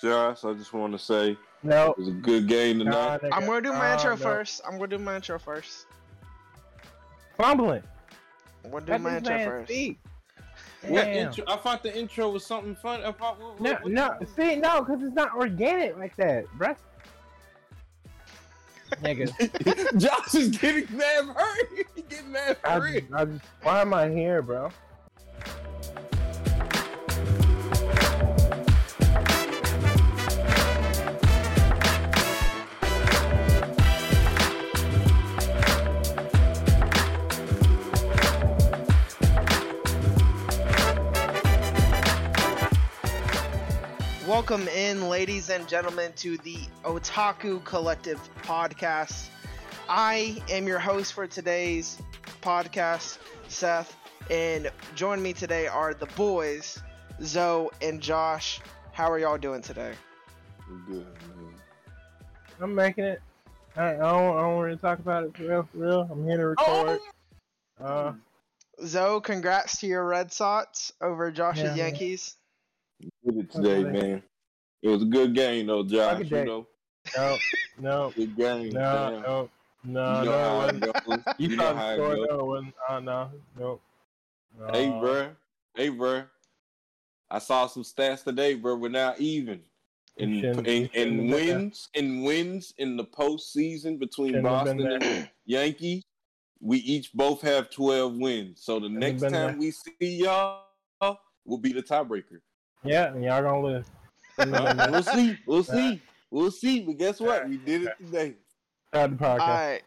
Josh. 0.00 0.44
I 0.44 0.52
just 0.54 0.72
want 0.72 0.92
to 0.92 0.98
say 0.98 1.36
No, 1.62 1.90
it 1.92 1.98
was 1.98 2.08
a 2.08 2.12
good 2.12 2.46
game 2.48 2.78
tonight. 2.78 3.20
nigga. 3.22 3.30
I'm 3.32 3.46
gonna 3.46 3.60
do 3.60 3.72
my 3.72 3.90
Uh, 3.90 3.94
intro 3.96 4.10
no. 4.10 4.16
first. 4.16 4.60
I'm 4.64 4.72
gonna 4.72 4.88
do 4.88 4.98
my 4.98 5.16
intro 5.16 5.38
first. 5.38 5.86
Fumbling. 7.36 7.82
I'm 8.64 8.70
gonna 8.70 8.84
do 8.86 8.92
Let 8.92 9.00
my 9.00 9.16
intro 9.18 9.38
first. 9.44 9.68
speak. 9.70 9.98
What 10.88 11.06
intro? 11.08 11.44
I 11.46 11.56
thought 11.56 11.82
the 11.82 11.94
intro 11.96 12.30
was 12.30 12.44
something 12.44 12.74
fun. 12.76 13.02
I 13.02 13.12
thought, 13.12 13.38
what, 13.40 13.60
No, 13.60 13.72
what, 13.72 13.82
what- 13.84 13.92
no, 13.92 14.18
see, 14.36 14.56
no, 14.56 14.82
because 14.82 15.02
it's 15.02 15.14
not 15.14 15.34
organic 15.34 15.98
like 15.98 16.16
that, 16.16 16.46
bruh. 16.58 16.76
Nigga, 19.02 19.96
Josh 19.98 20.34
is 20.34 20.48
getting 20.56 20.96
mad 20.96 21.26
hurt. 21.36 21.68
He 21.94 22.02
getting 22.02 22.32
mad 22.32 22.56
I, 22.64 22.76
real. 22.76 23.02
I 23.14 23.24
just, 23.26 23.44
why 23.62 23.80
am 23.82 23.94
I 23.94 24.08
here, 24.08 24.42
bro? 24.42 24.70
Welcome 44.40 44.68
in, 44.68 45.10
ladies 45.10 45.50
and 45.50 45.68
gentlemen, 45.68 46.14
to 46.16 46.38
the 46.38 46.56
Otaku 46.82 47.62
Collective 47.62 48.18
podcast. 48.40 49.28
I 49.86 50.42
am 50.48 50.66
your 50.66 50.78
host 50.78 51.12
for 51.12 51.26
today's 51.26 52.00
podcast, 52.40 53.18
Seth, 53.48 53.94
and 54.30 54.70
join 54.94 55.20
me 55.22 55.34
today 55.34 55.66
are 55.66 55.92
the 55.92 56.06
boys, 56.16 56.82
Zoe 57.22 57.68
and 57.82 58.00
Josh. 58.00 58.62
How 58.92 59.10
are 59.10 59.18
y'all 59.18 59.36
doing 59.36 59.60
today? 59.60 59.92
We're 60.70 60.94
good, 60.94 61.06
man. 61.36 61.54
I'm 62.62 62.74
making 62.74 63.04
it. 63.04 63.20
I, 63.76 63.88
I 63.88 63.92
don't, 63.92 64.02
I 64.38 64.40
don't 64.40 64.56
want 64.56 64.70
to 64.72 64.78
talk 64.78 65.00
about 65.00 65.24
it 65.24 65.36
for 65.36 65.42
real, 65.42 65.68
for 65.70 65.78
real. 65.78 66.08
I'm 66.10 66.24
here 66.24 66.38
to 66.38 66.46
record. 66.46 66.98
Uh, 67.78 68.12
Zoe, 68.86 69.20
congrats 69.20 69.80
to 69.80 69.86
your 69.86 70.06
Red 70.06 70.32
Sox 70.32 70.94
over 71.02 71.30
Josh's 71.30 71.76
Yeah. 71.76 71.84
Yankees. 71.84 72.36
Did 73.24 73.36
it 73.36 73.50
today, 73.52 73.84
man. 73.84 74.22
It 74.82 74.88
was 74.88 75.02
a 75.02 75.06
good 75.06 75.34
game, 75.34 75.66
though, 75.66 75.82
Josh. 75.82 76.30
You 76.30 76.44
know, 76.44 76.66
no, 77.16 77.36
no, 77.78 78.10
good 78.16 78.36
game. 78.36 78.70
no, 78.70 78.80
man. 79.10 79.22
no, 79.22 79.50
no, 79.84 80.18
you 80.20 80.24
know 80.24 80.24
no, 80.24 80.60
how 80.60 80.66
it 80.68 80.80
goes. 80.80 81.24
You, 81.38 81.48
You 81.48 81.56
know 81.56 81.74
how 81.74 81.86
the 81.86 81.92
it 81.92 81.96
score, 81.96 82.16
goes. 82.16 82.26
no, 82.30 82.38
it 82.38 82.46
wasn't. 82.46 82.74
Uh, 82.88 83.00
no, 83.00 83.30
no. 83.58 83.80
no. 84.58 84.66
Hey, 84.72 84.86
bruh. 84.86 85.36
Hey, 85.74 85.90
bruh. 85.90 86.26
I 87.30 87.38
saw 87.38 87.66
some 87.66 87.82
stats 87.84 88.24
today, 88.24 88.54
bro. 88.54 88.74
We're 88.76 88.88
now 88.88 89.14
even. 89.18 89.60
In, 90.16 90.44
in, 90.44 90.90
in 90.92 91.28
wins 91.28 91.88
in 91.94 92.22
wins 92.24 92.74
in 92.76 92.96
the 92.96 93.04
postseason 93.04 93.98
between 93.98 94.30
Shouldn't 94.34 94.44
Boston 94.44 94.86
and 94.86 95.30
Yankees, 95.46 96.02
we 96.60 96.78
each 96.78 97.12
both 97.14 97.40
have 97.40 97.70
twelve 97.70 98.16
wins. 98.16 98.60
So 98.62 98.80
the 98.80 98.88
have 98.88 98.92
next 98.98 99.22
time 99.22 99.32
there. 99.32 99.56
we 99.56 99.70
see 99.70 99.94
y'all, 100.00 100.64
will 101.46 101.58
be 101.58 101.72
the 101.72 101.82
tiebreaker. 101.82 102.40
Yeah, 102.84 103.14
and 103.14 103.22
y'all 103.24 103.40
gonna 103.42 103.66
lose. 103.66 103.86
Shouldn't 104.40 104.56
have 104.56 104.64
been 104.64 104.76
there. 104.76 104.90
we'll 104.90 105.02
see. 105.02 105.38
We'll 105.46 105.64
see. 105.64 106.02
We'll 106.30 106.50
see. 106.50 106.80
But 106.80 106.98
guess 106.98 107.20
what? 107.20 107.48
We 107.48 107.56
did 107.58 107.82
it 107.84 107.92
today. 107.98 108.34
Start 108.88 109.10
the 109.10 109.16
podcast. 109.16 109.80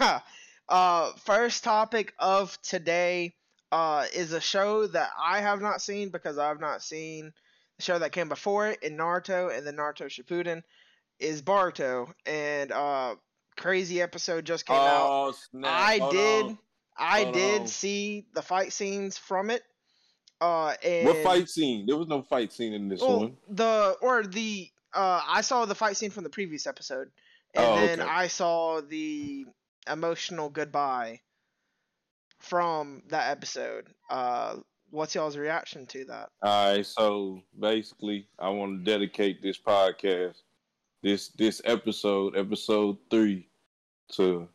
Alright. 0.00 0.22
uh 0.68 1.12
first 1.24 1.64
topic 1.64 2.14
of 2.18 2.56
today 2.62 3.34
uh 3.72 4.06
is 4.14 4.32
a 4.32 4.40
show 4.40 4.86
that 4.86 5.10
I 5.20 5.40
have 5.40 5.60
not 5.60 5.82
seen 5.82 6.10
because 6.10 6.38
I've 6.38 6.60
not 6.60 6.82
seen 6.82 7.32
the 7.76 7.82
show 7.82 7.98
that 7.98 8.12
came 8.12 8.28
before 8.28 8.68
it 8.68 8.82
in 8.82 8.96
Naruto 8.96 9.56
and 9.56 9.66
the 9.66 9.72
Naruto 9.72 10.06
Shippuden 10.06 10.62
is 11.18 11.42
Boruto 11.42 12.12
and 12.26 12.72
uh 12.72 13.16
crazy 13.56 14.00
episode 14.00 14.44
just 14.44 14.64
came 14.66 14.76
out. 14.76 15.08
Oh 15.10 15.32
snap! 15.50 15.70
I 15.70 15.98
Hold 15.98 16.12
did 16.12 16.44
on. 16.46 16.58
I 16.96 17.22
Hold 17.22 17.34
did 17.34 17.60
on. 17.62 17.66
see 17.66 18.26
the 18.34 18.42
fight 18.42 18.72
scenes 18.72 19.18
from 19.18 19.50
it. 19.50 19.62
Uh 20.40 20.74
and 20.82 21.06
What 21.06 21.22
fight 21.22 21.48
scene? 21.48 21.86
There 21.86 21.96
was 21.96 22.08
no 22.08 22.22
fight 22.22 22.52
scene 22.52 22.72
in 22.72 22.88
this 22.88 23.00
well, 23.00 23.20
one. 23.20 23.36
the 23.48 23.96
or 24.00 24.24
the 24.24 24.70
uh 24.94 25.22
I 25.26 25.40
saw 25.42 25.64
the 25.66 25.74
fight 25.74 25.96
scene 25.96 26.10
from 26.10 26.24
the 26.24 26.30
previous 26.30 26.66
episode. 26.66 27.10
And 27.54 27.64
Oh, 27.66 27.76
then 27.76 28.00
okay. 28.00 28.08
I 28.08 28.26
saw 28.28 28.80
the 28.80 29.46
emotional 29.88 30.48
goodbye 30.48 31.20
from 32.38 33.02
that 33.08 33.30
episode. 33.30 33.88
Uh 34.08 34.56
what's 34.90 35.14
y'all's 35.14 35.36
reaction 35.36 35.86
to 35.86 36.04
that? 36.06 36.30
All 36.42 36.74
right, 36.74 36.84
so 36.86 37.42
basically, 37.58 38.26
I 38.38 38.48
want 38.48 38.84
to 38.84 38.90
dedicate 38.90 39.42
this 39.42 39.58
podcast, 39.58 40.36
this 41.02 41.28
this 41.28 41.60
episode, 41.64 42.36
episode 42.36 42.96
three, 43.10 43.48
to 44.12 44.48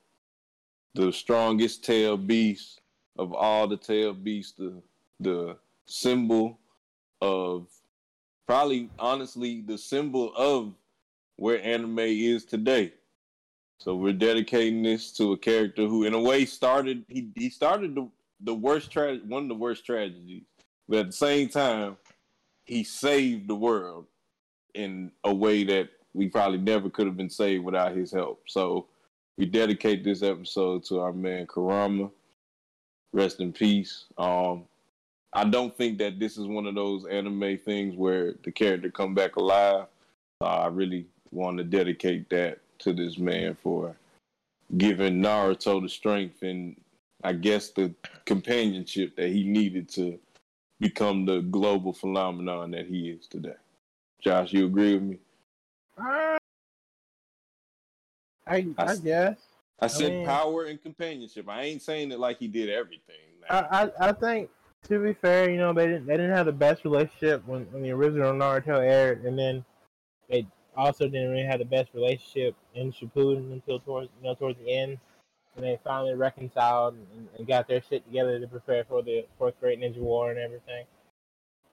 the 0.94 1.12
strongest 1.12 1.84
tail 1.84 2.18
beast 2.18 2.82
of 3.18 3.34
all 3.34 3.68
the 3.68 3.78
tail 3.78 4.14
beasts, 4.14 4.54
the 4.58 4.82
the 5.20 5.58
symbol 5.88 6.60
of 7.22 7.68
probably 8.48 8.90
honestly 9.00 9.62
the 9.62 9.78
symbol 9.78 10.34
of 10.36 10.74
where 11.38 11.62
anime 11.64 12.00
is 12.00 12.46
today. 12.46 12.94
So 13.80 13.96
we're 13.96 14.14
dedicating 14.14 14.84
this 14.84 15.12
to 15.14 15.34
a 15.34 15.38
character 15.38 15.88
who, 15.88 16.06
in 16.06 16.14
a 16.14 16.20
way, 16.20 16.46
started 16.46 17.04
he 17.08 17.30
he 17.36 17.50
started 17.50 17.96
the 17.96 18.10
the 18.42 18.54
worst 18.54 18.92
tra- 18.92 19.18
one 19.28 19.44
of 19.44 19.50
the 19.50 19.56
worst 19.56 19.86
tragedies, 19.86 20.44
but 20.88 21.00
at 21.00 21.06
the 21.08 21.12
same 21.12 21.50
time, 21.50 21.98
he 22.64 22.84
saved 22.84 23.48
the 23.48 23.56
world 23.56 24.06
in 24.74 25.12
a 25.24 25.34
way 25.34 25.64
that 25.64 25.90
we 26.14 26.28
probably 26.28 26.58
never 26.58 26.90
could 26.90 27.06
have 27.06 27.18
been 27.18 27.30
saved 27.30 27.64
without 27.64 27.96
his 27.96 28.12
help. 28.12 28.42
So 28.48 28.88
we 29.38 29.46
dedicate 29.46 30.04
this 30.04 30.24
episode 30.24 30.84
to 30.86 31.00
our 31.00 31.14
man 31.14 31.46
Kurama. 31.46 32.10
Rest 33.12 33.40
in 33.40 33.54
peace. 33.54 34.06
Um, 34.18 34.66
I 35.36 35.44
don't 35.44 35.76
think 35.76 35.98
that 35.98 36.18
this 36.18 36.38
is 36.38 36.48
one 36.48 36.66
of 36.66 36.76
those 36.76 37.06
anime 37.06 37.58
things 37.58 37.96
where 37.96 38.36
the 38.44 38.52
character 38.52 38.90
come 38.90 39.14
back 39.14 39.36
alive. 39.36 39.86
Uh, 40.40 40.46
I 40.46 40.68
really 40.68 41.06
want 41.32 41.58
to 41.58 41.66
dedicate 41.66 42.30
that 42.30 42.60
to 42.80 42.94
this 42.94 43.18
man 43.18 43.58
for 43.62 43.98
giving 44.78 45.22
Naruto 45.22 45.82
the 45.82 45.90
strength 45.90 46.42
and 46.42 46.76
I 47.24 47.34
guess 47.34 47.72
the 47.72 47.94
companionship 48.26 49.18
that 49.18 49.28
he 49.30 49.44
needed 49.44 49.90
to 49.90 50.18
become 50.80 51.26
the 51.26 51.42
global 51.42 51.92
phenomenon 51.92 52.72
that 52.72 52.86
he 52.88 53.10
is 53.10 53.28
today. 53.28 53.56
Josh, 54.22 54.54
you 54.54 54.66
agree 54.66 54.94
with 54.94 55.04
me? 55.04 55.18
Uh, 55.98 56.38
I, 58.48 58.68
I 58.78 58.86
I 58.86 58.96
guess. 58.96 59.38
I 59.82 59.88
said 59.88 60.12
mean- 60.12 60.26
power 60.26 60.66
and 60.66 60.82
companionship. 60.82 61.50
I 61.50 61.64
ain't 61.64 61.82
saying 61.82 62.12
it 62.14 62.20
like 62.20 62.40
he 62.40 62.48
did 62.48 62.70
everything. 62.70 63.16
I, 63.50 63.60
I, 64.00 64.10
I 64.10 64.12
think 64.14 64.50
to 64.88 65.00
be 65.00 65.14
fair, 65.14 65.50
you 65.50 65.58
know, 65.58 65.74
they 65.74 65.88
didn't 65.88 66.06
they 66.06 66.18
didn't 66.18 66.36
have 66.36 66.46
the 66.46 66.52
best 66.52 66.84
relationship 66.84 67.46
when, 67.46 67.64
when 67.72 67.84
the 67.84 67.92
original 67.92 68.34
Naruto 68.34 68.80
aired, 68.80 69.24
and 69.26 69.38
then 69.38 69.66
they 70.30 70.48
also 70.76 71.08
didn't 71.08 71.32
really 71.32 71.46
have 71.46 71.60
the 71.60 71.66
best 71.66 71.90
relationship 71.94 72.56
in 72.74 72.92
Shippuden 72.92 73.52
until 73.52 73.80
towards 73.80 74.10
you 74.18 74.28
know 74.28 74.36
towards 74.36 74.60
the 74.60 74.72
end, 74.72 74.98
and 75.56 75.66
they 75.66 75.80
finally 75.84 76.14
reconciled 76.14 76.96
and, 76.96 77.28
and 77.38 77.48
got 77.48 77.68
their 77.68 77.82
shit 77.82 78.06
together 78.06 78.40
to 78.40 78.48
prepare 78.48 78.84
for 78.84 79.02
the 79.02 79.26
fourth 79.38 79.60
Great 79.60 79.80
Ninja 79.80 79.98
War 79.98 80.30
and 80.32 80.40
everything. 80.40 80.86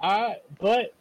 I 0.00 0.37
but 0.61 0.94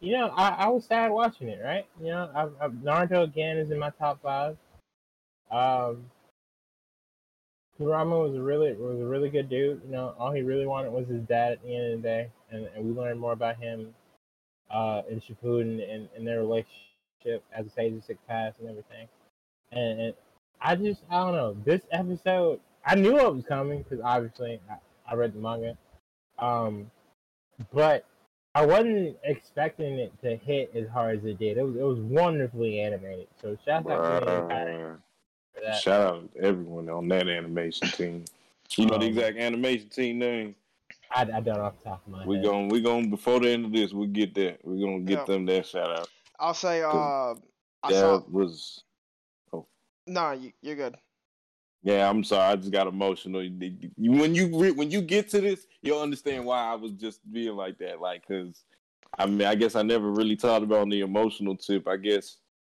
you 0.00 0.12
know 0.12 0.28
I, 0.28 0.48
I 0.50 0.68
was 0.68 0.84
sad 0.84 1.10
watching 1.10 1.48
it, 1.48 1.60
right? 1.62 1.86
You 2.00 2.08
know, 2.08 2.30
I, 2.34 2.64
I, 2.64 2.68
Naruto 2.68 3.24
again 3.24 3.56
is 3.56 3.70
in 3.70 3.78
my 3.78 3.90
top 3.90 4.22
five. 4.22 4.56
Um, 5.50 6.10
Kurama 7.78 8.18
was 8.18 8.34
a 8.34 8.40
really 8.40 8.72
was 8.74 9.00
a 9.00 9.04
really 9.04 9.28
good 9.28 9.48
dude. 9.48 9.82
You 9.84 9.90
know, 9.90 10.14
all 10.18 10.32
he 10.32 10.42
really 10.42 10.66
wanted 10.66 10.92
was 10.92 11.08
his 11.08 11.22
dad 11.22 11.52
at 11.52 11.62
the 11.62 11.74
end 11.74 11.94
of 11.94 12.02
the 12.02 12.08
day, 12.08 12.30
and, 12.50 12.68
and 12.74 12.84
we 12.84 12.92
learned 12.92 13.18
more 13.18 13.32
about 13.32 13.56
him 13.56 13.94
uh, 14.70 15.02
in 15.10 15.20
Shippuden 15.20 15.82
and, 15.92 16.08
and 16.16 16.26
their 16.26 16.40
relationship 16.40 17.42
as 17.52 17.64
the 17.64 17.70
stages 17.70 18.04
took 18.06 18.24
past 18.26 18.58
and 18.60 18.68
everything. 18.68 19.08
And, 19.72 20.00
and 20.00 20.14
I 20.60 20.76
just 20.76 21.02
I 21.10 21.24
don't 21.24 21.34
know 21.34 21.56
this 21.64 21.82
episode. 21.90 22.60
I 22.86 22.94
knew 22.94 23.18
it 23.18 23.34
was 23.34 23.44
coming 23.48 23.82
because 23.82 24.00
obviously 24.04 24.60
I, 24.70 24.76
I 25.10 25.14
read 25.14 25.34
the 25.34 25.40
manga, 25.40 25.76
um, 26.38 26.90
but 27.72 28.04
I 28.54 28.64
wasn't 28.64 29.16
expecting 29.24 29.98
it 29.98 30.12
to 30.22 30.36
hit 30.36 30.70
as 30.76 30.86
hard 30.88 31.18
as 31.18 31.24
it 31.24 31.38
did. 31.38 31.56
It 31.56 31.64
was 31.64 31.74
it 31.74 31.82
was 31.82 31.98
wonderfully 31.98 32.80
animated. 32.80 33.26
So 33.42 33.58
shout 33.64 33.90
out 33.90 34.20
to 34.20 34.26
for 34.26 35.00
that. 35.64 35.80
Shout 35.82 36.00
out 36.00 36.34
to 36.34 36.40
everyone 36.40 36.88
on 36.88 37.08
that 37.08 37.28
animation 37.28 37.88
team. 37.88 38.24
You 38.76 38.86
know 38.86 38.98
the 38.98 39.06
Um, 39.06 39.10
exact 39.10 39.38
animation 39.38 39.88
team 39.88 40.18
name. 40.18 40.54
I, 41.14 41.22
I 41.22 41.40
don't 41.40 41.58
off 41.60 41.78
the 41.78 41.90
top 41.90 42.02
of 42.06 42.12
my 42.12 42.24
We 42.26 42.36
head. 42.36 42.44
going 42.44 42.68
we 42.68 42.80
going 42.80 43.10
before 43.10 43.40
the 43.40 43.50
end 43.50 43.64
of 43.66 43.72
this. 43.72 43.92
We'll 43.92 44.08
get 44.08 44.34
that. 44.34 44.58
We're 44.64 44.80
gonna 44.84 45.00
get 45.00 45.18
Yeah. 45.20 45.24
them 45.24 45.46
that 45.46 45.66
shout 45.66 45.90
out. 45.98 46.08
I'll 46.40 46.54
say 46.54 46.82
uh 46.82 46.90
I 46.90 47.34
That 47.90 47.92
saw 48.00 48.22
was 48.30 48.82
oh 49.52 49.66
No, 50.06 50.32
you, 50.32 50.52
you're 50.62 50.76
good. 50.76 50.96
Yeah, 51.82 52.08
I'm 52.08 52.24
sorry. 52.24 52.52
I 52.52 52.56
just 52.56 52.72
got 52.72 52.86
emotional. 52.86 53.42
You- 53.44 53.90
you- 53.98 54.12
When 54.12 54.34
you 54.34 54.58
re- 54.58 54.70
when 54.72 54.90
you 54.90 55.02
get 55.02 55.28
to 55.30 55.40
this, 55.42 55.66
you'll 55.82 56.00
understand 56.00 56.46
why 56.46 56.58
I 56.64 56.74
was 56.74 56.92
just 56.92 57.20
being 57.30 57.54
like 57.54 57.76
that. 57.78 58.00
Like, 58.00 58.26
cause 58.26 58.64
I 59.18 59.26
mean, 59.26 59.46
I 59.46 59.54
guess 59.54 59.76
I 59.76 59.82
never 59.82 60.10
really 60.10 60.34
thought 60.34 60.62
about 60.62 60.88
the 60.88 61.00
emotional 61.02 61.56
tip. 61.56 61.86
I 61.86 61.96
guess 61.98 62.38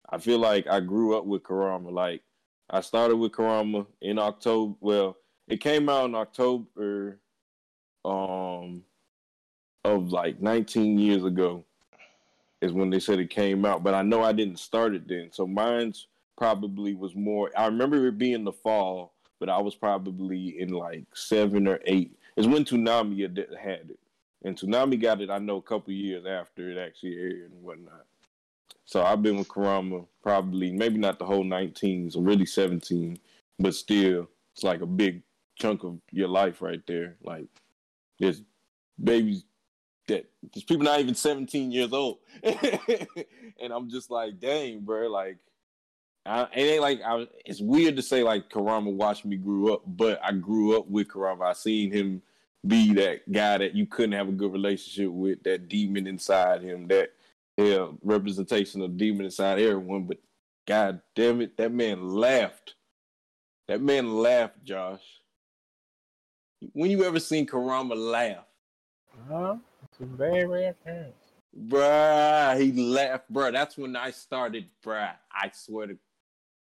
I 0.08 0.18
feel 0.18 0.38
like 0.38 0.66
I 0.66 0.80
grew 0.80 1.16
up 1.16 1.26
with 1.26 1.42
Kurama. 1.44 1.90
Like 1.90 2.22
I 2.70 2.80
started 2.80 3.16
with 3.16 3.32
Kurama 3.32 3.86
in 4.00 4.18
October. 4.18 4.74
Well, 4.80 5.16
it 5.48 5.60
came 5.60 5.88
out 5.88 6.06
in 6.06 6.14
October 6.14 7.18
um 8.04 8.82
of 9.84 10.12
like 10.12 10.40
19 10.40 10.98
years 10.98 11.24
ago 11.24 11.64
is 12.60 12.72
when 12.72 12.90
they 12.90 13.00
said 13.00 13.18
it 13.18 13.30
came 13.30 13.64
out, 13.64 13.82
but 13.82 13.94
I 13.94 14.02
know 14.02 14.22
I 14.22 14.32
didn't 14.32 14.58
start 14.58 14.94
it 14.94 15.06
then. 15.06 15.30
So 15.32 15.46
mine's 15.46 16.06
probably 16.36 16.94
was 16.94 17.14
more 17.14 17.50
I 17.56 17.66
remember 17.66 18.06
it 18.06 18.18
being 18.18 18.44
the 18.44 18.52
fall, 18.52 19.12
but 19.40 19.48
I 19.48 19.60
was 19.60 19.74
probably 19.74 20.60
in 20.60 20.70
like 20.70 21.04
7 21.14 21.66
or 21.68 21.80
8. 21.84 22.16
It's 22.36 22.46
when 22.46 22.64
Toonami 22.64 23.22
had 23.58 23.90
it. 23.90 23.98
And 24.42 24.56
Toonami 24.56 25.00
got 25.00 25.20
it 25.20 25.30
I 25.30 25.38
know 25.38 25.56
a 25.56 25.62
couple 25.62 25.92
years 25.92 26.24
after 26.26 26.70
it 26.70 26.78
actually 26.78 27.18
aired 27.18 27.52
and 27.52 27.62
whatnot. 27.62 28.06
So 28.94 29.02
I've 29.02 29.22
been 29.22 29.38
with 29.38 29.48
Kurama 29.48 30.04
probably 30.22 30.70
maybe 30.70 30.98
not 30.98 31.18
the 31.18 31.24
whole 31.24 31.42
19, 31.42 32.12
so 32.12 32.20
really 32.20 32.46
17, 32.46 33.18
but 33.58 33.74
still 33.74 34.28
it's 34.54 34.62
like 34.62 34.82
a 34.82 34.86
big 34.86 35.24
chunk 35.56 35.82
of 35.82 35.98
your 36.12 36.28
life 36.28 36.62
right 36.62 36.80
there. 36.86 37.16
Like 37.20 37.46
there's 38.20 38.42
babies 39.02 39.46
that 40.06 40.26
there's 40.54 40.62
people 40.62 40.84
not 40.84 41.00
even 41.00 41.16
17 41.16 41.72
years 41.72 41.92
old, 41.92 42.18
and 42.44 43.72
I'm 43.72 43.90
just 43.90 44.12
like, 44.12 44.38
dang, 44.38 44.82
bro, 44.82 45.08
like. 45.08 45.38
I, 46.24 46.42
it 46.54 46.60
ain't 46.60 46.80
like 46.80 47.00
I. 47.04 47.26
It's 47.44 47.60
weird 47.60 47.96
to 47.96 48.02
say 48.02 48.22
like 48.22 48.48
Kurama 48.48 48.90
watched 48.90 49.24
me 49.24 49.36
grew 49.36 49.74
up, 49.74 49.82
but 49.86 50.20
I 50.22 50.30
grew 50.32 50.78
up 50.78 50.86
with 50.86 51.08
Kurama. 51.08 51.46
I 51.46 51.52
seen 51.52 51.90
him 51.90 52.22
be 52.66 52.94
that 52.94 53.30
guy 53.30 53.58
that 53.58 53.74
you 53.74 53.86
couldn't 53.86 54.12
have 54.12 54.28
a 54.28 54.32
good 54.32 54.52
relationship 54.52 55.10
with, 55.10 55.42
that 55.42 55.68
demon 55.68 56.06
inside 56.06 56.62
him, 56.62 56.86
that 56.88 57.10
yeah, 57.56 57.88
representation 58.02 58.82
of 58.82 58.96
demon 58.96 59.26
inside 59.26 59.58
everyone. 59.58 60.04
But 60.04 60.18
god 60.66 61.00
damn 61.14 61.40
it, 61.40 61.56
that 61.56 61.72
man 61.72 62.08
laughed. 62.08 62.74
That 63.68 63.80
man 63.80 64.14
laughed, 64.14 64.62
Josh. 64.64 65.02
When 66.72 66.90
you 66.90 67.04
ever 67.04 67.20
seen 67.20 67.46
Kurama 67.46 67.94
laugh? 67.94 68.44
Huh? 69.28 69.56
it's 69.82 70.00
a 70.00 70.16
very 70.16 70.46
rare 70.46 70.70
occurrence. 70.70 71.14
Bruh, 71.68 72.60
he 72.60 72.72
laughed, 72.72 73.32
bruh. 73.32 73.52
That's 73.52 73.78
when 73.78 73.94
I 73.94 74.10
started, 74.10 74.66
bruh. 74.84 75.12
I 75.30 75.50
swear 75.54 75.86
to, 75.86 75.98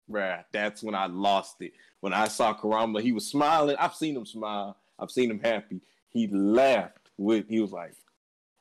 bruh, 0.09 0.44
that's 0.51 0.83
when 0.83 0.95
I 0.95 1.05
lost 1.05 1.61
it. 1.61 1.73
When 2.01 2.13
I 2.13 2.27
saw 2.27 2.53
Kurama, 2.53 3.01
he 3.01 3.13
was 3.13 3.27
smiling. 3.27 3.77
I've 3.79 3.95
seen 3.95 4.17
him 4.17 4.25
smile. 4.25 4.75
I've 4.99 5.11
seen 5.11 5.31
him 5.31 5.39
happy. 5.39 5.81
He 6.09 6.27
laughed 6.27 7.09
with. 7.17 7.47
He 7.47 7.61
was 7.61 7.71
like, 7.71 7.94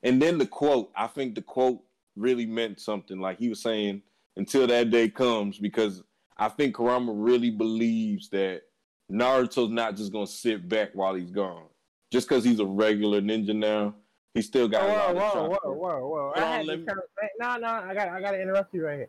and 0.03 0.23
then 0.23 0.39
the 0.39 0.47
quote. 0.47 0.93
I 0.95 1.09
think 1.09 1.35
the 1.35 1.43
quote 1.43 1.83
really 2.17 2.47
meant 2.47 2.81
something. 2.81 3.21
Like 3.21 3.39
he 3.39 3.49
was 3.49 3.63
saying, 3.63 4.03
until 4.37 4.67
that 4.67 4.91
day 4.91 5.09
comes, 5.09 5.59
because 5.59 6.03
I 6.37 6.49
think 6.49 6.75
Kurama 6.77 7.13
really 7.13 7.51
believes 7.51 8.29
that 8.31 8.63
Naruto's 9.11 9.71
not 9.71 9.97
just 9.97 10.13
gonna 10.13 10.27
sit 10.27 10.69
back 10.69 10.91
while 10.95 11.15
he's 11.15 11.31
gone. 11.31 11.65
Just 12.11 12.29
because 12.29 12.45
he's 12.45 12.61
a 12.61 12.67
regular 12.67 13.21
ninja 13.21 13.55
now, 13.55 13.95
he 14.35 14.43
still 14.43 14.69
got. 14.69 14.83
Whoa, 14.83 15.15
whoa, 15.15 15.49
whoa, 15.49 15.59
whoa, 15.59 15.75
whoa, 15.75 16.09
whoa! 16.09 16.33
I 16.37 16.41
had 16.41 16.67
no, 16.67 17.57
no, 17.57 17.69
I 17.69 17.95
got, 17.95 18.09
I 18.09 18.21
got 18.21 18.31
to 18.33 18.41
interrupt 18.41 18.75
you 18.75 18.85
right 18.85 18.97
here. 18.97 19.09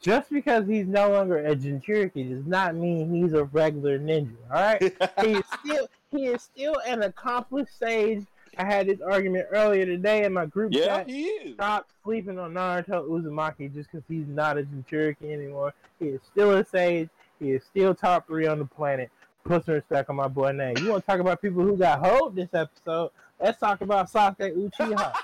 Just 0.00 0.30
because 0.30 0.66
he's 0.66 0.86
no 0.86 1.10
longer 1.10 1.38
a 1.46 1.56
Jinchuriki 1.56 2.28
does 2.28 2.46
not 2.46 2.74
mean 2.74 3.12
he's 3.14 3.32
a 3.32 3.44
regular 3.44 3.98
ninja. 3.98 4.36
All 4.52 4.60
right, 4.60 4.80
he 5.22 5.32
is 5.32 5.44
still, 5.60 5.88
he 6.10 6.26
is 6.26 6.42
still 6.42 6.76
an 6.86 7.02
accomplished 7.02 7.78
sage. 7.78 8.24
I 8.58 8.64
had 8.64 8.86
this 8.86 9.00
argument 9.00 9.46
earlier 9.50 9.86
today 9.86 10.24
in 10.24 10.32
my 10.32 10.46
group 10.46 10.72
yeah, 10.74 10.86
chat. 10.86 11.08
he 11.08 11.24
is. 11.24 11.54
Stop 11.54 11.88
sleeping 12.02 12.38
on 12.38 12.52
Naruto 12.54 13.08
Uzumaki 13.08 13.72
just 13.72 13.90
because 13.90 14.04
he's 14.08 14.26
not 14.26 14.58
a 14.58 14.62
Jinchuriki 14.62 15.32
anymore. 15.32 15.74
He 15.98 16.06
is 16.06 16.20
still 16.30 16.52
a 16.52 16.64
sage. 16.64 17.08
He 17.40 17.52
is 17.52 17.62
still 17.64 17.94
top 17.94 18.26
three 18.26 18.46
on 18.46 18.58
the 18.58 18.64
planet 18.64 19.10
put 19.44 19.64
some 19.64 19.74
respect 19.74 20.10
on 20.10 20.16
my 20.16 20.28
boy 20.28 20.52
name. 20.52 20.76
You 20.78 20.90
want 20.90 21.04
to 21.04 21.06
talk 21.10 21.20
about 21.20 21.40
people 21.40 21.62
who 21.62 21.76
got 21.76 22.04
hold 22.04 22.34
this 22.34 22.48
episode? 22.54 23.10
Let's 23.40 23.58
talk 23.58 23.80
about 23.80 24.10
Sasuke 24.10 24.70
Uchiha. 24.70 25.14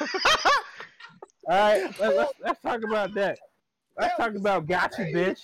All 1.48 1.56
right, 1.58 2.00
let, 2.00 2.16
let's 2.16 2.32
let's 2.40 2.62
talk 2.62 2.82
about 2.84 3.14
that. 3.14 3.38
Let's 3.98 4.16
talk 4.16 4.34
about 4.34 4.66
gotcha, 4.66 5.02
bitch. 5.02 5.40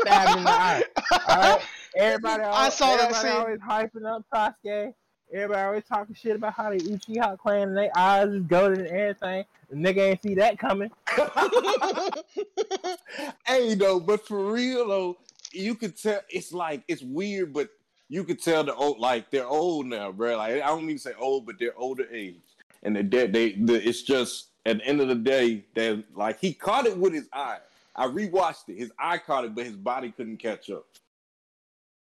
Stab 0.00 0.38
in 0.38 0.44
the 0.44 0.50
eye. 0.50 0.82
All 1.28 1.36
right, 1.36 1.62
everybody. 1.96 2.42
I 2.42 2.68
saw 2.70 2.96
that 2.96 3.10
everybody 3.10 3.28
scene. 3.28 3.36
always 3.36 3.60
hyping 3.60 4.06
up 4.06 4.24
Sasuke. 4.32 4.94
Everybody 5.32 5.62
always 5.62 5.84
talking 5.84 6.14
shit 6.14 6.36
about 6.36 6.52
how 6.52 6.70
the 6.70 6.78
Uchiha 6.78 7.38
clan 7.38 7.68
and 7.68 7.76
they 7.76 7.90
eyes 7.96 8.28
is 8.28 8.42
golden 8.42 8.80
and 8.80 8.88
everything. 8.88 9.44
The 9.70 9.76
nigga 9.76 9.98
ain't 9.98 10.22
see 10.22 10.34
that 10.34 10.58
coming. 10.58 10.90
hey, 13.46 13.74
though, 13.74 13.98
but 13.98 14.26
for 14.26 14.52
real 14.52 14.88
though, 14.88 15.18
you 15.52 15.74
could 15.74 15.96
tell 15.96 16.20
it's 16.28 16.52
like 16.52 16.82
it's 16.86 17.02
weird, 17.02 17.54
but 17.54 17.70
you 18.08 18.24
could 18.24 18.42
tell 18.42 18.62
the 18.62 18.74
old 18.74 18.98
like 18.98 19.30
they're 19.30 19.46
old 19.46 19.86
now, 19.86 20.12
bro. 20.12 20.36
Like 20.36 20.62
I 20.62 20.66
don't 20.66 20.84
mean 20.84 20.96
to 20.96 21.02
say 21.02 21.12
old, 21.18 21.46
but 21.46 21.58
they're 21.58 21.78
older 21.78 22.06
age, 22.12 22.36
and 22.82 22.94
they're 22.94 23.02
dead. 23.02 23.32
They, 23.32 23.52
the, 23.52 23.88
it's 23.88 24.02
just 24.02 24.48
at 24.66 24.78
the 24.78 24.86
end 24.86 25.00
of 25.00 25.08
the 25.08 25.14
day, 25.14 25.64
they 25.74 26.04
like 26.14 26.40
he 26.40 26.52
caught 26.52 26.84
it 26.84 26.96
with 26.96 27.14
his 27.14 27.28
eye. 27.32 27.58
I 27.96 28.06
rewatched 28.06 28.68
it. 28.68 28.78
His 28.78 28.92
eye 28.98 29.18
caught 29.18 29.46
it, 29.46 29.54
but 29.54 29.64
his 29.64 29.76
body 29.76 30.10
couldn't 30.10 30.38
catch 30.38 30.68
up. 30.68 30.84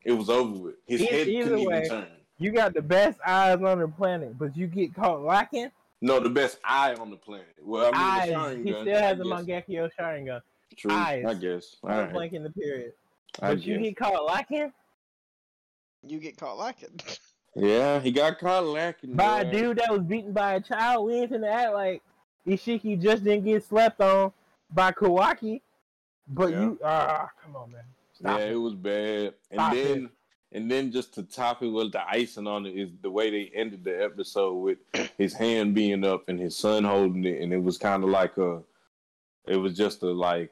It 0.06 0.14
was 0.14 0.30
over 0.30 0.58
with. 0.58 0.76
His 0.86 1.02
head 1.02 1.28
couldn't 1.28 1.66
way. 1.66 1.86
even 1.86 1.90
turn. 1.90 2.08
You 2.38 2.52
got 2.52 2.74
the 2.74 2.82
best 2.82 3.20
eyes 3.26 3.62
on 3.62 3.80
the 3.80 3.88
planet, 3.88 4.38
but 4.38 4.56
you 4.56 4.68
get 4.68 4.94
caught 4.94 5.22
lacking. 5.24 5.72
No, 6.02 6.20
the 6.20 6.30
best 6.30 6.60
eye 6.64 6.94
on 6.94 7.10
the 7.10 7.18
planet. 7.18 7.56
Well, 7.62 7.92
I 7.94 8.26
mean, 8.26 8.30
the 8.30 8.36
eyes. 8.36 8.58
He 8.58 8.72
Sharingan, 8.72 8.82
still 8.82 9.00
has 9.00 9.04
I 9.04 9.10
a 9.12 9.16
guess. 9.16 9.26
Mangekyo 9.26 9.92
Sharingan. 10.00 10.42
True, 10.76 10.92
eyes. 10.92 11.26
I 11.26 11.34
guess. 11.34 11.78
All 11.82 11.90
Point 11.90 12.02
right. 12.04 12.14
blank 12.14 12.34
in 12.34 12.44
the 12.44 12.52
period. 12.52 12.94
I 13.42 13.56
But 13.56 13.64
you 13.64 13.78
guess. 13.78 13.84
get 13.88 13.98
caught 13.98 14.24
lacking 14.26 14.74
you 16.04 16.20
get 16.20 16.38
caught 16.38 16.58
lacking. 16.58 17.00
Yeah, 17.56 18.00
he 18.00 18.12
got 18.12 18.38
caught 18.38 18.66
lacking. 18.66 19.16
by 19.16 19.42
a 19.42 19.52
dude 19.52 19.78
that 19.80 19.90
was 19.92 20.02
beaten 20.04 20.32
by 20.32 20.56
a 20.56 20.62
child. 20.62 21.08
We 21.08 21.16
ain't 21.16 21.32
finna 21.32 21.50
act 21.52 21.74
like 21.74 22.04
Isshiki 22.46 23.02
just 23.02 23.24
didn't 23.24 23.46
get 23.46 23.64
slept 23.64 24.00
on 24.00 24.32
by 24.70 24.92
Kawaki. 24.92 25.62
But 26.28 26.52
Yeah. 26.52 26.62
you, 26.62 26.80
ah, 26.84 27.32
come 27.42 27.56
on, 27.56 27.72
man. 27.72 27.84
Stop 28.14 28.38
yeah, 28.38 28.46
it. 28.46 28.52
it 28.52 28.56
was 28.58 28.76
bad. 28.76 29.34
And 29.50 29.60
Stop 29.60 29.74
then 29.74 30.10
and 30.52 30.72
then 30.72 30.92
just 30.92 31.14
to 31.14 31.24
top 31.24 31.62
it 31.62 31.68
with 31.68 31.92
the 31.92 32.08
icing 32.10 32.48
on 32.48 32.66
it 32.66 32.72
is 32.72 32.90
the 33.02 33.12
way 33.12 33.30
they 33.30 33.52
ended 33.54 33.84
the 33.84 34.04
episode 34.04 34.54
with 34.54 34.78
his 35.18 35.34
hand 35.34 35.76
being 35.76 36.06
up 36.06 36.30
and 36.30 36.40
his 36.40 36.56
son 36.56 36.84
holding 36.84 37.26
it, 37.26 37.42
and 37.42 37.54
it 37.54 37.62
was 37.62 37.78
kind 37.78 38.04
of 38.04 38.10
like 38.10 38.38
a, 38.38 38.62
it 39.48 39.58
was 39.58 39.76
just 39.76 40.04
a 40.04 40.12
like, 40.12 40.52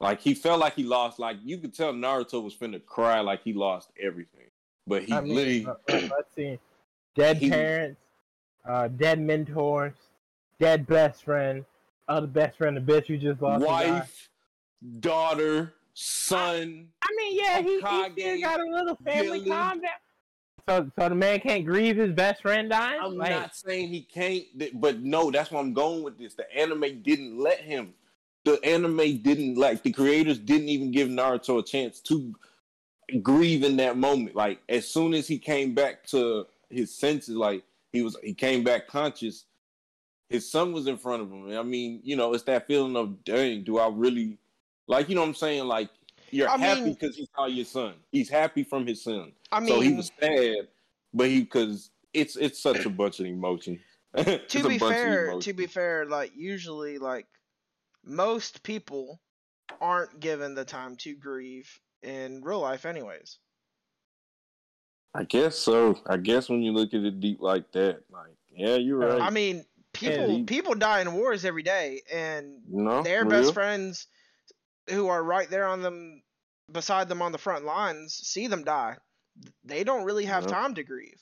like 0.00 0.20
he 0.20 0.34
felt 0.34 0.60
like 0.60 0.74
he 0.74 0.82
lost. 0.82 1.18
Like 1.18 1.36
you 1.42 1.58
could 1.58 1.74
tell 1.74 1.92
Naruto 1.92 2.42
was 2.42 2.54
finna 2.56 2.84
cry, 2.84 3.20
like 3.20 3.42
he 3.42 3.52
lost 3.52 3.90
everything, 4.00 4.48
but 4.86 5.04
he 5.04 5.12
I 5.12 5.20
mean, 5.20 5.34
literally, 5.34 5.66
uh, 5.66 5.70
uh, 5.70 6.08
let's 6.16 6.34
see. 6.34 6.58
Dead 7.14 7.36
He- 7.40 7.50
parents, 7.50 8.00
uh, 8.64 8.88
dead 8.88 9.20
mentors, 9.20 9.94
dead 10.58 10.86
best 10.86 11.24
friend, 11.24 11.64
other 12.08 12.26
best 12.26 12.58
friend, 12.58 12.76
the 12.76 12.80
bitch 12.80 13.08
you 13.08 13.18
just 13.18 13.40
lost. 13.42 13.64
wife, 13.64 14.28
daughter, 15.00 15.74
son. 15.94 16.88
I 17.02 17.08
mean, 17.16 17.38
yeah, 17.38 17.60
he, 17.60 17.74
he 17.74 18.12
still 18.12 18.40
got 18.40 18.60
a 18.60 18.64
little 18.64 18.96
family 18.96 19.44
Billy. 19.44 19.80
So, 20.68 20.90
so 20.98 21.08
the 21.08 21.14
man 21.14 21.40
can't 21.40 21.64
grieve 21.64 21.96
his 21.96 22.12
best 22.12 22.42
friend 22.42 22.70
dying. 22.70 23.00
I'm 23.02 23.16
Like, 23.16 23.30
not 23.30 23.56
saying 23.56 23.88
he 23.88 24.02
can't, 24.02 24.44
but 24.74 25.00
no, 25.00 25.30
that's 25.30 25.50
where 25.50 25.60
I'm 25.60 25.72
going 25.72 26.02
with 26.02 26.18
this. 26.18 26.34
The 26.34 26.54
anime 26.56 27.02
didn't 27.02 27.38
let 27.38 27.60
him. 27.60 27.94
The 28.44 28.62
anime 28.64 29.18
didn't 29.18 29.56
like 29.56 29.82
the 29.82 29.92
creators 29.92 30.38
didn't 30.38 30.68
even 30.68 30.92
give 30.92 31.08
Naruto 31.08 31.58
a 31.58 31.62
chance 31.62 32.00
to 32.02 32.34
grieve 33.22 33.64
in 33.64 33.76
that 33.76 33.96
moment. 33.96 34.36
Like 34.36 34.60
as 34.68 34.88
soon 34.88 35.12
as 35.14 35.26
he 35.26 35.38
came 35.38 35.74
back 35.74 36.06
to 36.08 36.46
his 36.70 36.94
senses, 36.94 37.36
like 37.36 37.64
he 37.92 38.02
was, 38.02 38.16
he 38.22 38.32
came 38.32 38.64
back 38.64 38.86
conscious. 38.86 39.44
His 40.28 40.48
son 40.48 40.72
was 40.72 40.86
in 40.86 40.96
front 40.96 41.22
of 41.22 41.30
him. 41.30 41.58
I 41.58 41.62
mean, 41.62 42.00
you 42.04 42.14
know, 42.14 42.32
it's 42.32 42.44
that 42.44 42.66
feeling 42.68 42.96
of, 42.96 43.24
dang, 43.24 43.64
do 43.64 43.78
I 43.78 43.88
really, 43.88 44.38
like, 44.90 45.08
you 45.08 45.14
know 45.14 45.22
what 45.22 45.28
I'm 45.28 45.34
saying? 45.34 45.64
Like 45.66 45.88
you're 46.30 46.48
I 46.48 46.56
happy 46.58 46.90
because 46.90 47.16
he 47.16 47.28
saw 47.34 47.46
your 47.46 47.64
son. 47.64 47.94
He's 48.12 48.28
happy 48.28 48.64
from 48.64 48.86
his 48.86 49.02
son 49.02 49.32
I 49.52 49.60
mean, 49.60 49.68
so 49.68 49.80
he 49.80 49.92
was 49.92 50.10
sad, 50.20 50.68
but 51.14 51.28
he 51.28 51.40
because 51.40 51.90
it's 52.12 52.36
it's 52.36 52.60
such 52.60 52.84
a 52.84 52.90
bunch 52.90 53.20
of 53.20 53.26
emotion. 53.26 53.80
To 54.48 54.68
be 54.68 54.76
fair, 54.76 55.38
to 55.38 55.52
be 55.52 55.68
fair, 55.68 56.04
like 56.04 56.32
usually, 56.34 56.98
like 56.98 57.26
most 58.04 58.64
people 58.64 59.20
aren't 59.80 60.18
given 60.18 60.56
the 60.56 60.64
time 60.64 60.96
to 60.96 61.14
grieve 61.14 61.78
in 62.02 62.42
real 62.42 62.58
life, 62.58 62.84
anyways. 62.84 63.38
I 65.14 65.22
guess 65.22 65.56
so. 65.56 65.96
I 66.08 66.16
guess 66.16 66.48
when 66.48 66.60
you 66.60 66.72
look 66.72 66.92
at 66.92 67.04
it 67.04 67.20
deep 67.20 67.40
like 67.40 67.70
that, 67.70 68.02
like 68.10 68.34
yeah, 68.52 68.74
you're 68.74 69.04
uh, 69.04 69.14
right. 69.14 69.22
I 69.22 69.30
mean, 69.30 69.64
people 69.92 70.38
he- 70.38 70.42
people 70.42 70.74
die 70.74 71.00
in 71.02 71.12
wars 71.12 71.44
every 71.44 71.62
day, 71.62 72.02
and 72.12 72.62
no, 72.68 73.04
their 73.04 73.24
real? 73.24 73.42
best 73.42 73.54
friends 73.54 74.08
who 74.88 75.08
are 75.08 75.22
right 75.22 75.48
there 75.50 75.66
on 75.66 75.82
them 75.82 76.22
beside 76.72 77.08
them 77.08 77.20
on 77.22 77.32
the 77.32 77.38
front 77.38 77.64
lines 77.64 78.14
see 78.14 78.46
them 78.46 78.64
die. 78.64 78.96
They 79.64 79.84
don't 79.84 80.04
really 80.04 80.24
have 80.26 80.44
Yep. 80.44 80.50
time 80.52 80.74
to 80.74 80.82
grieve. 80.82 81.20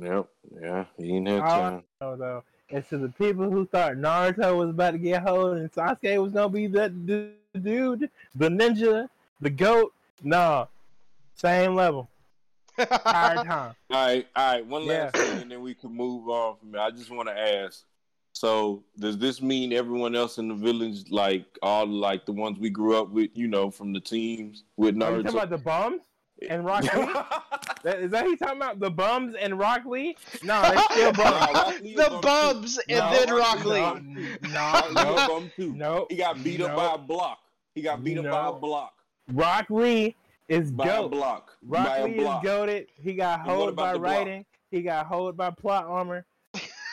Yep, 0.00 0.28
yeah, 0.62 0.84
he 0.96 1.04
didn't 1.08 1.26
have 1.28 1.42
Oh, 1.44 1.46
time. 1.70 1.84
know, 2.00 2.16
though. 2.16 2.44
and 2.70 2.88
to 2.88 2.98
the 2.98 3.08
people 3.10 3.50
who 3.50 3.66
thought 3.66 3.94
Naruto 3.94 4.56
was 4.56 4.70
about 4.70 4.92
to 4.92 4.98
get 4.98 5.22
hold 5.22 5.56
and 5.56 5.72
Sasuke 5.72 6.22
was 6.22 6.32
gonna 6.32 6.48
be 6.48 6.66
the, 6.66 6.88
the 7.04 7.32
dude, 7.58 8.10
the 8.34 8.48
ninja, 8.48 9.08
the 9.40 9.50
goat. 9.50 9.92
No, 10.22 10.68
same 11.34 11.74
level. 11.74 12.08
Entire 12.78 13.36
time. 13.44 13.74
All 13.90 14.06
right, 14.06 14.26
all 14.36 14.52
right. 14.52 14.66
One 14.66 14.86
last 14.86 15.16
Yeah. 15.16 15.22
thing, 15.24 15.42
and 15.42 15.50
then 15.50 15.62
we 15.62 15.74
can 15.74 15.92
move 15.92 16.28
on 16.28 16.56
from 16.58 16.74
it. 16.74 16.78
I 16.78 16.90
just 16.90 17.10
want 17.10 17.28
to 17.28 17.36
ask. 17.38 17.84
So, 18.32 18.84
does 18.98 19.18
this 19.18 19.42
mean 19.42 19.72
everyone 19.72 20.14
else 20.14 20.38
in 20.38 20.48
the 20.48 20.54
village, 20.54 21.10
like 21.10 21.44
all 21.62 21.86
like 21.86 22.24
the 22.26 22.32
ones 22.32 22.58
we 22.58 22.70
grew 22.70 22.96
up 22.96 23.10
with, 23.10 23.30
you 23.34 23.48
know, 23.48 23.70
from 23.70 23.92
the 23.92 24.00
teams 24.00 24.64
with 24.76 25.00
Are 25.02 25.16
you 25.16 25.22
talking 25.22 25.36
about 25.38 25.50
the 25.50 25.58
bums 25.58 26.02
and 26.48 26.64
Rock 26.64 26.82
Lee? 26.84 26.90
That- 27.84 28.00
Is 28.00 28.10
that 28.10 28.26
he 28.26 28.36
talking 28.36 28.56
about 28.56 28.80
the 28.80 28.90
bums 28.90 29.34
and 29.40 29.56
Rock 29.58 29.84
Lee? 29.86 30.16
No, 30.42 30.60
it's 30.64 30.84
still 30.92 31.12
bums. 31.12 31.54
Rock 31.54 31.74
the 31.82 31.94
bum 32.10 32.20
Bubs 32.20 32.78
and 32.88 32.98
Nah, 32.98 33.10
then 33.12 33.34
Rock 33.34 33.64
Rock 33.64 33.64
Lee. 33.64 34.38
No, 34.42 34.58
Rock 34.60 34.92
no, 34.92 35.04
no, 35.16 35.28
bum 35.28 35.50
too. 35.56 35.72
no. 35.74 36.06
He 36.10 36.16
got 36.16 36.42
beat 36.44 36.60
up 36.60 36.76
by 36.76 36.94
a 36.94 36.98
block. 36.98 37.38
He 37.74 37.82
got 37.82 38.02
beat 38.04 38.18
up 38.18 38.24
by 38.24 38.48
a 38.48 38.52
block. 38.52 38.94
Rock 39.32 39.66
Lee 39.70 40.16
is 40.48 40.70
By 40.72 40.84
a 40.84 40.88
goat. 40.88 41.10
block. 41.10 41.56
by 41.62 41.78
Rock 41.84 41.98
a 41.98 42.04
Lee 42.04 42.10
is 42.14 42.22
block. 42.22 42.42
goaded. 42.42 42.86
He 43.00 43.14
got 43.14 43.40
And 43.40 43.50
hold 43.50 43.76
by 43.76 43.92
the 43.92 43.98
block? 43.98 44.12
writing. 44.16 44.44
He 44.70 44.82
got 44.82 45.06
hold 45.06 45.36
by 45.36 45.50
plot 45.50 45.84
armor. 45.86 46.24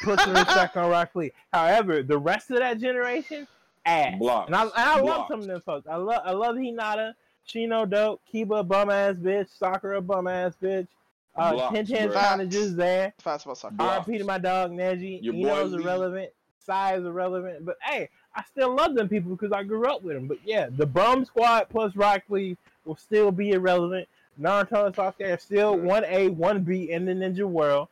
Put 0.05 0.19
some 0.19 0.33
respect 0.33 0.77
on 0.77 0.89
Rock 0.89 1.09
Lee. 1.15 1.31
However, 1.51 2.03
the 2.03 2.17
rest 2.17 2.51
of 2.51 2.57
that 2.59 2.79
generation, 2.79 3.47
ass. 3.85 4.17
Blocks. 4.19 4.47
And 4.47 4.55
I, 4.55 4.63
and 4.63 4.71
I 4.75 5.01
love 5.01 5.25
some 5.29 5.41
of 5.41 5.47
them 5.47 5.61
folks. 5.61 5.87
I 5.87 5.95
love 5.95 6.21
I 6.23 6.31
love 6.31 6.55
Hinata, 6.55 7.13
Shino 7.47 7.89
dope, 7.89 8.21
Kiba 8.33 8.67
bum 8.67 8.89
ass 8.89 9.15
bitch, 9.15 9.49
Sakura 9.57 10.01
bum 10.01 10.27
ass 10.27 10.53
bitch. 10.61 10.87
Uh, 11.35 11.51
Blocks, 11.53 11.89
Ten 11.89 12.07
bro. 12.09 12.17
kind 12.17 12.41
of 12.41 12.49
just 12.49 12.77
there. 12.77 13.13
Fast 13.19 13.45
about 13.45 13.57
soccer. 13.57 13.75
Blocks. 13.75 14.07
RP 14.07 14.19
to 14.19 14.23
my 14.23 14.37
dog 14.37 14.71
Neji. 14.71 15.21
Your 15.21 15.33
boy 15.33 15.39
Ino's 15.39 15.71
Lee. 15.73 15.83
irrelevant. 15.83 16.29
Sai 16.59 16.95
is 16.95 17.05
irrelevant. 17.05 17.65
But 17.65 17.77
hey, 17.83 18.09
I 18.35 18.43
still 18.43 18.73
love 18.73 18.95
them 18.95 19.09
people 19.09 19.31
because 19.35 19.51
I 19.51 19.63
grew 19.63 19.85
up 19.87 20.01
with 20.03 20.15
them. 20.15 20.27
But 20.27 20.37
yeah, 20.45 20.67
the 20.69 20.85
Bum 20.85 21.25
Squad 21.25 21.67
plus 21.69 21.95
Rock 21.95 22.23
Lee 22.29 22.57
will 22.85 22.95
still 22.95 23.31
be 23.31 23.51
irrelevant. 23.51 24.07
Naruto 24.39 24.85
and 24.85 24.95
Sasuke 24.95 25.33
are 25.33 25.39
still 25.39 25.77
one 25.77 26.03
A, 26.05 26.29
one 26.29 26.63
B 26.63 26.91
in 26.91 27.05
the 27.05 27.13
ninja 27.13 27.43
world. 27.43 27.87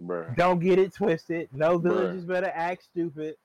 Bruh. 0.00 0.34
Don't 0.36 0.58
get 0.60 0.78
it 0.78 0.92
twisted. 0.94 1.48
No 1.52 1.78
Bruh. 1.78 1.82
villages 1.82 2.24
better 2.24 2.50
act 2.54 2.84
stupid. 2.84 3.36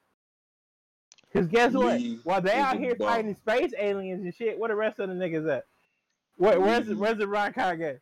Cause 1.33 1.45
guess 1.47 1.73
what? 1.73 1.99
Lee 1.99 2.19
While 2.23 2.41
they 2.41 2.53
out 2.53 2.79
here 2.79 2.95
bum. 2.95 3.07
fighting 3.07 3.35
space 3.35 3.71
aliens 3.77 4.23
and 4.23 4.33
shit, 4.33 4.57
where 4.57 4.69
the 4.69 4.75
rest 4.75 4.99
of 4.99 5.09
the 5.09 5.15
niggas 5.15 5.47
at? 5.57 5.65
Where, 6.37 6.59
where's 6.59 6.87
the, 6.87 6.93
Lee. 6.93 6.99
where's 6.99 7.17
the 7.19 7.25
Raikage? 7.25 7.99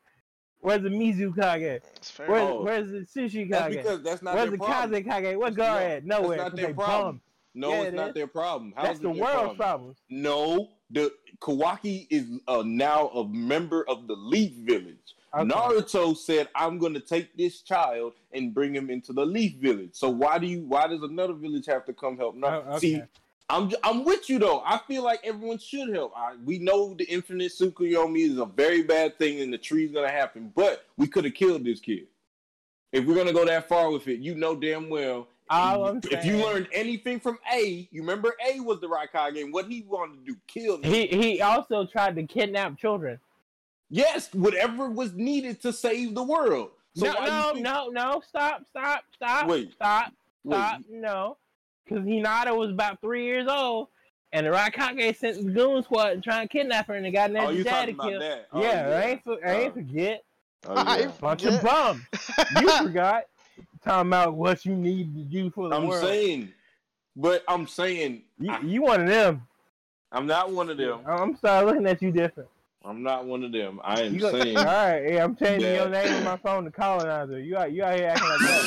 Where's 0.60 0.82
the 0.82 0.90
Mizukage? 0.90 1.82
It's 1.98 2.10
fair. 2.10 2.28
Where's, 2.30 2.50
Oh. 2.50 2.64
where's 2.64 2.90
the 2.90 3.00
Sushi 3.00 3.50
That's 3.50 3.68
Kage? 3.76 3.84
because 3.84 4.02
that's 4.04 4.22
not 4.22 4.36
Where's 4.36 4.50
their 4.50 4.58
the 4.58 4.64
problem. 4.64 5.04
Kaze 5.04 5.12
Kage? 5.24 5.38
What 5.38 5.54
No, 5.54 5.58
guard 5.58 5.84
at? 5.84 6.06
Nowhere. 6.06 6.38
not 6.38 6.52
'cause 6.52 6.60
their 6.60 6.74
problem. 6.74 7.16
bum. 7.18 7.22
No, 7.54 7.70
Yeah, 7.72 7.80
it's 7.82 7.88
it 7.90 7.96
not 7.96 8.08
is. 8.10 8.14
their 8.16 8.28
problem. 8.28 8.74
How's 8.76 8.86
That's 8.86 9.00
it 9.00 9.02
the 9.04 9.14
their 9.14 9.24
world's 9.24 9.36
problem? 9.36 9.58
problems. 9.58 9.98
No, 10.10 10.70
the 10.90 11.12
Kawaki 11.42 12.08
is 12.10 12.40
uh, 12.48 12.64
now 12.66 13.08
a 13.10 13.28
member 13.28 13.84
of 13.90 14.08
the 14.08 14.16
Leaf 14.16 14.54
Village. 14.66 15.16
Okay. 15.42 15.50
Naruto 15.50 16.16
said, 16.18 16.48
"I'm 16.56 16.78
going 16.78 16.94
to 16.94 17.00
take 17.00 17.36
this 17.38 17.62
child 17.62 18.14
and 18.34 18.54
bring 18.54 18.74
him 18.76 18.90
into 18.90 19.14
the 19.14 19.26
Leaf 19.26 19.56
Village." 19.56 19.92
So 19.94 20.10
why 20.10 20.38
do 20.38 20.48
you? 20.48 20.62
Why 20.62 20.88
does 20.88 21.02
another 21.04 21.34
village 21.34 21.66
have 21.68 21.86
to 21.86 21.94
come 21.94 22.18
help? 22.18 22.36
No, 22.36 22.48
Oh, 22.48 22.72
okay. 22.76 22.80
see, 22.80 23.02
I'm 23.50 23.72
I'm 23.84 24.04
with 24.04 24.30
you 24.30 24.40
though. 24.40 24.62
I 24.66 24.80
feel 24.88 25.04
like 25.04 25.22
everyone 25.24 25.58
should 25.58 25.94
help. 25.94 26.14
I, 26.16 26.36
we 26.44 26.60
know 26.60 26.94
the 26.94 27.06
infinite 27.06 27.52
Tsukuyomi 27.52 28.30
is 28.32 28.38
a 28.40 28.46
very 28.46 28.84
bad 28.84 29.18
thing, 29.18 29.42
and 29.42 29.52
the 29.54 29.58
tree's 29.58 29.92
gonna 29.92 30.12
happen. 30.12 30.52
But 30.56 30.86
we 30.98 31.08
could 31.08 31.24
have 31.26 31.34
killed 31.34 31.64
this 31.64 31.80
kid. 31.80 32.08
If 32.92 33.06
we're 33.06 33.16
gonna 33.16 33.34
go 33.34 33.46
that 33.46 33.68
far 33.70 33.92
with 33.92 34.08
it, 34.08 34.20
you 34.20 34.36
know 34.36 34.56
damn 34.56 34.90
well. 34.90 35.28
All 35.50 35.98
if 36.12 36.26
you 36.26 36.38
learned 36.44 36.68
anything 36.74 37.22
from 37.22 37.40
A, 37.54 37.88
you 37.90 38.02
remember 38.02 38.36
A 38.52 38.60
was 38.60 38.82
the 38.82 38.88
Raikage, 38.90 39.42
and 39.42 39.54
what 39.54 39.66
he 39.68 39.82
wanted 39.88 40.26
to 40.26 40.34
do, 40.34 40.38
kill. 40.48 40.78
them. 40.78 40.92
He 40.92 41.08
he 41.08 41.42
also 41.42 41.86
tried 41.86 42.16
to 42.18 42.24
kidnap 42.24 42.78
children. 42.78 43.18
Yes, 43.90 44.34
whatever 44.34 44.90
was 44.90 45.14
needed 45.14 45.62
to 45.62 45.72
save 45.72 46.14
the 46.16 46.24
world. 46.24 46.72
So 46.96 47.06
no, 47.06 47.14
why 47.14 47.26
do 47.26 47.32
you 47.32 47.32
no, 47.32 47.54
think- 47.54 47.64
no, 47.64 48.12
no! 48.12 48.22
Stop, 48.28 48.64
stop, 48.70 49.04
stop! 49.16 49.48
Wait, 49.48 49.72
stop, 49.74 50.12
wait. 50.44 50.56
stop! 50.58 50.82
No, 50.90 51.38
because 51.86 52.04
Hinata 52.04 52.58
was 52.58 52.72
about 52.72 53.00
three 53.02 53.24
years 53.26 53.48
old, 53.48 53.88
and 54.34 54.46
the 54.46 54.52
Raikage 54.52 55.16
sent 55.18 55.38
the 55.46 55.52
goon 55.52 55.84
squad 55.84 56.14
and 56.14 56.24
trying 56.24 56.48
to 56.48 56.52
kidnap 56.52 56.88
her, 56.88 56.96
and 56.96 57.06
they 57.06 57.12
got 57.12 57.30
Oh, 57.32 57.34
Neji's 57.34 57.58
you 57.60 57.64
dad 57.64 57.86
to 57.86 57.94
talking 57.94 57.96
about 57.96 58.10
kill. 58.10 58.20
that? 58.20 58.48
Oh, 58.52 58.62
yeah, 58.62 59.02
I 59.04 59.10
ain't, 59.10 59.24
for, 59.24 59.48
I 59.48 59.54
ain't 59.54 59.72
Oh. 59.72 59.76
forget. 59.76 60.24
Oh, 60.68 60.74
yeah. 61.00 61.12
Bunch 61.22 61.44
Yeah. 61.44 61.54
of 61.56 61.62
bums. 61.64 62.02
You 62.62 62.70
forgot. 62.88 63.24
Talking 63.86 64.10
about 64.10 64.34
what 64.34 64.66
you 64.66 64.76
need 64.76 65.14
to 65.16 65.22
do 65.22 65.50
for 65.52 65.70
the 65.70 65.76
I'm 65.76 65.88
world. 65.88 66.04
saying, 66.04 66.52
but 67.16 67.44
I'm 67.48 67.68
saying, 67.68 68.24
you, 68.40 68.52
I, 68.52 68.60
you 68.62 68.82
one 68.82 69.02
of 69.02 69.08
them. 69.08 69.48
I'm 70.12 70.26
not 70.26 70.52
one 70.52 70.70
of 70.70 70.78
them. 70.78 71.00
I'm 71.06 71.38
sorry, 71.38 71.66
looking 71.66 71.86
at 71.86 72.02
you 72.02 72.12
different. 72.12 72.50
I'm 72.88 73.04
not 73.04 73.26
one 73.26 73.44
of 73.44 73.52
them. 73.52 73.82
I 73.84 74.02
am 74.04 74.14
You 74.14 74.20
go, 74.22 74.32
saying. 74.32 74.58
all 74.58 74.64
right, 74.64 75.12
yeah, 75.14 75.24
I'm 75.24 75.36
changing 75.36 75.62
that- 75.64 75.76
your 75.76 75.90
name 75.90 76.14
on 76.16 76.24
my 76.24 76.38
phone 76.38 76.64
to 76.64 76.72
colonizer. 76.72 77.38
You 77.40 77.58
out, 77.58 77.74
you 77.74 77.84
out 77.84 77.96
here 78.00 78.08
acting 78.08 78.30
like 78.30 78.40
that. 78.40 78.64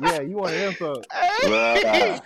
yeah, 0.00 0.20
you 0.20 0.36
want 0.36 0.54
of 0.54 0.60
them 0.60 0.74
folks. 0.74 1.06
Hey, 1.12 1.48
Bruh. 1.48 1.84
I 1.84 2.22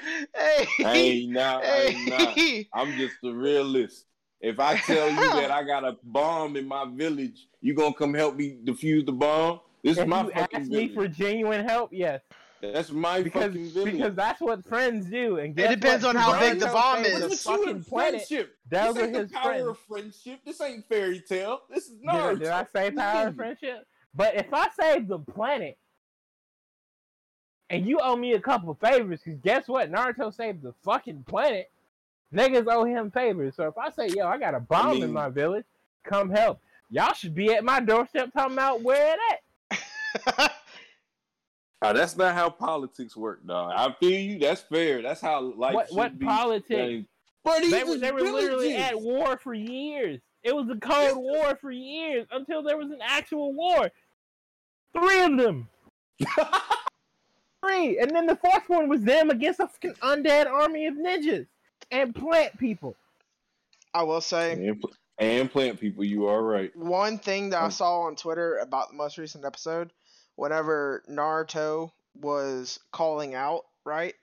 hey, 0.83 1.11
ain't 1.11 1.33
not. 1.33 1.65
I 1.65 1.81
ain't 1.83 2.09
not. 2.09 2.29
hey. 2.39 2.69
I'm 2.73 2.97
just 2.97 3.17
a 3.25 3.33
realist. 3.33 4.07
If 4.41 4.59
I 4.61 4.77
tell 4.79 5.11
you 5.11 5.17
that 5.33 5.51
I 5.51 5.63
got 5.65 5.85
a 5.85 5.97
bomb 6.05 6.57
in 6.57 6.67
my 6.67 6.87
village, 6.91 7.49
you 7.61 7.75
gonna 7.75 7.93
come 7.95 8.15
help 8.15 8.37
me 8.37 8.57
defuse 8.65 9.05
the 9.05 9.13
bomb? 9.13 9.61
This 9.83 9.93
is 9.99 10.03
If 10.05 10.09
my 10.09 10.23
you 10.25 10.31
fucking 10.31 10.61
ask 10.61 10.71
village. 10.71 10.89
me 10.91 10.95
for 10.95 11.07
genuine 11.09 11.69
help, 11.69 11.91
yes, 11.93 12.21
That's 12.61 12.91
my 12.91 13.23
because 13.23 13.45
fucking 13.53 13.71
village. 13.71 13.93
because 13.93 14.15
that's 14.15 14.41
what 14.41 14.65
friends 14.67 15.07
do. 15.07 15.39
And 15.39 15.59
it 15.59 15.69
depends 15.81 16.05
what? 16.05 16.17
on 16.17 16.23
how 16.23 16.31
Brian 16.33 16.55
big 16.55 16.61
the 16.61 16.67
bomb 16.67 17.05
saved 17.05 17.07
is. 17.07 17.21
the 17.21 17.29
What's 17.29 17.47
with 17.47 17.47
you 17.47 17.53
fucking 17.59 17.77
and 17.77 17.87
planet. 17.87 18.11
friendship? 18.29 18.57
Those 18.71 18.95
this 18.95 19.03
are 19.03 19.07
ain't 19.07 19.17
his 19.17 19.29
the 19.29 19.35
power 19.35 19.43
friends. 19.53 19.67
of 19.69 19.79
friendship. 19.89 20.41
This 20.45 20.61
ain't 20.61 20.89
fairy 20.89 21.21
tale. 21.21 21.61
This 21.71 21.85
is 21.87 21.99
Did, 21.99 22.09
I- 22.09 22.15
Naruto. 22.15 22.39
did 22.41 22.49
I 22.49 22.67
say 22.73 22.91
power 22.91 23.29
of 23.29 23.37
friendship? 23.37 23.87
But 24.15 24.35
if 24.35 24.53
I 24.53 24.69
save 24.81 25.07
the 25.09 25.19
planet, 25.21 25.79
and 27.71 27.87
you 27.87 28.01
owe 28.03 28.17
me 28.17 28.33
a 28.33 28.41
couple 28.41 28.75
favors, 28.75 29.21
because 29.23 29.39
guess 29.41 29.69
what? 29.69 29.91
Naruto 29.93 30.35
saved 30.35 30.63
the 30.63 30.73
fucking 30.85 31.25
planet. 31.29 31.71
Niggas 32.35 32.67
owe 32.71 32.85
him 32.85 33.11
favors. 33.11 33.55
So 33.57 33.69
if 33.69 33.79
I 33.79 33.91
say, 33.91 34.09
yo, 34.15 34.27
I 34.27 34.39
got 34.39 34.55
a 34.55 34.61
bomb 34.61 34.97
in 34.97 35.01
mean- 35.03 35.13
my 35.13 35.29
village, 35.29 35.67
come 36.05 36.31
help. 36.31 36.61
Y'all 36.91 37.13
should 37.13 37.35
be 37.35 37.53
at 37.53 37.63
my 37.65 37.81
doorstep 37.81 38.33
talking 38.33 38.55
about 38.55 38.81
where 38.83 39.15
it 39.15 39.21
at. 39.71 40.53
Ah, 41.81 41.93
that's 41.93 42.17
not 42.17 42.35
how 42.35 42.51
politics 42.51 43.17
work, 43.17 43.47
dog. 43.47 43.73
I 43.77 43.95
feel 44.01 44.19
you. 44.19 44.39
That's 44.39 44.63
fair. 44.63 45.01
That's 45.03 45.21
how 45.21 45.41
life 45.41 45.75
what 45.75 45.89
should 45.89 45.97
what 45.97 46.19
be. 46.19 46.27
politics? 46.27 46.69
done. 46.71 47.07
But 47.45 47.63
these 47.63 47.71
They 47.71 47.85
were 47.85 47.97
they 47.99 48.11
were 48.11 48.21
literally 48.23 48.75
at 48.77 49.01
war 49.01 49.37
for 49.39 49.55
years. 49.55 50.21
It 50.43 50.55
was 50.55 50.69
a 50.71 50.77
cold 50.77 51.19
war 51.19 51.57
for 51.61 51.71
years 51.71 52.27
until 52.33 52.63
there 52.63 52.77
was 52.77 52.91
an 52.91 52.99
actual 53.03 53.53
war. 53.53 53.91
Three 54.93 55.21
of 55.23 55.37
them. 55.37 55.69
Three. 57.65 57.99
And 57.99 58.11
then 58.15 58.27
the 58.27 58.37
fourth 58.37 58.69
one 58.69 58.89
was 58.89 59.03
them 59.03 59.31
against 59.31 59.61
a 59.61 59.69
fucking 59.69 59.95
undead 59.95 60.47
army 60.47 60.87
of 60.87 60.95
ninjas 60.95 61.47
and 61.91 62.15
plant 62.15 62.59
people. 62.59 62.95
I 63.95 64.03
will 64.05 64.21
say 64.21 64.53
and, 64.53 64.83
and 65.19 65.51
plant 65.51 65.81
people. 65.81 66.05
You 66.05 66.27
are 66.27 66.43
right. 66.43 66.75
one 66.77 67.19
thing 67.19 67.51
that 67.51 67.61
I 67.63 67.65
Um, 67.67 67.71
saw 67.71 68.01
on 68.03 68.17
Twitter 68.17 68.59
about 68.59 68.91
the 68.91 68.97
most 68.97 69.19
recent 69.19 69.45
episode, 69.45 69.91
whenever 70.39 71.03
Naruto 71.11 71.91
was 72.15 72.79
calling 72.93 73.35
out, 73.35 73.65
right? 73.85 74.15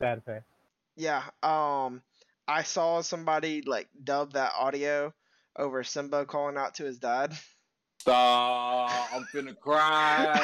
Sad 0.00 0.22
face. 0.24 0.40
Yeah. 0.96 1.22
Um, 1.42 2.00
I 2.48 2.62
saw 2.62 3.02
somebody 3.02 3.60
like 3.60 3.86
dub 4.02 4.32
that 4.32 4.52
audio 4.58 5.12
over 5.56 5.84
Simba 5.84 6.24
calling 6.24 6.56
out 6.56 6.76
to 6.76 6.84
his 6.84 6.98
dad. 6.98 7.36
Stop. 8.00 8.90
I'm 9.14 9.24
finna 9.24 9.58
cry. 9.58 10.40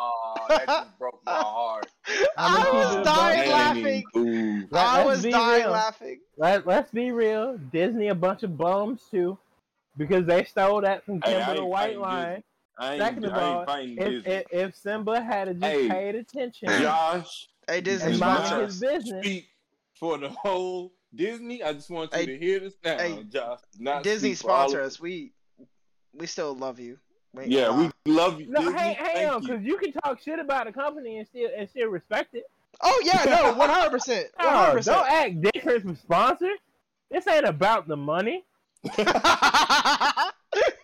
oh, 0.00 0.34
that 0.48 0.66
just 0.66 0.98
broke 0.98 1.20
my 1.26 1.32
heart. 1.32 1.86
I'm 2.38 2.66
I 2.66 2.70
was 2.70 2.94
keep 2.96 3.04
dying 3.04 3.50
laughing. 3.50 4.04
Ooh. 4.16 4.68
Let- 4.70 4.86
I 4.86 4.96
let's 5.04 5.06
was 5.08 5.22
be 5.22 5.30
dying 5.32 5.62
real. 5.64 5.70
laughing. 5.72 6.20
Let, 6.38 6.66
let's 6.66 6.90
be 6.90 7.10
real. 7.12 7.58
Disney 7.72 8.08
a 8.08 8.14
bunch 8.14 8.42
of 8.42 8.56
bums 8.56 9.02
too. 9.10 9.36
Because 9.98 10.24
they 10.26 10.44
stole 10.44 10.80
that 10.82 11.04
from 11.04 11.20
Hey, 11.22 11.54
the 11.56 11.64
White 11.64 11.80
fighting 11.84 12.00
Line. 12.00 12.42
I 12.78 12.94
ain't, 12.94 13.02
Second 13.02 13.24
of 13.24 13.32
I 13.32 13.42
all, 13.42 13.56
ain't 13.58 13.66
fighting 13.66 13.98
If, 13.98 14.26
if, 14.26 14.44
if 14.50 14.76
Simba 14.76 15.22
had 15.22 15.48
just 15.48 15.62
Hey. 15.62 15.88
paid 15.88 16.14
attention 16.14 16.68
Josh, 16.80 17.48
Hey, 17.66 17.80
Disney 17.80 18.12
and 18.12 18.20
Disney 18.20 18.30
minded 18.30 18.68
his 18.68 18.80
business, 18.80 19.24
speak 19.24 19.48
for 19.98 20.18
the 20.18 20.28
whole 20.28 20.92
Disney. 21.14 21.62
I 21.62 21.72
just 21.72 21.90
want 21.90 22.12
you 22.12 22.18
Hey, 22.18 22.26
to 22.26 22.38
hear 22.38 22.60
this 22.60 22.74
now, 22.84 22.98
hey, 22.98 23.24
Josh. 23.24 23.60
Not 23.78 24.02
Disney 24.02 24.34
speak 24.34 24.38
for 24.42 24.50
all 24.50 24.68
sponsor 24.68 24.82
us. 24.82 25.00
We 25.00 25.32
we 26.12 26.26
still 26.26 26.54
love 26.54 26.78
you. 26.78 26.98
We 27.32 27.44
ain't 27.44 27.52
Yeah, 27.52 27.68
gonna 27.68 27.92
we 28.06 28.12
love 28.12 28.40
you. 28.40 28.46
No, 28.48 28.60
Disney. 28.60 28.74
hang, 28.78 28.94
hang 28.94 29.26
um, 29.26 29.34
on, 29.34 29.40
because 29.40 29.62
you 29.62 29.78
can 29.78 29.92
talk 29.92 30.20
shit 30.20 30.38
about 30.38 30.66
a 30.66 30.72
company 30.72 31.18
and 31.18 31.26
still 31.26 31.50
and 31.56 31.68
still 31.68 31.88
respect 31.88 32.34
it. 32.34 32.44
Oh 32.82 33.02
yeah, 33.04 33.24
no, 33.24 33.52
one 33.58 33.70
hundred 33.70 33.90
percent, 33.90 34.28
one 34.36 34.54
hundred 34.54 34.88
Oh, 34.88 34.92
don't 34.92 35.10
act 35.10 35.40
different 35.52 35.82
from 35.82 35.96
sponsors. 35.96 36.58
This 37.10 37.26
ain't 37.26 37.46
about 37.46 37.88
the 37.88 37.96
money. 37.96 38.44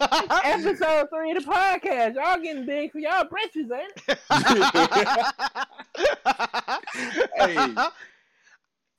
Episode 0.45 1.09
three 1.11 1.31
of 1.33 1.45
the 1.45 1.51
podcast. 1.51 2.15
Y'all 2.15 2.41
getting 2.41 2.67
big 2.67 2.91
for 2.93 2.99
y'all 2.99 3.25
britches, 3.25 3.71
ain't 3.71 3.93
it? 4.09 4.19
Hey. 7.37 7.75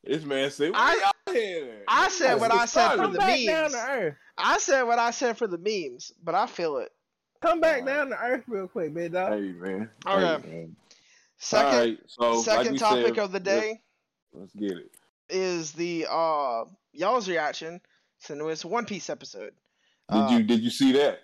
this 0.04 0.24
man 0.24 0.50
said, 0.52 0.72
"Where 0.72 0.80
I- 0.82 1.12
y'all 1.28 1.34
here?" 1.34 1.84
I 1.88 2.10
said 2.10 2.36
what 2.40 2.52
I 2.52 2.66
said 2.66 2.92
for 2.92 2.98
Come 2.98 3.14
the 3.14 3.20
back 3.20 3.40
down 3.46 3.62
memes. 3.64 3.74
to 3.74 3.80
earth. 3.90 4.16
I 4.38 4.58
said 4.60 4.84
what 4.84 5.00
I 5.00 5.12
said 5.12 5.38
for 5.38 5.48
the 5.48 5.58
memes, 5.58 6.12
but 6.24 6.36
I 6.36 6.46
feel 6.48 6.78
it. 6.78 6.92
Come 7.42 7.60
back 7.62 7.86
down 7.86 8.10
to 8.10 8.18
earth 8.18 8.44
real 8.48 8.68
quick, 8.68 8.94
big 8.94 9.12
dog. 9.14 9.34
Hey 9.34 9.52
man. 9.52 9.90
Okay. 10.08 10.48
Hey, 10.48 10.52
man. 10.56 10.76
Second, 11.38 11.74
All 11.74 11.80
right, 11.80 11.98
so 12.08 12.42
second 12.42 12.72
we 12.74 12.78
topic 12.78 13.16
said, 13.16 13.20
of 13.20 13.32
the 13.34 13.40
day 13.40 13.82
Let's, 14.34 14.54
let's 14.56 14.70
get 14.72 14.78
it. 14.78 14.92
is 15.30 15.74
the 15.74 16.08
uh 16.10 16.64
y'all's 16.94 17.28
reaction 17.28 17.82
to 18.26 18.34
the 18.34 18.40
newest 18.40 18.64
One 18.66 18.86
Piece 18.86 19.10
episode. 19.10 19.52
Did 20.14 20.22
Uh, 20.22 20.30
you 20.38 20.44
did 20.44 20.62
you 20.62 20.70
see 20.70 20.92
that? 20.94 21.20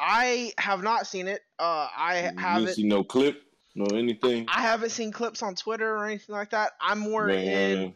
I 0.00 0.52
have 0.58 0.82
not 0.82 1.06
seen 1.06 1.28
it. 1.28 1.42
Uh, 1.58 1.88
I 1.96 2.16
You 2.16 2.22
didn't 2.22 2.38
haven't. 2.38 2.74
see 2.74 2.82
no 2.86 3.04
clip, 3.04 3.42
no 3.74 3.86
anything. 3.96 4.46
I 4.48 4.60
haven't 4.60 4.90
seen 4.90 5.12
clips 5.12 5.42
on 5.42 5.54
Twitter 5.54 5.96
or 5.96 6.04
anything 6.06 6.34
like 6.34 6.50
that. 6.50 6.72
I'm 6.80 6.98
more 6.98 7.28
in. 7.28 7.78
Man, 7.80 7.94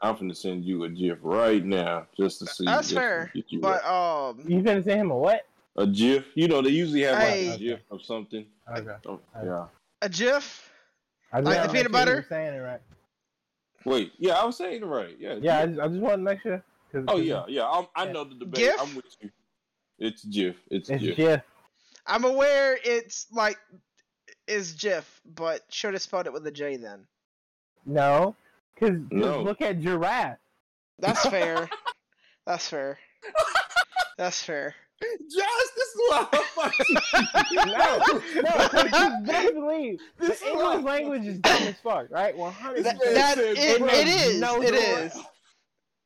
I'm 0.00 0.16
gonna 0.16 0.34
send 0.34 0.64
you 0.64 0.84
a 0.84 0.88
GIF 0.88 1.18
right 1.22 1.64
now 1.64 2.06
just 2.16 2.38
to 2.38 2.46
see. 2.46 2.64
That's 2.64 2.92
fair, 2.92 3.30
you 3.34 3.60
But 3.60 3.82
right. 3.84 4.28
um, 4.30 4.40
You 4.48 4.60
finna 4.60 4.82
send 4.84 5.00
him 5.00 5.10
a 5.10 5.16
what? 5.16 5.46
a 5.76 5.86
GIF, 5.86 6.24
you 6.34 6.48
know, 6.48 6.60
they 6.62 6.70
usually 6.70 7.02
have 7.02 7.18
like 7.18 7.56
a 7.56 7.58
GIF 7.58 7.80
of 7.90 8.02
something. 8.04 8.46
Okay. 8.76 8.96
Oh, 9.06 9.12
Okay. 9.36 9.46
yeah. 9.46 9.66
a 10.02 10.08
GIF. 10.08 10.70
I 11.32 11.40
Like 11.40 11.44
the 11.44 11.50
make 11.50 11.60
peanut 11.60 11.72
sure 11.74 11.82
you 11.82 11.88
butter? 11.90 12.26
Saying 12.28 12.54
it 12.54 12.58
right. 12.58 12.80
Wait, 13.84 14.12
yeah, 14.18 14.34
I 14.34 14.44
was 14.44 14.56
saying 14.56 14.82
it 14.82 14.86
right. 14.86 15.16
Yeah. 15.18 15.34
Yeah, 15.40 15.58
I 15.60 15.66
just, 15.66 15.80
I 15.80 15.88
just 15.88 16.00
want 16.00 16.14
to 16.14 16.18
make 16.18 16.40
sure. 16.42 16.62
'cause- 16.92 17.04
Oh 17.08 17.12
'cause 17.16 17.22
yeah, 17.24 17.44
yeah. 17.48 17.68
I'm, 17.70 17.86
I 17.94 18.06
Yeah. 18.06 18.12
know 18.12 18.24
the 18.24 18.34
debate. 18.34 18.54
GIF? 18.56 18.80
I'm 18.80 18.94
with 18.96 19.04
you. 19.20 19.30
It's 20.00 20.24
GIF. 20.24 20.56
It's, 20.70 20.88
It's 20.88 21.02
GIF. 21.02 21.16
GIF. 21.16 21.42
I'm 22.06 22.24
aware 22.24 22.78
it's 22.84 23.26
like 23.32 23.58
is 24.46 24.72
GIF, 24.72 25.20
but 25.24 25.62
should 25.68 25.92
have 25.94 26.02
spelled 26.02 26.26
it 26.26 26.32
with 26.32 26.46
a 26.46 26.50
J 26.50 26.76
then. 26.76 27.06
No, 27.86 28.34
because 28.74 28.98
No. 29.10 29.42
look 29.42 29.60
at 29.60 29.80
giraffe. 29.80 30.38
That's 30.98 31.24
fair. 31.28 31.68
That's 32.46 32.68
fair. 32.68 32.98
That's 34.18 34.42
fair. 34.42 34.74
Josh, 35.02 35.68
this 35.76 35.88
is 35.88 36.00
what 36.08 36.28
I'm 36.58 36.72
No, 37.54 37.96
no, 38.42 38.68
because 38.68 38.84
you 38.84 39.26
best 39.26 39.54
believe 39.54 40.00
the 40.18 40.26
This 40.26 40.42
is 40.42 40.48
English 40.48 40.84
language 40.84 41.26
is 41.26 41.38
dumb 41.38 41.62
as 41.62 41.74
fuck, 41.82 42.10
right? 42.10 42.36
One 42.36 42.52
hundred 42.52 42.84
That, 42.84 42.98
that 43.00 43.38
it, 43.38 43.56
it 43.56 44.08
is. 44.08 44.40
No 44.40 44.60
it 44.60 44.74
giraffe. 44.74 45.16
is. 45.16 45.22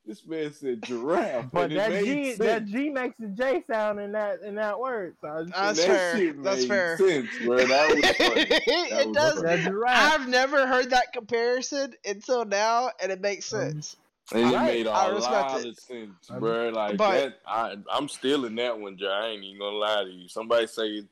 This 0.07 0.27
man 0.27 0.53
said 0.53 0.83
giraffe. 0.83 1.47
But 1.51 1.71
that 1.71 2.05
G, 2.05 2.25
sense. 2.35 2.39
that 2.39 2.67
G 2.67 2.91
makes 2.91 3.15
the 3.19 3.29
J 3.29 3.63
sound 3.71 3.99
in 4.01 4.13
that 4.13 4.43
in 4.43 4.55
that 4.57 4.79
word. 4.79 5.17
So 5.23 5.29
I 5.29 5.43
just 5.45 5.55
That's 5.55 5.79
that 5.79 5.87
fair. 5.87 6.33
That's 6.35 6.65
fair. 6.67 6.97
Sense, 6.99 7.29
bro. 7.45 7.57
That 7.65 7.89
was 7.95 8.05
funny. 8.17 8.45
That 8.45 8.63
it 8.67 9.07
was 9.09 9.17
does. 9.17 9.43
funny. 9.43 9.63
giraffe. 9.63 10.21
I've 10.21 10.29
never 10.29 10.67
heard 10.67 10.91
that 10.91 11.13
comparison 11.15 11.95
until 12.05 12.45
now, 12.45 12.91
and 13.03 13.11
it 13.11 13.21
makes 13.23 13.53
Um, 13.55 13.61
sense. 13.73 13.97
And 14.33 14.41
it 14.51 14.55
Right, 14.55 14.67
made 14.67 14.87
a 14.87 14.91
I 14.91 15.09
respect 15.09 15.33
lot 15.51 15.61
it. 15.61 15.69
of 15.69 15.79
sense, 15.79 16.31
bro. 16.39 16.69
Like 16.71 16.97
But- 16.99 17.13
that, 17.21 17.39
I, 17.47 17.77
I'm 17.91 18.09
still 18.09 18.45
in 18.45 18.55
that 18.57 18.79
one, 18.79 18.97
Joe. 18.99 19.09
I 19.09 19.29
ain't 19.29 19.43
even 19.45 19.59
gonna 19.59 19.77
lie 19.77 20.05
to 20.05 20.11
you. 20.11 20.29
Somebody 20.29 20.67
say 20.67 21.03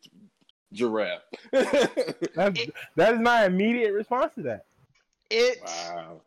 giraffe. 0.73 1.21
That's, 1.51 2.61
that 2.97 3.15
is 3.15 3.21
my 3.21 3.45
immediate 3.47 3.93
response 3.93 4.35
to 4.35 4.43
that. 4.43 4.65
It, 5.31 5.59
wow. 5.65 6.21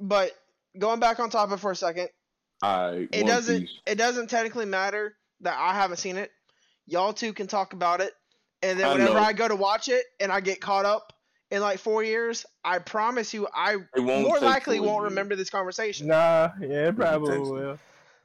but 0.00 0.32
going 0.78 1.00
back 1.00 1.20
on 1.20 1.30
topic 1.30 1.58
for 1.58 1.70
a 1.70 1.76
second, 1.76 2.08
All 2.62 2.92
right. 2.92 3.08
it 3.12 3.26
doesn't. 3.26 3.62
Piece. 3.62 3.78
It 3.86 3.96
doesn't 3.96 4.28
technically 4.28 4.66
matter 4.66 5.16
that 5.40 5.56
I 5.58 5.74
haven't 5.74 5.98
seen 5.98 6.16
it. 6.16 6.30
Y'all 6.86 7.12
two 7.12 7.32
can 7.32 7.46
talk 7.46 7.72
about 7.72 8.00
it, 8.00 8.12
and 8.62 8.78
then 8.78 8.86
I 8.86 8.92
whenever 8.92 9.14
know. 9.14 9.20
I 9.20 9.32
go 9.32 9.48
to 9.48 9.56
watch 9.56 9.88
it 9.88 10.04
and 10.20 10.30
I 10.30 10.40
get 10.40 10.60
caught 10.60 10.84
up 10.84 11.12
in 11.50 11.60
like 11.60 11.78
four 11.78 12.02
years, 12.02 12.44
I 12.64 12.78
promise 12.78 13.32
you, 13.32 13.46
I 13.54 13.76
won't 13.96 14.26
more 14.26 14.40
likely 14.40 14.80
won't 14.80 15.02
years. 15.02 15.10
remember 15.10 15.36
this 15.36 15.50
conversation. 15.50 16.08
Nah, 16.08 16.50
yeah, 16.60 16.88
it 16.88 16.96
probably 16.96 17.36
Text 17.36 17.52
me. 17.52 17.58
will. 17.58 17.78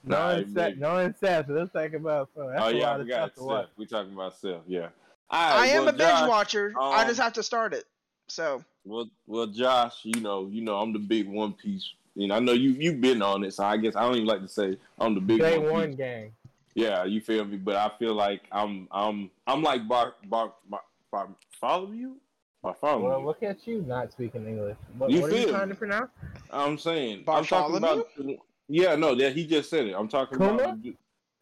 No 0.03 0.29
it 0.29 0.37
incest, 0.39 0.55
may- 0.55 0.81
no 0.81 1.01
incest. 1.03 1.49
Let's 1.49 1.71
talk 1.71 1.93
about 1.93 2.29
so 2.35 2.47
that's 2.49 2.61
oh 2.63 2.67
a 2.67 2.73
yeah, 2.73 2.85
I 2.87 2.91
lot 2.91 2.99
of 3.01 3.05
forgot 3.05 3.15
stuff 3.15 3.33
to 3.35 3.39
Seth. 3.39 3.45
watch. 3.47 3.69
We 3.77 3.85
talking 3.85 4.13
about 4.13 4.35
Seth. 4.37 4.61
Yeah. 4.67 4.89
I 5.29 5.67
am 5.67 5.81
well, 5.81 5.89
a 5.89 5.93
binge 5.93 6.09
Josh, 6.09 6.29
watcher. 6.29 6.73
I 6.79 7.01
um, 7.03 7.07
just 7.07 7.19
have 7.19 7.33
to 7.33 7.43
start 7.43 7.73
it. 7.73 7.83
So 8.29 8.63
Well, 8.85 9.09
well, 9.27 9.45
Josh, 9.45 9.99
you 10.03 10.21
know, 10.21 10.47
you 10.47 10.61
know, 10.61 10.77
I'm 10.77 10.91
the 10.93 10.99
big 10.99 11.27
One 11.27 11.53
Piece. 11.53 11.93
You 12.19 12.27
know, 12.27 12.35
I 12.35 12.39
know 12.39 12.51
you 12.51 12.71
you've 12.71 12.99
been 12.99 13.21
on 13.21 13.45
it, 13.45 13.53
so 13.53 13.63
I 13.63 13.77
guess 13.77 13.95
I 13.95 14.01
don't 14.01 14.15
even 14.15 14.27
like 14.27 14.41
to 14.41 14.47
say 14.49 14.77
I'm 14.99 15.15
the 15.15 15.21
big 15.21 15.39
Day 15.39 15.57
One 15.57 15.71
one 15.71 15.91
gang. 15.91 16.33
Yeah, 16.75 17.05
you 17.05 17.21
feel 17.21 17.45
me? 17.45 17.55
But 17.55 17.77
I 17.77 17.89
feel 17.97 18.13
like 18.13 18.41
I'm 18.51 18.89
I'm 18.91 19.31
I'm 19.47 19.63
like 19.63 19.87
Bar 19.87 20.15
Bar, 20.25 20.51
Bar, 20.69 20.81
Bar 21.11 21.29
follow 21.61 21.91
you. 21.93 22.17
Bartholomew. 22.61 23.07
Well, 23.07 23.23
look 23.25 23.41
at 23.41 23.65
you 23.65 23.83
not 23.87 24.11
speaking 24.11 24.45
English. 24.45 24.75
What, 24.97 25.09
You 25.09 25.21
what 25.21 25.31
are 25.31 25.37
you 25.37 25.47
trying 25.47 25.69
me? 25.69 25.75
to 25.75 25.79
pronounce? 25.79 26.11
I'm 26.51 26.77
saying 26.77 27.23
I'm 27.25 27.45
talking 27.45 27.79
Bartholomew? 27.79 28.03
about. 28.33 28.45
Yeah, 28.67 28.95
no, 28.95 29.15
that 29.15 29.33
he 29.33 29.47
just 29.47 29.69
said 29.69 29.87
it. 29.87 29.93
I'm 29.97 30.09
talking 30.09 30.37
Kuma? 30.37 30.53
about. 30.55 30.83
You, 30.83 30.93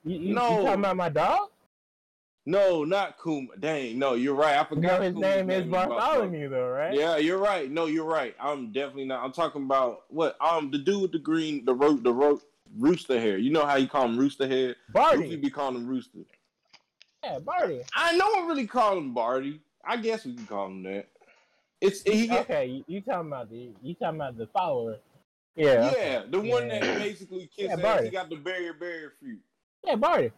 you, 0.03 0.35
No. 0.35 0.43
you 0.59 0.63
talking 0.63 0.79
about 0.79 0.95
my 0.95 1.09
dog? 1.09 1.49
No, 2.47 2.86
not 2.86 3.21
Kuma. 3.21 3.49
Dang, 3.60 3.99
no, 3.99 4.13
you're 4.13 4.33
right. 4.33 4.55
I 4.57 4.63
forgot 4.63 4.99
know 4.99 5.05
his 5.05 5.13
Kuma's 5.15 5.21
name 5.36 5.49
is 5.49 5.65
Bartholomew. 5.65 6.47
Though, 6.47 6.69
right? 6.69 6.93
Yeah, 6.93 7.17
you're 7.17 7.39
right. 7.39 7.69
No, 7.69 7.88
you're 7.88 8.05
right. 8.05 8.33
I'm 8.39 8.71
definitely 8.71 9.03
not. 9.03 9.21
I'm 9.21 9.33
talking 9.33 9.63
about 9.63 10.05
what? 10.07 10.38
Um, 10.39 10.71
the 10.71 10.77
dude 10.77 11.01
with 11.01 11.12
the 11.12 11.19
green, 11.19 11.65
the 11.65 11.73
ro- 11.75 11.97
the 11.97 12.13
ro- 12.13 12.39
rooster 12.77 13.19
hair. 13.19 13.38
You 13.38 13.51
know 13.51 13.65
how 13.65 13.75
you 13.75 13.89
call 13.89 14.05
him 14.05 14.17
rooster 14.17 14.47
head? 14.47 14.77
Luffy 14.93 15.17
Barty. 15.17 15.36
be 15.36 15.49
calling 15.49 15.75
him 15.75 15.88
rooster. 15.88 16.19
Yeah, 17.21 17.39
Barty. 17.39 17.81
I 17.93 18.15
no 18.15 18.29
one 18.29 18.47
really 18.47 18.65
call 18.65 18.97
him 18.97 19.13
Barty. 19.13 19.60
I 19.83 19.97
guess 19.97 20.23
we 20.25 20.33
can 20.36 20.47
call 20.47 20.67
him 20.67 20.83
that. 20.83 21.07
It's 21.81 22.01
he. 22.03 22.31
Okay, 22.31 22.65
you, 22.67 22.86
you 22.88 23.01
talking 23.01 23.27
about 23.27 23.49
the 23.49 23.71
you 23.81 23.93
talking 23.93 24.21
about 24.21 24.38
the 24.38 24.47
follower? 24.47 24.99
Yeah. 25.57 25.91
Yeah, 25.93 26.23
the 26.29 26.39
one 26.39 26.67
Yeah. 26.67 26.79
that 26.79 26.99
basically 26.99 27.49
kiss 27.53 27.65
Yeah, 27.77 27.86
ass. 27.86 28.03
He 28.03 28.10
got 28.10 28.29
the 28.29 28.38
barrier 28.38 28.71
barrier 28.73 29.12
fruit. 29.19 29.39
Yeah, 29.83 29.95
Barty. 29.97 30.31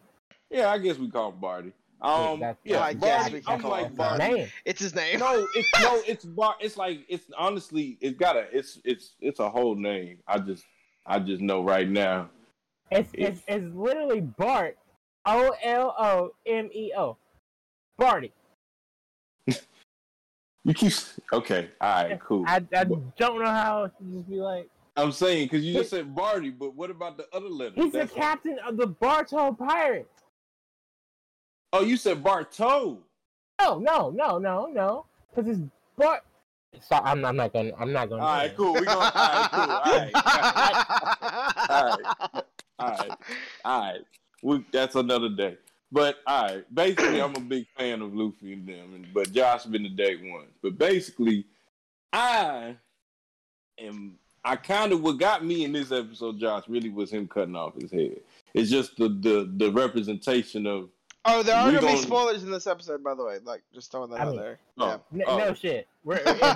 Yeah, 0.49 0.71
I 0.71 0.79
guess 0.79 0.97
we 0.97 1.11
call 1.11 1.29
him 1.31 1.39
Barty. 1.39 1.71
Um, 2.01 2.39
that's- 2.39 2.57
yeah, 2.63 2.81
I 2.81 2.93
guess 2.93 3.29
we 3.31 3.41
can 3.41 3.55
I'm 3.55 3.61
call 3.61 3.71
like 3.71 3.87
him 3.87 3.95
That's 3.95 4.11
his 4.11 4.19
Barty. 4.19 4.33
name. 4.35 4.47
it's 4.65 4.79
his 4.81 4.95
name. 4.95 5.19
No, 5.19 5.47
it's 5.55 5.69
no, 5.81 6.01
it's 6.07 6.25
Bar. 6.25 6.55
It's 6.61 6.77
like 6.77 7.01
it's 7.09 7.25
honestly, 7.37 7.97
it's 7.99 8.17
got 8.17 8.37
a, 8.37 8.45
it's 8.51 8.79
it's 8.85 9.15
it's 9.19 9.39
a 9.39 9.49
whole 9.49 9.75
name. 9.75 10.19
I 10.27 10.39
just, 10.39 10.63
I 11.05 11.19
just 11.19 11.41
know 11.41 11.61
right 11.63 11.89
now. 11.89 12.29
It's, 12.91 13.09
If- 13.13 13.19
it's 13.29 13.41
it's 13.47 13.75
literally 13.75 14.21
Bart. 14.21 14.77
O 15.25 15.53
L 15.63 15.93
O 15.99 16.31
M 16.45 16.69
E 16.73 16.93
O. 16.97 17.17
Barty. 17.97 18.31
You 20.65 20.73
keep 20.73 20.91
okay. 21.31 21.69
All 21.79 22.03
right, 22.03 22.19
cool. 22.19 22.43
I, 22.45 22.57
I 22.75 22.83
don't 22.83 23.39
know 23.41 23.45
how 23.45 23.83
else 23.83 23.91
to 23.97 24.03
just 24.17 24.29
be 24.29 24.35
like. 24.35 24.69
I'm 24.97 25.11
saying 25.13 25.45
because 25.45 25.63
you 25.63 25.73
just 25.73 25.89
said 25.89 26.13
Barty, 26.13 26.49
but 26.49 26.75
what 26.75 26.91
about 26.91 27.15
the 27.17 27.27
other 27.33 27.47
letters? 27.47 27.75
He's 27.75 27.91
the 27.93 27.99
That's- 27.99 28.13
captain 28.15 28.59
of 28.67 28.75
the 28.75 28.87
Bartow 28.87 29.53
Pirates. 29.53 30.18
Oh, 31.71 31.83
you 31.83 31.97
said 31.97 32.23
Bartow. 32.23 32.97
No, 33.61 33.77
no, 33.79 34.09
no, 34.09 34.37
no, 34.37 34.65
no. 34.65 35.05
Because 35.35 35.51
it's 35.51 35.61
Bart. 35.97 36.23
So 36.81 36.95
I'm, 36.95 37.25
I'm 37.25 37.35
not 37.35 37.53
gonna. 37.53 37.71
I'm 37.79 37.91
not 37.91 38.09
gonna. 38.09 38.23
All 38.23 38.37
right, 38.37 38.55
cool. 38.55 38.73
We 38.73 38.81
going. 38.81 38.89
All 38.89 39.01
right, 39.03 39.49
cool. 39.51 39.61
All 39.61 39.83
right, 39.83 40.11
all 41.69 41.85
right, 41.85 42.45
all 42.79 42.89
right, 42.89 43.11
all 43.65 43.81
right. 43.81 44.01
We, 44.41 44.65
that's 44.71 44.95
another 44.95 45.29
day. 45.29 45.57
But 45.91 46.17
all 46.27 46.43
right, 46.43 46.73
basically, 46.73 47.21
I'm 47.21 47.35
a 47.35 47.39
big 47.39 47.65
fan 47.75 48.01
of 48.01 48.13
Luffy 48.13 48.53
and 48.53 48.67
them, 48.67 48.93
and, 48.93 49.07
but 49.13 49.31
Josh 49.31 49.65
been 49.65 49.83
the 49.83 49.89
day 49.89 50.15
one. 50.31 50.45
But 50.61 50.77
basically, 50.77 51.45
I 52.13 52.75
am. 53.79 54.15
I 54.45 54.55
kind 54.55 54.93
of 54.93 55.01
what 55.01 55.19
got 55.19 55.43
me 55.43 55.65
in 55.65 55.73
this 55.73 55.91
episode, 55.91 56.39
Josh, 56.39 56.63
really 56.69 56.89
was 56.89 57.11
him 57.11 57.27
cutting 57.27 57.55
off 57.55 57.75
his 57.75 57.91
head. 57.91 58.21
It's 58.53 58.69
just 58.69 58.95
the 58.97 59.09
the 59.09 59.51
the 59.57 59.71
representation 59.71 60.65
of 60.65 60.89
Oh, 61.25 61.43
there 61.43 61.55
are 61.55 61.67
We 61.67 61.75
gonna 61.75 61.87
be 61.87 61.97
spoilers 61.97 62.43
in 62.43 62.51
this 62.51 62.65
episode, 62.65 63.03
by 63.03 63.13
the 63.13 63.23
way. 63.23 63.39
Like, 63.43 63.61
just 63.73 63.91
throwing 63.91 64.09
that 64.11 64.19
I 64.21 64.23
out 64.23 64.27
mean- 64.31 64.37
there. 64.39 64.59
oh, 64.77 64.85
Yeah. 64.87 64.97
No, 65.11 65.25
oh, 65.27 65.37
no 65.37 65.53
shit. 65.53 65.87
We're, 66.03 66.15
if, 66.15 66.27
if 66.27 66.41
we're 66.41 66.47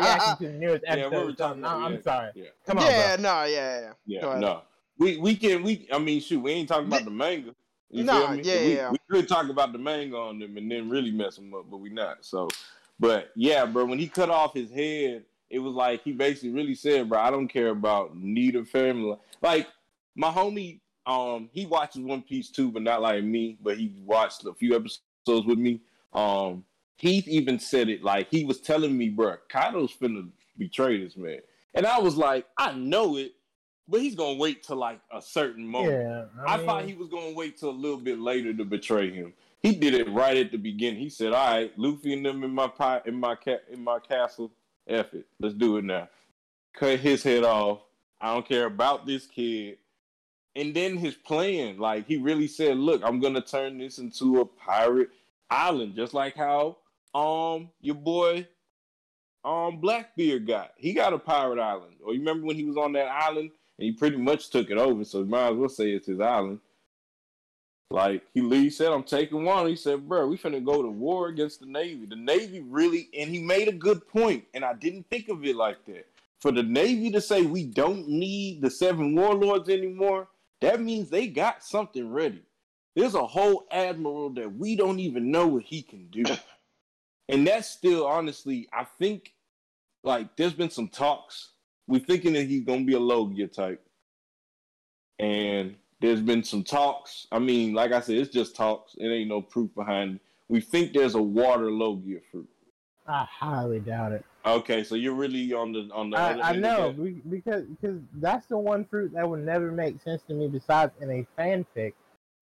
reacting 0.00 0.46
to 0.46 0.52
the 0.52 0.58
newest 0.58 0.84
episode. 0.86 0.98
Yeah, 0.98 1.06
episode, 1.06 1.24
we're 1.24 1.30
so 1.30 1.34
talking 1.34 1.60
no, 1.60 1.68
about 1.68 1.82
I'm 1.82 1.90
react- 1.92 2.04
sorry. 2.04 2.30
yeah. 2.34 2.44
Come 2.66 2.78
on, 2.78 2.84
yeah, 2.86 3.16
bro. 3.16 3.22
no, 3.22 3.44
yeah, 3.44 3.80
yeah. 3.80 3.92
Yeah, 4.06 4.38
no. 4.38 4.62
We 4.98 5.16
we 5.18 5.36
can 5.36 5.62
we 5.62 5.86
I 5.92 5.98
mean 5.98 6.20
shoot, 6.20 6.40
we 6.40 6.52
ain't 6.52 6.68
talking 6.68 6.86
about 6.88 7.04
the 7.04 7.10
manga. 7.10 7.54
You 7.90 8.02
Nah, 8.04 8.26
feel 8.28 8.36
me? 8.36 8.42
yeah, 8.42 8.60
we, 8.64 8.74
yeah. 8.76 8.90
we 8.90 8.98
could 9.10 9.28
talk 9.28 9.48
about 9.48 9.72
the 9.72 9.78
manga 9.78 10.16
on 10.16 10.38
them 10.40 10.56
and 10.56 10.70
then 10.70 10.88
really 10.90 11.10
mess 11.12 11.36
them 11.36 11.54
up, 11.54 11.66
but 11.70 11.76
we 11.76 11.90
not. 11.90 12.24
So 12.24 12.48
but 12.98 13.30
yeah, 13.36 13.64
bro, 13.66 13.84
when 13.84 13.98
he 14.00 14.08
cut 14.08 14.28
off 14.30 14.54
his 14.54 14.70
head, 14.70 15.24
it 15.50 15.60
was 15.60 15.74
like 15.74 16.02
he 16.02 16.12
basically 16.12 16.50
really 16.50 16.74
said, 16.74 17.08
bro, 17.08 17.20
I 17.20 17.30
don't 17.30 17.46
care 17.48 17.68
about 17.68 18.16
neither 18.16 18.64
family. 18.64 19.16
Like 19.40 19.68
my 20.16 20.30
homie, 20.32 20.80
um, 21.08 21.48
he 21.52 21.64
watches 21.64 22.02
One 22.02 22.22
Piece 22.22 22.50
too, 22.50 22.70
but 22.70 22.82
not 22.82 23.00
like 23.00 23.24
me, 23.24 23.56
but 23.62 23.78
he 23.78 23.92
watched 24.04 24.44
a 24.44 24.52
few 24.52 24.76
episodes 24.76 25.46
with 25.46 25.58
me. 25.58 25.80
Um, 26.12 26.64
he 26.96 27.24
even 27.26 27.58
said 27.58 27.88
it 27.88 28.04
like 28.04 28.28
he 28.30 28.44
was 28.44 28.60
telling 28.60 28.96
me, 28.96 29.08
bro, 29.08 29.36
Kaido's 29.48 29.92
finna 29.92 30.28
betray 30.58 31.02
this 31.02 31.16
man. 31.16 31.38
And 31.74 31.86
I 31.86 31.98
was 31.98 32.16
like, 32.16 32.46
I 32.58 32.72
know 32.72 33.16
it, 33.16 33.32
but 33.88 34.02
he's 34.02 34.14
gonna 34.14 34.36
wait 34.36 34.62
till 34.62 34.76
like 34.76 35.00
a 35.10 35.22
certain 35.22 35.66
moment. 35.66 35.92
Yeah, 35.92 36.24
I, 36.46 36.56
I, 36.56 36.66
thought 36.66 36.84
he 36.84 36.94
was 36.94 37.08
gonna 37.08 37.32
wait 37.32 37.56
till 37.56 37.70
a 37.70 37.72
little 37.72 37.98
bit 37.98 38.18
later 38.18 38.52
to 38.52 38.64
betray 38.64 39.10
him. 39.10 39.32
he 39.60 39.74
did 39.74 39.94
it 39.94 40.10
right 40.10 40.36
at 40.36 40.52
the 40.52 40.58
beginning. 40.58 41.00
He 41.00 41.08
said, 41.08 41.32
"All 41.32 41.52
right, 41.52 41.72
Luffy 41.78 42.12
and 42.12 42.26
them 42.26 42.44
in 42.44 42.50
my 42.50 42.68
pie 42.68 43.00
in 43.06 43.14
my 43.14 43.34
cat 43.34 43.64
in 43.70 43.82
my 43.82 43.98
castle. 43.98 44.52
F 44.86 45.14
it, 45.14 45.26
let's 45.40 45.54
do 45.54 45.78
it 45.78 45.84
now." 45.84 46.08
Cut 46.74 46.98
his 46.98 47.22
head 47.22 47.44
off. 47.44 47.80
I 48.20 48.34
don't 48.34 48.46
care 48.46 48.66
about 48.66 49.06
this 49.06 49.26
kid. 49.26 49.78
And 50.56 50.74
then 50.74 50.96
his 50.96 51.14
plan, 51.14 51.78
like 51.78 52.06
he 52.06 52.16
really 52.16 52.48
said, 52.48 52.78
"Look, 52.78 53.02
I'm 53.04 53.20
gonna 53.20 53.40
turn 53.40 53.78
this 53.78 53.98
into 53.98 54.40
a 54.40 54.44
pirate 54.44 55.10
island, 55.50 55.94
just 55.94 56.14
like 56.14 56.36
how 56.36 56.78
um 57.14 57.70
your 57.80 57.94
boy 57.94 58.46
um 59.44 59.80
Blackbeard 59.80 60.46
got. 60.46 60.72
He 60.76 60.92
got 60.92 61.12
a 61.12 61.18
pirate 61.18 61.60
island. 61.60 61.96
Or 62.04 62.12
you 62.12 62.20
remember 62.20 62.46
when 62.46 62.56
he 62.56 62.64
was 62.64 62.76
on 62.76 62.92
that 62.92 63.08
island 63.08 63.50
and 63.78 63.84
he 63.84 63.92
pretty 63.92 64.16
much 64.16 64.50
took 64.50 64.70
it 64.70 64.78
over, 64.78 65.04
so 65.04 65.20
you 65.20 65.26
might 65.26 65.52
as 65.52 65.56
well 65.56 65.68
say 65.68 65.92
it's 65.92 66.06
his 66.06 66.20
island. 66.20 66.60
Like 67.90 68.22
he, 68.34 68.46
he 68.48 68.68
said, 68.68 68.92
I'm 68.92 69.02
taking 69.02 69.44
one. 69.44 69.66
He 69.66 69.76
said, 69.76 70.06
bro, 70.06 70.26
we 70.26 70.36
finna 70.36 70.62
go 70.62 70.82
to 70.82 70.88
war 70.88 71.28
against 71.28 71.60
the 71.60 71.66
Navy. 71.66 72.04
The 72.04 72.16
Navy 72.16 72.60
really, 72.60 73.08
and 73.18 73.30
he 73.30 73.38
made 73.38 73.68
a 73.68 73.72
good 73.72 74.06
point, 74.06 74.44
and 74.52 74.64
I 74.64 74.74
didn't 74.74 75.08
think 75.08 75.28
of 75.28 75.42
it 75.44 75.56
like 75.56 75.84
that. 75.86 76.06
For 76.40 76.52
the 76.52 76.62
Navy 76.62 77.10
to 77.12 77.20
say 77.20 77.42
we 77.42 77.64
don't 77.64 78.06
need 78.08 78.60
the 78.60 78.70
seven 78.70 79.14
warlords 79.14 79.70
anymore, 79.70 80.28
that 80.60 80.80
means 80.80 81.10
they 81.10 81.28
got 81.28 81.62
something 81.62 82.10
ready. 82.12 82.42
There's 82.96 83.14
a 83.14 83.26
whole 83.26 83.66
admiral 83.70 84.30
that 84.30 84.56
we 84.56 84.74
don't 84.74 84.98
even 84.98 85.30
know 85.30 85.46
what 85.46 85.62
he 85.62 85.82
can 85.82 86.08
do. 86.10 86.24
And 87.30 87.46
that's 87.46 87.68
still 87.68 88.06
honestly, 88.06 88.68
I 88.72 88.84
think 88.84 89.34
like 90.02 90.34
there's 90.36 90.54
been 90.54 90.70
some 90.70 90.88
talks. 90.88 91.50
We're 91.86 92.00
thinking 92.00 92.32
that 92.32 92.44
he's 92.44 92.64
gonna 92.64 92.84
be 92.84 92.94
a 92.94 92.98
Logia 92.98 93.48
type. 93.48 93.84
And 95.18 95.76
there's 96.00 96.22
been 96.22 96.42
some 96.42 96.64
talks. 96.64 97.26
I 97.30 97.38
mean, 97.38 97.74
like 97.74 97.92
I 97.92 98.00
said, 98.00 98.16
it's 98.16 98.32
just 98.32 98.56
talks. 98.56 98.94
It 98.96 99.08
ain't 99.08 99.28
no 99.28 99.42
proof 99.42 99.74
behind 99.74 100.16
it. 100.16 100.20
We 100.48 100.62
think 100.62 100.92
there's 100.92 101.16
a 101.16 101.22
water 101.22 101.70
Logia 101.70 102.20
fruit. 102.30 102.48
I 103.08 103.24
highly 103.24 103.80
doubt 103.80 104.12
it. 104.12 104.24
Okay, 104.44 104.84
so 104.84 104.94
you're 104.94 105.14
really 105.14 105.52
on 105.52 105.72
the 105.72 105.88
on 105.92 106.10
the. 106.10 106.18
I, 106.18 106.50
I 106.50 106.56
know 106.56 106.92
because 107.28 107.64
because 107.64 108.00
that's 108.14 108.46
the 108.46 108.58
one 108.58 108.84
fruit 108.84 109.12
that 109.14 109.28
would 109.28 109.44
never 109.44 109.72
make 109.72 110.00
sense 110.02 110.22
to 110.28 110.34
me 110.34 110.46
besides 110.48 110.92
in 111.00 111.10
a 111.10 111.26
fanfic, 111.38 111.94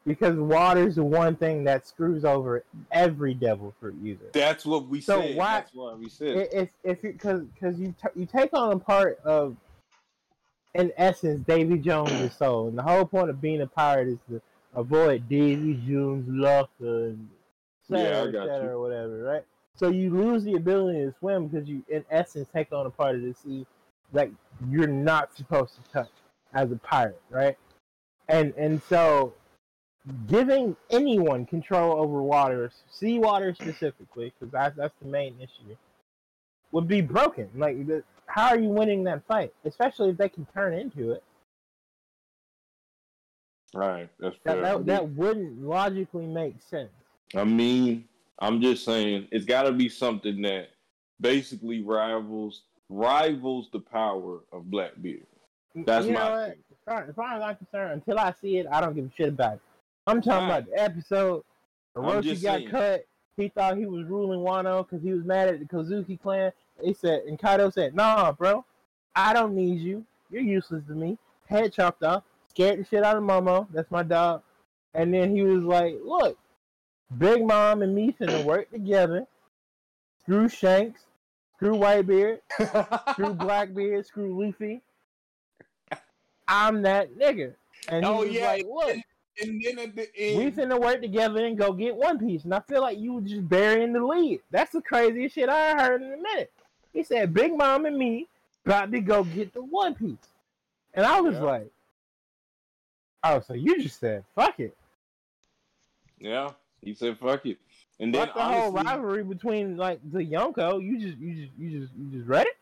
because 0.05 0.37
water's 0.37 0.97
the 0.97 1.05
one 1.05 1.37
thing 1.37 1.65
that 1.65 1.87
screws 1.87 2.25
over 2.25 2.65
every 2.91 3.33
devil 3.35 3.75
fruit 3.81 3.97
user. 4.03 4.31
That's 4.33 4.67
what 4.67 4.89
we 4.89 5.01
So 5.01 5.21
said. 5.21 5.37
why- 5.37 5.55
That's 5.61 5.75
what 5.75 5.99
we 5.99 6.09
said. 6.09 6.49
if 6.53 6.69
if 6.85 7.01
because 7.03 7.43
because 7.55 7.79
you 7.79 7.95
t- 8.01 8.21
you 8.21 8.27
take 8.27 8.53
on 8.53 8.73
a 8.73 8.79
part 8.79 9.19
of 9.25 9.57
in 10.75 10.93
essence 10.97 11.41
Davy 11.47 11.79
Jones' 11.79 12.35
soul, 12.35 12.69
and 12.69 12.77
the 12.77 12.83
whole 12.83 13.05
point 13.07 13.31
of 13.31 13.41
being 13.41 13.63
a 13.63 13.67
pirate 13.67 14.09
is 14.09 14.19
to 14.29 14.43
avoid 14.75 15.29
Davy 15.29 15.75
Jones' 15.89 16.29
luck 16.29 16.71
and 16.81 17.29
Yeah, 17.89 18.25
I 18.25 18.31
got 18.31 18.63
you. 18.63 18.69
or 18.69 18.81
whatever, 18.81 19.23
right? 19.23 19.45
So 19.77 19.91
you 19.91 20.11
lose 20.11 20.45
the 20.45 20.55
ability 20.55 21.01
to 21.01 21.15
swim 21.19 21.49
because 21.49 21.69
you, 21.69 21.85
in 21.89 22.05
essence, 22.11 22.49
take 22.53 22.73
on 22.73 22.87
a 22.87 22.91
part 22.91 23.17
of 23.17 23.23
the 23.23 23.35
sea 23.35 23.67
that 24.13 24.31
you're 24.71 24.87
not 24.87 25.37
supposed 25.37 25.75
to 25.77 25.91
touch 25.93 26.11
as 26.55 26.73
a 26.73 26.77
pirate, 26.77 27.21
right? 27.31 27.57
And 28.29 28.55
and 28.57 28.83
so 28.83 29.35
giving 30.29 30.77
anyone 30.91 31.47
control 31.47 32.01
over 32.01 32.23
water, 32.23 32.71
seawater 32.91 33.55
specifically, 33.55 34.33
because 34.39 34.53
that's 34.53 34.77
that's 34.77 34.95
the 35.03 35.09
main 35.09 35.35
issue, 35.41 35.77
would 36.73 36.89
be 36.89 37.01
broken. 37.01 37.51
Like, 37.55 37.87
the, 37.87 38.03
how 38.27 38.49
are 38.49 38.59
you 38.59 38.69
winning 38.69 39.05
that 39.05 39.27
fight? 39.27 39.53
Especially 39.65 40.11
if 40.11 40.17
they 40.17 40.29
can 40.29 40.47
turn 40.55 40.75
into 40.75 41.13
it. 41.13 41.23
right, 43.75 44.09
that's 44.19 44.37
That 44.45 44.55
fair. 44.55 44.63
that, 44.63 44.87
that 44.87 45.09
wouldn't 45.11 45.63
logically 45.63 46.27
make 46.27 46.61
sense. 46.63 46.91
I 47.35 47.45
mean, 47.45 48.05
I'm 48.39 48.61
just 48.61 48.85
saying 48.85 49.29
it's 49.33 49.45
got 49.47 49.63
to 49.63 49.73
be 49.73 49.89
something 49.89 50.43
that 50.43 50.71
basically 51.21 51.83
rivals 51.83 52.63
rivals 52.89 53.69
the 53.73 53.81
power 53.81 54.41
of 54.53 54.71
Blackbeard. 54.71 55.27
That's 55.75 56.07
you 56.07 56.13
my 56.13 56.31
what? 56.31 56.57
As 57.09 57.15
far, 57.15 57.35
as 57.35 57.43
I'm 57.43 57.57
concerned, 57.57 57.93
until 57.95 58.19
I 58.19 58.33
see 58.41 58.59
it, 58.59 58.67
I 58.71 58.81
don't 58.81 58.95
give 58.95 59.07
a 59.07 59.11
shit 59.17 59.29
about 59.31 59.55
it. 59.55 59.61
I'm 60.07 60.23
talking 60.23 60.49
Right. 60.49 60.59
about 60.59 60.71
the 60.71 60.81
episode. 60.81 61.45
Orochi 61.97 62.41
got 62.43 62.59
saying. 62.59 62.69
cut. 62.69 63.07
He 63.37 63.49
thought 63.49 63.77
he 63.77 63.87
was 63.87 64.07
ruling 64.07 64.41
Wano 64.41 64.87
because 64.89 65.03
he 65.03 65.13
was 65.13 65.25
mad 65.25 65.49
at 65.49 65.59
the 65.59 65.65
Kozuki 65.67 66.21
clan. 66.21 66.53
They 66.83 66.93
said, 66.93 67.23
and 67.23 67.39
Kaido 67.39 67.71
said, 67.71 67.95
"Nah, 67.95 68.33
bro, 68.33 68.65
I 69.15 69.33
don't 69.33 69.55
need 69.55 69.81
you. 69.81 70.05
You're 70.31 70.43
useless 70.43 70.85
to 70.87 70.95
me." 70.95 71.19
Head 71.47 71.73
chopped 71.73 72.03
off. 72.03 72.23
Scared 72.49 72.79
the 72.81 72.85
shit 72.85 73.03
out 73.05 73.17
of 73.17 73.23
Momo. 73.25 73.67
That's 73.73 73.91
my 73.91 74.03
dog. 74.03 74.43
And 74.95 75.13
then 75.13 75.35
he 75.35 75.43
was 75.43 75.63
like, 75.65 75.97
"Look, 76.05 76.39
Big 77.19 77.45
Mom 77.45 77.83
and 77.83 77.95
me 77.95 78.13
finna 78.19 78.45
work 78.45 78.71
together. 78.71 79.27
Screw 80.23 80.49
Shanks. 80.49 81.03
Screw 81.57 81.75
Whitebeard. 81.77 82.41
Screw 83.13 83.33
Blackbeard. 83.35 84.07
Screw 84.07 84.45
Luffy. 84.45 84.83
I'm 86.49 86.83
that 86.83 87.15
nigga." 87.17 87.55
And 87.89 88.05
he 88.05 88.11
Oh, 88.11 88.19
was 88.19 88.31
yeah, 88.31 88.47
like, 88.47 88.67
"Look." 88.67 88.97
and 89.43 89.63
then 89.63 89.79
at 89.79 89.95
the 89.95 90.09
end, 90.17 90.39
We 90.39 90.51
finna 90.51 90.81
work 90.81 91.01
together 91.01 91.45
and 91.45 91.57
go 91.59 91.73
get 91.73 91.95
One 91.95 92.19
Piece. 92.19 92.45
And 92.45 92.55
I 92.55 92.61
feel 92.61 92.81
like 92.83 92.99
you 92.99 93.15
were 93.15 93.21
just 93.21 93.49
burying 93.49 93.93
the 93.93 94.05
lead. 94.05 94.41
That's 94.51 94.73
the 94.73 94.83
craziest 94.83 95.35
shit 95.35 95.49
I 95.49 95.75
heard 95.81 96.03
in 96.03 96.13
a 96.13 96.17
minute. 96.17 96.53
He 96.93 97.03
said, 97.03 97.35
Big 97.35 97.55
Mom 97.57 97.85
and 97.87 97.97
me 97.99 98.27
about 98.65 98.91
to 98.93 99.01
go 99.01 99.23
get 99.25 99.53
the 99.53 99.63
One 99.63 99.95
Piece. 99.95 100.17
And 100.95 101.05
I 101.05 101.21
was 101.21 101.35
Yeah. 101.35 101.43
like, 101.43 101.71
oh, 103.25 103.41
so 103.41 103.53
you 103.53 103.81
just 103.83 104.01
said, 104.01 104.25
fuck 104.35 104.59
it. 104.59 104.75
yeah, 106.19 106.53
he 106.87 106.95
said, 106.95 107.19
"Fuck 107.19 107.45
it." 107.47 107.59
And 107.99 108.15
then 108.15 108.27
Fuck 108.27 108.37
the 108.37 108.43
whole 108.43 108.73
rivalry 108.73 109.25
between 109.25 109.77
like 109.77 110.01
the 110.11 110.21
Yonko. 110.21 110.83
You 110.83 111.01
just, 111.01 111.19
you 111.19 111.35
just, 111.35 111.53
you 111.59 111.81
just, 111.81 111.93
you 111.95 112.19
just 112.19 112.29
read 112.29 112.47
it? 112.47 112.57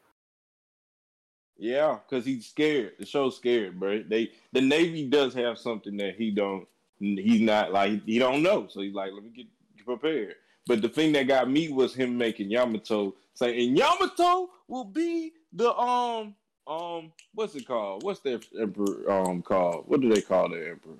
Yeah, 1.59 1.99
because 2.09 2.25
he's 2.25 2.47
scared. 2.47 2.93
The 2.99 3.07
show's 3.07 3.37
scared, 3.37 3.79
bro. 3.79 4.03
They 4.03 4.31
the 4.53 4.61
Navy 4.61 5.07
does 5.07 5.35
have 5.35 5.59
something 5.59 5.97
that 5.99 6.17
he 6.17 6.31
don't. 6.31 6.67
He's 6.99 7.41
not 7.41 7.73
like 7.73 8.05
he 8.05 8.19
don't 8.19 8.43
know. 8.43 8.67
So 8.69 8.81
he's 8.81 8.95
like, 8.95 9.13
let 9.13 9.23
me 9.23 9.31
get 9.31 9.47
prepared. 9.85 10.37
But 10.67 10.81
the 10.81 10.89
thing 10.89 11.13
that 11.13 11.29
got 11.29 11.51
me 11.51 11.69
was 11.69 11.95
him 11.95 12.17
making 12.17 12.51
Yamato 12.51 13.15
say, 13.35 13.67
and 13.67 13.77
Yamato 13.77 14.51
will 14.69 14.85
be 14.85 15.33
the 15.53 15.75
um 15.77 16.35
um 16.67 17.13
what's 17.35 17.55
it 17.55 17.67
called? 17.67 18.03
What's 18.03 18.21
the 18.21 18.43
emperor 18.59 19.11
um 19.11 19.43
called? 19.43 19.85
What 19.87 20.01
do 20.01 20.13
they 20.13 20.23
call 20.23 20.49
the 20.49 20.71
emperor? 20.71 20.95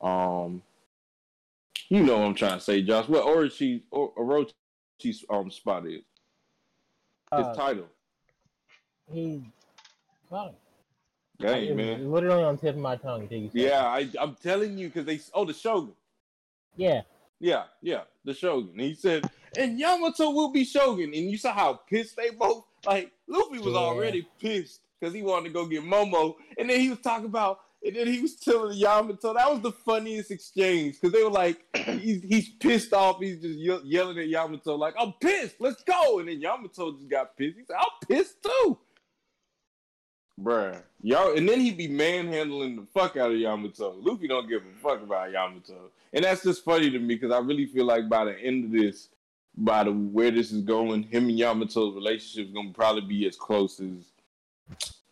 Um, 0.00 0.62
you 1.90 2.02
know 2.02 2.18
what 2.18 2.26
I'm 2.28 2.34
trying 2.34 2.58
to 2.58 2.64
say, 2.64 2.80
Josh. 2.82 3.08
What 3.08 3.24
Orochi 3.26 3.82
or 3.90 4.12
Orochi's 4.14 5.24
um 5.28 5.50
spot 5.50 5.86
is 5.86 5.92
his 5.92 6.02
Uh, 7.32 7.54
title. 7.54 7.86
he, 9.12 9.42
fuck. 10.30 10.54
Dang 11.38 11.74
man. 11.76 12.10
literally 12.10 12.44
on 12.44 12.56
the 12.56 12.60
tip 12.60 12.76
of 12.76 12.80
my 12.82 12.96
tongue. 12.96 13.22
until 13.22 13.38
you. 13.38 13.50
Yeah, 13.54 13.84
I, 13.86 14.08
I'm 14.20 14.36
telling 14.42 14.76
you 14.78 14.88
because 14.88 15.04
they. 15.06 15.20
Oh, 15.34 15.44
the 15.44 15.52
Shogun. 15.54 15.92
Yeah. 16.76 17.02
Yeah, 17.42 17.64
yeah, 17.80 18.02
the 18.24 18.34
Shogun. 18.34 18.78
He 18.78 18.94
said, 18.94 19.28
and 19.56 19.78
Yamato 19.78 20.30
will 20.30 20.50
be 20.52 20.64
Shogun. 20.64 21.06
And 21.14 21.30
you 21.30 21.38
saw 21.38 21.52
how 21.54 21.72
pissed 21.88 22.16
they 22.16 22.30
both. 22.30 22.64
Like 22.86 23.10
Luffy 23.26 23.58
was 23.58 23.72
Yeah. 23.72 23.78
already 23.80 24.26
pissed 24.38 24.80
because 25.00 25.14
he 25.14 25.22
wanted 25.22 25.48
to 25.48 25.54
go 25.54 25.64
get 25.66 25.82
Momo, 25.82 26.34
and 26.58 26.68
then 26.68 26.78
he 26.80 26.90
was 26.90 27.00
talking 27.00 27.26
about. 27.26 27.60
And 27.84 27.96
then 27.96 28.06
he 28.06 28.20
was 28.20 28.36
telling 28.36 28.76
Yamato 28.76 29.32
that 29.32 29.50
was 29.50 29.60
the 29.60 29.72
funniest 29.72 30.30
exchange 30.30 31.00
because 31.00 31.12
they 31.12 31.24
were 31.24 31.30
like, 31.30 31.64
he's, 31.76 32.22
he's 32.22 32.48
pissed 32.50 32.92
off. 32.92 33.18
He's 33.20 33.40
just 33.40 33.58
ye- 33.58 33.80
yelling 33.84 34.18
at 34.18 34.28
Yamato 34.28 34.74
like, 34.74 34.94
"I'm 34.98 35.14
pissed. 35.20 35.56
Let's 35.60 35.82
go!" 35.82 36.18
And 36.18 36.28
then 36.28 36.40
Yamato 36.40 36.92
just 36.92 37.08
got 37.08 37.36
pissed. 37.36 37.56
He 37.56 37.64
said, 37.64 37.76
"I'm 37.78 38.06
pissed 38.06 38.42
too." 38.42 38.78
Bruh, 40.38 40.82
y'all, 41.02 41.36
and 41.36 41.48
then 41.48 41.60
he'd 41.60 41.76
be 41.76 41.88
manhandling 41.88 42.76
the 42.76 42.86
fuck 42.94 43.16
out 43.16 43.30
of 43.30 43.36
Yamato. 43.36 43.94
Luffy 44.00 44.28
don't 44.28 44.48
give 44.48 44.62
a 44.62 44.82
fuck 44.82 45.02
about 45.02 45.32
Yamato, 45.32 45.90
and 46.12 46.24
that's 46.24 46.42
just 46.42 46.64
funny 46.64 46.90
to 46.90 46.98
me 46.98 47.14
because 47.14 47.30
I 47.30 47.38
really 47.38 47.66
feel 47.66 47.84
like 47.86 48.08
by 48.08 48.24
the 48.26 48.38
end 48.38 48.66
of 48.66 48.72
this, 48.72 49.08
by 49.56 49.84
the 49.84 49.92
where 49.92 50.30
this 50.30 50.52
is 50.52 50.62
going, 50.62 51.02
him 51.04 51.28
and 51.28 51.38
Yamato's 51.38 51.94
relationship 51.94 52.48
is 52.48 52.54
gonna 52.54 52.72
probably 52.72 53.02
be 53.02 53.26
as 53.26 53.36
close 53.36 53.80
as 53.80 54.12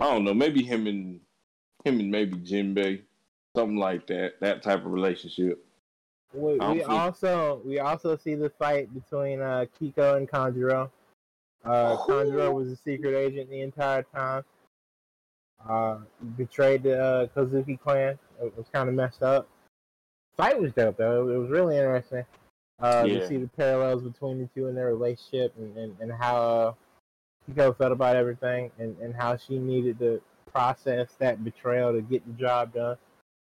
I 0.01 0.13
don't 0.13 0.25
know, 0.25 0.35
maybe 0.35 0.63
him 0.63 0.87
and 0.87 1.21
him 1.85 2.01
and 2.01 2.11
maybe 2.11 2.37
Jinbei, 2.39 3.03
something 3.57 3.77
like 3.77 4.07
that, 4.09 4.35
that 4.41 4.63
type 4.63 4.85
of 4.85 4.93
relationship. 4.93 5.65
We, 6.35 6.59
we 6.59 6.79
think- 6.79 6.89
also 6.91 7.63
we 7.65 7.79
also 7.81 8.17
see 8.17 8.35
the 8.35 8.51
fight 8.51 8.93
between 8.93 9.41
uh, 9.41 9.65
Kiku 9.79 10.17
and 10.17 10.29
Kanjuro. 10.29 10.91
Uh, 11.65 11.97
Kanjuro 11.97 12.53
was 12.53 12.69
a 12.69 12.77
secret 12.77 13.15
agent 13.15 13.51
the 13.51 13.63
entire 13.63 14.03
time. 14.03 14.45
Uh, 15.69 15.99
betrayed 16.37 16.83
the 16.85 17.03
uh, 17.03 17.27
Kozuki 17.29 17.81
clan. 17.81 18.19
It 18.41 18.57
was 18.57 18.67
kind 18.73 18.89
of 18.89 18.95
messed 18.95 19.23
up. 19.23 19.49
Fight 20.37 20.61
was 20.61 20.73
dope 20.73 20.99
though. 20.99 21.29
It 21.29 21.37
was 21.39 21.51
really 21.51 21.77
interesting. 21.77 22.25
Uh, 22.81 23.05
Yeah. 23.09 23.21
To 23.21 23.27
see 23.27 23.37
the 23.39 23.49
parallels 23.49 24.03
between 24.03 24.39
the 24.39 24.49
two 24.55 24.69
and 24.69 24.77
their 24.77 24.87
relationship 24.87 25.53
and, 25.59 25.77
and, 25.77 25.97
and 26.01 26.13
how 26.13 26.37
uh, 26.37 26.73
Kiku 27.47 27.73
felt 27.77 27.91
about 27.93 28.15
everything 28.17 28.71
and, 28.79 28.97
and 28.99 29.15
how 29.17 29.37
she 29.37 29.59
needed 29.59 29.99
to 29.99 30.21
process 30.49 31.09
that 31.19 31.43
betrayal 31.45 31.93
to 31.93 32.01
get 32.03 32.27
the 32.27 32.33
job 32.33 32.73
done. 32.75 32.97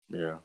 Yeah. 0.09 0.37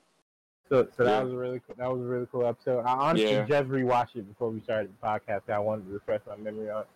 So, 0.68 0.88
so 0.96 1.04
Yeah. 1.04 1.10
that 1.10 1.24
was 1.24 1.32
a 1.34 1.36
really 1.36 1.60
cool, 1.66 1.74
that 1.76 1.90
was 1.92 2.00
a 2.00 2.04
really 2.04 2.26
cool 2.32 2.46
episode. 2.46 2.80
I 2.84 2.92
honestly 2.94 3.30
Yeah. 3.30 3.44
just 3.46 3.68
rewatched 3.68 4.16
it 4.16 4.28
before 4.28 4.50
we 4.50 4.60
started 4.60 4.90
the 5.00 5.06
podcast. 5.06 5.48
I 5.50 5.58
wanted 5.58 5.86
to 5.86 5.92
refresh 5.92 6.20
my 6.26 6.36
memory 6.36 6.70
on 6.70 6.82
it 6.82 6.88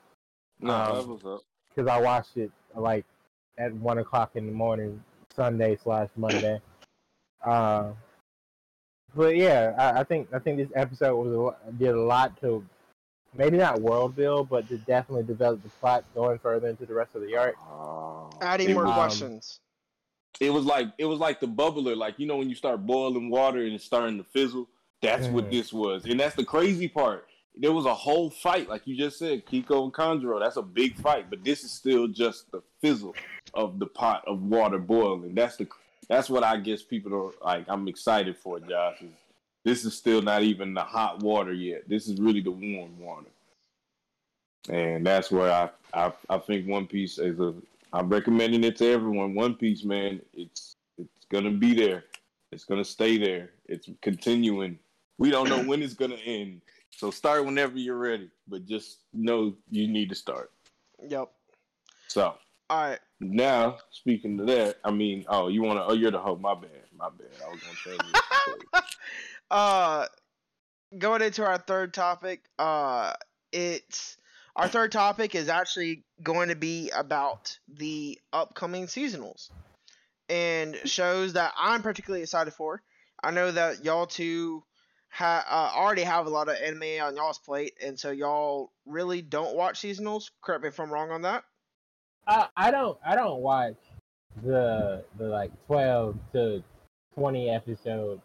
No, 0.61 0.72
Um, 0.74 1.09
was 1.11 1.24
up. 1.24 1.40
because 1.68 1.88
I 1.88 2.00
watched 2.00 2.37
it 2.37 2.50
like 2.74 3.05
at 3.59 3.72
one 3.74 3.98
o'clock 3.98 4.37
in 4.37 4.46
the 4.46 4.52
morning, 4.52 5.02
Sunday 5.35 5.76
slash 5.76 6.09
Monday. 6.16 6.61
Uh, 7.44 7.92
but 9.14 9.37
yeah, 9.37 9.74
I, 9.79 10.00
I 10.00 10.05
think 10.05 10.33
I 10.33 10.38
think 10.40 10.57
this 10.57 10.70
episode 10.74 11.14
was 11.16 11.55
a, 11.68 11.72
did 11.72 11.90
a 11.94 12.00
lot 12.00 12.40
to 12.40 12.64
maybe 13.38 13.57
not 13.57 13.81
world 13.81 14.16
build, 14.16 14.49
but 14.49 14.68
to 14.68 14.79
definitely 14.79 15.25
develop 15.25 15.62
the 15.62 15.68
plot 15.68 16.05
going 16.14 16.38
further 16.38 16.68
into 16.68 16.87
the 16.87 16.94
rest 16.94 17.14
of 17.14 17.22
the 17.22 17.37
arc. 17.37 17.55
Oh, 17.68 18.31
Adding 18.40 18.70
it 18.70 18.75
more 18.75 18.85
was- 18.85 18.90
Um, 18.92 18.96
questions. 18.99 19.61
It 20.38 20.51
was 20.51 20.66
like 20.66 20.88
it 20.99 21.07
was 21.07 21.18
like 21.18 21.40
the 21.40 21.46
bubbler, 21.49 21.96
like 21.96 22.18
you 22.18 22.27
know 22.27 22.37
when 22.37 22.51
you 22.51 22.55
start 22.55 22.85
boiling 22.87 23.31
water 23.31 23.61
and 23.64 23.72
it's 23.72 23.85
starting 23.85 24.18
to 24.18 24.25
fizzle. 24.25 24.68
That's 25.01 25.29
what 25.29 25.46
Mhm. 25.46 25.51
this 25.51 25.72
was, 25.72 26.05
and 26.05 26.18
that's 26.20 26.35
the 26.37 26.44
crazy 26.44 26.88
part. 26.88 27.27
There 27.55 27.72
was 27.72 27.87
a 27.87 27.94
whole 27.94 28.29
fight, 28.29 28.68
like 28.68 28.87
you 28.87 28.94
just 28.96 29.18
said, 29.18 29.46
Kiku 29.46 29.85
and 29.85 29.94
Kanjuro. 29.94 30.38
That's 30.40 30.57
a 30.59 30.62
big 30.62 30.94
fight, 30.96 31.31
but 31.31 31.42
this 31.42 31.64
is 31.64 31.72
still 31.72 32.07
just 32.07 32.51
the 32.51 32.61
fizzle 32.83 33.14
of 33.55 33.79
the 33.79 33.87
pot 33.87 34.25
of 34.27 34.42
water 34.42 34.79
boiling. 34.79 35.35
That's 35.35 35.57
the 35.57 35.66
that's 36.09 36.29
what 36.29 36.44
I 36.44 36.59
guess 36.59 36.83
people 36.83 37.14
are 37.14 37.33
like. 37.42 37.64
I'm 37.68 37.88
excited 37.88 38.37
for, 38.37 38.61
Josh. 38.61 39.01
Is 39.01 39.09
this 39.66 39.85
is 39.85 39.94
still 39.94 40.22
not 40.22 40.44
even 40.44 40.74
the 40.74 40.81
hot 40.81 41.24
water 41.24 41.52
yet. 41.52 41.88
This 41.88 42.07
is 42.07 42.20
really 42.20 42.40
the 42.40 42.52
warm 42.52 42.96
water, 43.00 43.26
and 44.70 45.05
that's 45.05 45.33
where 45.33 45.50
I 45.52 45.70
I, 45.92 46.12
I 46.31 46.38
think 46.38 46.68
One 46.68 46.87
Piece 46.87 47.18
is 47.18 47.40
a. 47.40 47.52
I'm 47.92 48.09
recommending 48.09 48.62
it 48.62 48.76
to 48.76 48.87
everyone. 48.87 49.35
One 49.35 49.57
Piece, 49.57 49.83
man, 49.83 50.20
it's 50.33 50.76
it's 50.98 51.24
gonna 51.33 51.50
be 51.50 51.74
there. 51.74 52.05
It's 52.52 52.64
gonna 52.64 52.85
stay 52.85 53.18
there. 53.18 53.50
It's 53.66 53.88
continuing. 54.02 54.79
We 55.18 55.31
don't 55.31 55.48
know 55.48 55.64
when 55.64 55.83
it's 55.83 55.94
gonna 55.94 56.14
end. 56.24 56.61
So 56.92 57.11
start 57.11 57.44
whenever 57.44 57.76
you're 57.76 57.98
ready, 57.98 58.31
but 58.46 58.66
just 58.66 58.98
know 59.12 59.52
you 59.72 59.88
need 59.88 60.09
to 60.11 60.14
start. 60.14 60.52
Yep. 61.09 61.29
So 62.07 62.35
All 62.70 62.88
right. 62.90 63.00
now, 63.18 63.79
speaking 63.90 64.38
to 64.38 64.44
that, 64.44 64.76
I 64.85 64.92
mean, 64.92 65.24
oh, 65.29 65.48
you 65.48 65.62
want 65.62 65.81
to? 65.81 65.87
Oh, 65.87 65.92
you're 65.92 66.12
the 66.12 66.20
host. 66.20 66.40
My 66.40 66.55
bad. 66.55 66.70
My 66.96 67.09
bad. 67.11 67.26
I 67.44 67.50
was 67.50 67.61
gonna 67.61 67.74
change 67.74 68.00
it. 68.74 68.85
Uh 69.50 70.06
going 70.98 71.22
into 71.22 71.44
our 71.44 71.59
third 71.59 71.92
topic 71.94 72.42
uh 72.59 73.12
it's 73.52 74.16
our 74.56 74.68
third 74.68 74.90
topic 74.90 75.35
is 75.35 75.48
actually 75.48 76.04
going 76.22 76.48
to 76.48 76.56
be 76.56 76.90
about 76.90 77.59
the 77.68 78.18
upcoming 78.32 78.87
seasonals 78.87 79.50
and 80.28 80.76
shows 80.85 81.35
that 81.35 81.52
i'm 81.59 81.82
particularly 81.82 82.22
excited 82.22 82.52
for. 82.52 82.82
I 83.22 83.30
know 83.30 83.50
that 83.50 83.85
y'all 83.85 84.06
two 84.06 84.62
ha- 85.09 85.44
uh, 85.48 85.78
already 85.78 86.02
have 86.02 86.26
a 86.26 86.30
lot 86.30 86.48
of 86.48 86.56
anime 86.56 87.00
on 87.02 87.16
y'all's 87.16 87.38
plate 87.38 87.74
and 87.82 87.98
so 87.98 88.11
y'all 88.11 88.72
really 88.85 89.22
don't 89.22 89.56
watch 89.56 89.80
seasonals. 89.80 90.30
Correct 90.42 90.62
me 90.62 90.68
if 90.68 90.80
i'm 90.80 90.92
wrong 90.92 91.11
on 91.11 91.22
that. 91.22 91.44
I, 92.26 92.48
I 92.56 92.70
don't 92.70 92.98
I 93.04 93.14
don't 93.14 93.40
watch 93.40 93.76
the 94.44 95.04
the 95.18 95.24
like 95.24 95.52
twelve 95.66 96.16
to 96.32 96.62
twenty 97.14 97.50
episode 97.50 98.20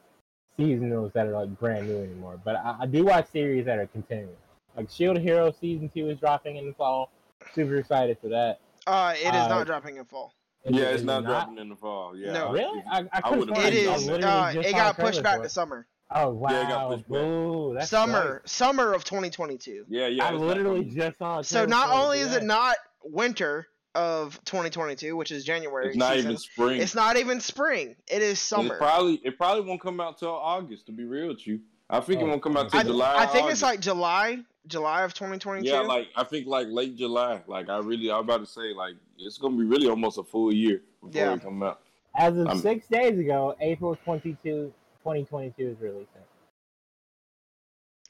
seasonals 0.57 1.13
that 1.13 1.27
are 1.27 1.31
like 1.31 1.59
brand 1.59 1.87
new 1.87 1.97
anymore. 2.03 2.39
But 2.43 2.57
I, 2.57 2.75
I 2.81 2.85
do 2.85 3.05
watch 3.05 3.27
series 3.31 3.65
that 3.65 3.77
are 3.79 3.87
continuing. 3.87 4.35
Like 4.75 4.89
Shield 4.89 5.17
Hero 5.19 5.51
season 5.59 5.89
two 5.89 6.09
is 6.09 6.19
dropping 6.19 6.55
in 6.57 6.67
the 6.67 6.73
fall. 6.73 7.09
Super 7.53 7.77
excited 7.77 8.17
for 8.21 8.29
that. 8.29 8.59
uh 8.87 9.13
it 9.15 9.33
is 9.35 9.41
Uh, 9.41 9.47
not 9.49 9.65
dropping 9.67 9.97
in 9.97 10.05
fall 10.05 10.33
Is 10.63 10.75
yeah, 10.75 10.81
it- 10.83 10.85
it's 10.87 10.95
is 10.97 11.01
it 11.01 11.05
not 11.05 11.23
dropping 11.25 11.57
in 11.57 11.69
the 11.69 11.75
fall. 11.75 12.15
Yeah, 12.15 12.31
No. 12.33 12.51
Really? 12.51 12.83
I, 12.89 12.99
I, 13.01 13.07
I 13.13 13.21
could've 13.21 13.39
would've 13.39 13.57
it 13.57 13.71
been 13.73 13.73
I 13.73 13.77
is 13.77 13.87
on 13.87 14.05
literally 14.13 14.25
uh 14.25 14.61
it 14.61 14.71
got 14.71 14.95
pushed 14.97 15.23
back 15.23 15.41
to 15.41 15.49
summer 15.49 15.87
Oh 16.13 16.29
wow! 16.31 16.49
Yeah, 16.51 16.65
it 16.65 16.67
got 16.67 16.87
pushed 16.89 17.09
back. 17.09 17.21
Boo, 17.21 17.73
that's 17.73 17.89
summer 17.89 18.41
summer 18.45 18.93
of 18.93 19.03
2022 19.05 19.85
Yeah, 19.87 20.07
yeah. 20.07 20.25
I 20.25 20.33
literally 20.33 20.83
just 20.83 21.17
saw. 21.19 21.41
So 21.41 21.65
not 21.65 21.89
only 21.89 22.19
is 22.19 22.35
it 22.35 22.43
not 22.43 22.75
winter 23.03 23.67
of 23.95 24.39
2022, 24.45 25.15
which 25.17 25.32
is 25.32 25.43
January, 25.43 25.88
It's 25.88 25.97
not 25.97 26.13
season, 26.13 26.32
even 26.32 26.38
spring. 26.38 26.82
it's 26.82 26.95
not 26.95 27.17
even 27.17 27.39
spring. 27.41 27.95
It 28.10 28.21
is 28.21 28.39
summer. 28.39 28.75
It 28.75 28.77
probably 28.77 29.15
it 29.23 29.38
probably 29.38 29.63
won't 29.67 29.82
come 29.82 29.99
out 29.99 30.17
till 30.17 30.30
August. 30.30 30.86
To 30.86 30.91
be 30.91 31.04
real 31.04 31.27
with 31.30 31.45
you, 31.45 31.60
I 31.89 31.99
think 31.99 32.21
it 32.21 32.23
Oh, 32.23 32.27
won't 32.27 32.41
come 32.41 32.56
out 32.58 32.69
till 32.71 32.80
I, 32.80 32.84
July. 32.84 33.15
I 33.17 33.25
think 33.25 33.43
August. 33.45 33.54
it's 33.54 33.62
like 33.63 33.80
July, 33.82 34.39
July 34.67 35.04
of 35.04 35.13
2022. 35.13 35.67
Yeah, 35.69 35.80
like 35.82 36.08
I 36.15 36.23
think 36.23 36.47
like 36.47 36.67
late 36.69 36.95
July. 36.95 37.41
Like 37.47 37.69
I 37.69 37.80
really, 37.80 38.10
I 38.10 38.15
was 38.17 38.23
about 38.23 38.39
to 38.39 38.45
say 38.45 38.73
like 38.73 38.95
it's 39.17 39.38
gonna 39.38 39.58
be 39.58 39.65
really 39.65 39.88
almost 39.89 40.17
a 40.17 40.23
full 40.23 40.54
year 40.54 40.82
before 41.01 41.21
Yeah. 41.21 41.34
it 41.34 41.41
come 41.41 41.62
out. 41.63 41.82
As 42.15 42.38
of 42.38 42.47
I'm- 42.47 42.60
six 42.60 42.88
days 42.88 43.17
ago, 43.19 43.56
April 43.62 43.95
22, 44.06 44.73
2022 45.04 45.69
is 45.69 45.77
releasing. 45.82 46.08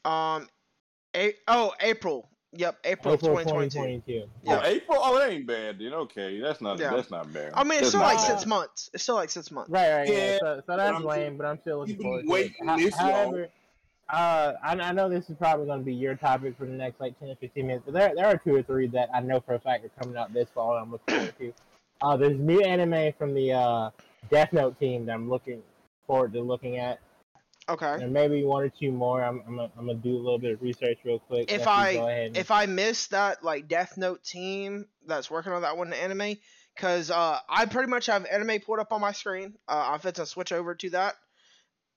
um, 0.04 0.48
a- 1.16 1.34
oh 1.48 1.72
April. 1.80 2.28
Yep, 2.54 2.78
April, 2.84 3.14
April 3.14 3.30
2022. 3.38 3.78
2022. 3.78 4.30
Yeah. 4.44 4.60
Oh, 4.62 4.66
April. 4.66 4.98
Oh, 5.00 5.18
that 5.18 5.30
ain't 5.30 5.46
bad. 5.46 5.78
Then 5.78 5.94
okay, 5.94 6.38
that's 6.38 6.60
not 6.60 6.78
Yeah. 6.78 6.94
that's 6.94 7.10
not 7.10 7.32
bad. 7.32 7.52
I 7.54 7.64
mean, 7.64 7.72
it's 7.72 7.80
That's 7.80 7.88
still 7.90 8.00
like 8.02 8.18
bad. 8.18 8.26
six 8.26 8.46
months. 8.46 8.90
It's 8.92 9.02
still 9.02 9.14
like 9.14 9.30
six 9.30 9.50
months. 9.50 9.70
Right, 9.70 9.90
right, 9.92 10.08
yeah. 10.08 10.14
Yeah, 10.32 10.38
So, 10.38 10.62
so 10.66 10.76
that's 10.76 10.96
I'm 10.96 11.04
lame, 11.04 11.36
but 11.38 11.46
I'm 11.46 11.58
still 11.60 11.78
looking 11.78 11.96
forward 11.96 12.18
been 12.22 12.28
to 12.28 12.30
it. 12.30 12.34
waiting 12.34 12.68
Ho- 12.68 12.76
this 12.76 12.98
long. 13.00 13.10
However, 13.10 13.48
uh, 14.10 14.52
I, 14.62 14.72
I 14.72 14.92
know 14.92 15.08
this 15.08 15.30
is 15.30 15.36
probably 15.36 15.64
going 15.64 15.78
to 15.78 15.84
be 15.84 15.94
your 15.94 16.14
topic 16.14 16.58
for 16.58 16.66
the 16.66 16.72
next 16.72 17.00
like 17.00 17.18
10 17.18 17.30
or 17.30 17.36
15 17.36 17.66
minutes, 17.66 17.84
but 17.86 17.94
there, 17.94 18.12
there 18.14 18.26
are 18.26 18.36
two 18.36 18.54
or 18.54 18.62
three 18.62 18.86
that 18.88 19.08
I 19.14 19.20
know 19.20 19.40
for 19.40 19.54
a 19.54 19.58
fact 19.60 19.86
are 19.86 19.90
coming 20.02 20.18
out 20.18 20.34
this 20.34 20.48
fall 20.52 20.74
and 20.76 20.82
I'm 20.82 20.90
looking 20.92 21.14
forward 21.14 21.34
to. 21.38 21.52
Uh, 22.02 22.16
there's 22.18 22.38
new 22.38 22.60
anime 22.60 23.14
from 23.16 23.32
the 23.32 23.52
uh, 23.52 23.90
Death 24.30 24.52
Note 24.52 24.78
team 24.78 25.06
that 25.06 25.12
I'm 25.14 25.30
looking 25.30 25.62
forward 26.06 26.34
to 26.34 26.42
looking 26.42 26.76
at, 26.76 26.98
Okay. 27.68 27.92
and 28.02 28.12
maybe 28.12 28.44
one 28.44 28.64
or 28.64 28.68
two 28.68 28.90
more. 28.90 29.22
I'm, 29.22 29.40
I'm, 29.46 29.56
gonna- 29.56 29.70
I'm 29.78 29.86
gonna 29.86 29.98
do 29.98 30.16
a 30.16 30.18
little 30.18 30.38
bit 30.38 30.52
of 30.54 30.62
research 30.62 30.98
real 31.04 31.18
quick. 31.20 31.50
If 31.50 31.66
I- 31.68 31.90
and- 31.92 32.36
If 32.36 32.50
I 32.50 32.66
miss 32.66 33.06
that 33.08 33.44
like 33.44 33.68
Death 33.68 33.96
Note 33.96 34.24
team 34.24 34.86
that's 35.06 35.30
working 35.30 35.52
on 35.52 35.62
that 35.62 35.76
one 35.76 35.92
anime, 35.92 36.36
because 36.74 37.10
uh, 37.10 37.38
I 37.48 37.66
pretty 37.66 37.88
much 37.88 38.06
have 38.06 38.24
anime 38.26 38.60
pulled 38.60 38.78
up 38.80 38.92
on 38.92 39.00
my 39.00 39.12
screen. 39.12 39.54
Uh, 39.68 39.90
I'm 39.92 40.00
fit 40.00 40.16
to 40.16 40.26
switch 40.26 40.52
over 40.52 40.74
to 40.74 40.90
that 40.90 41.14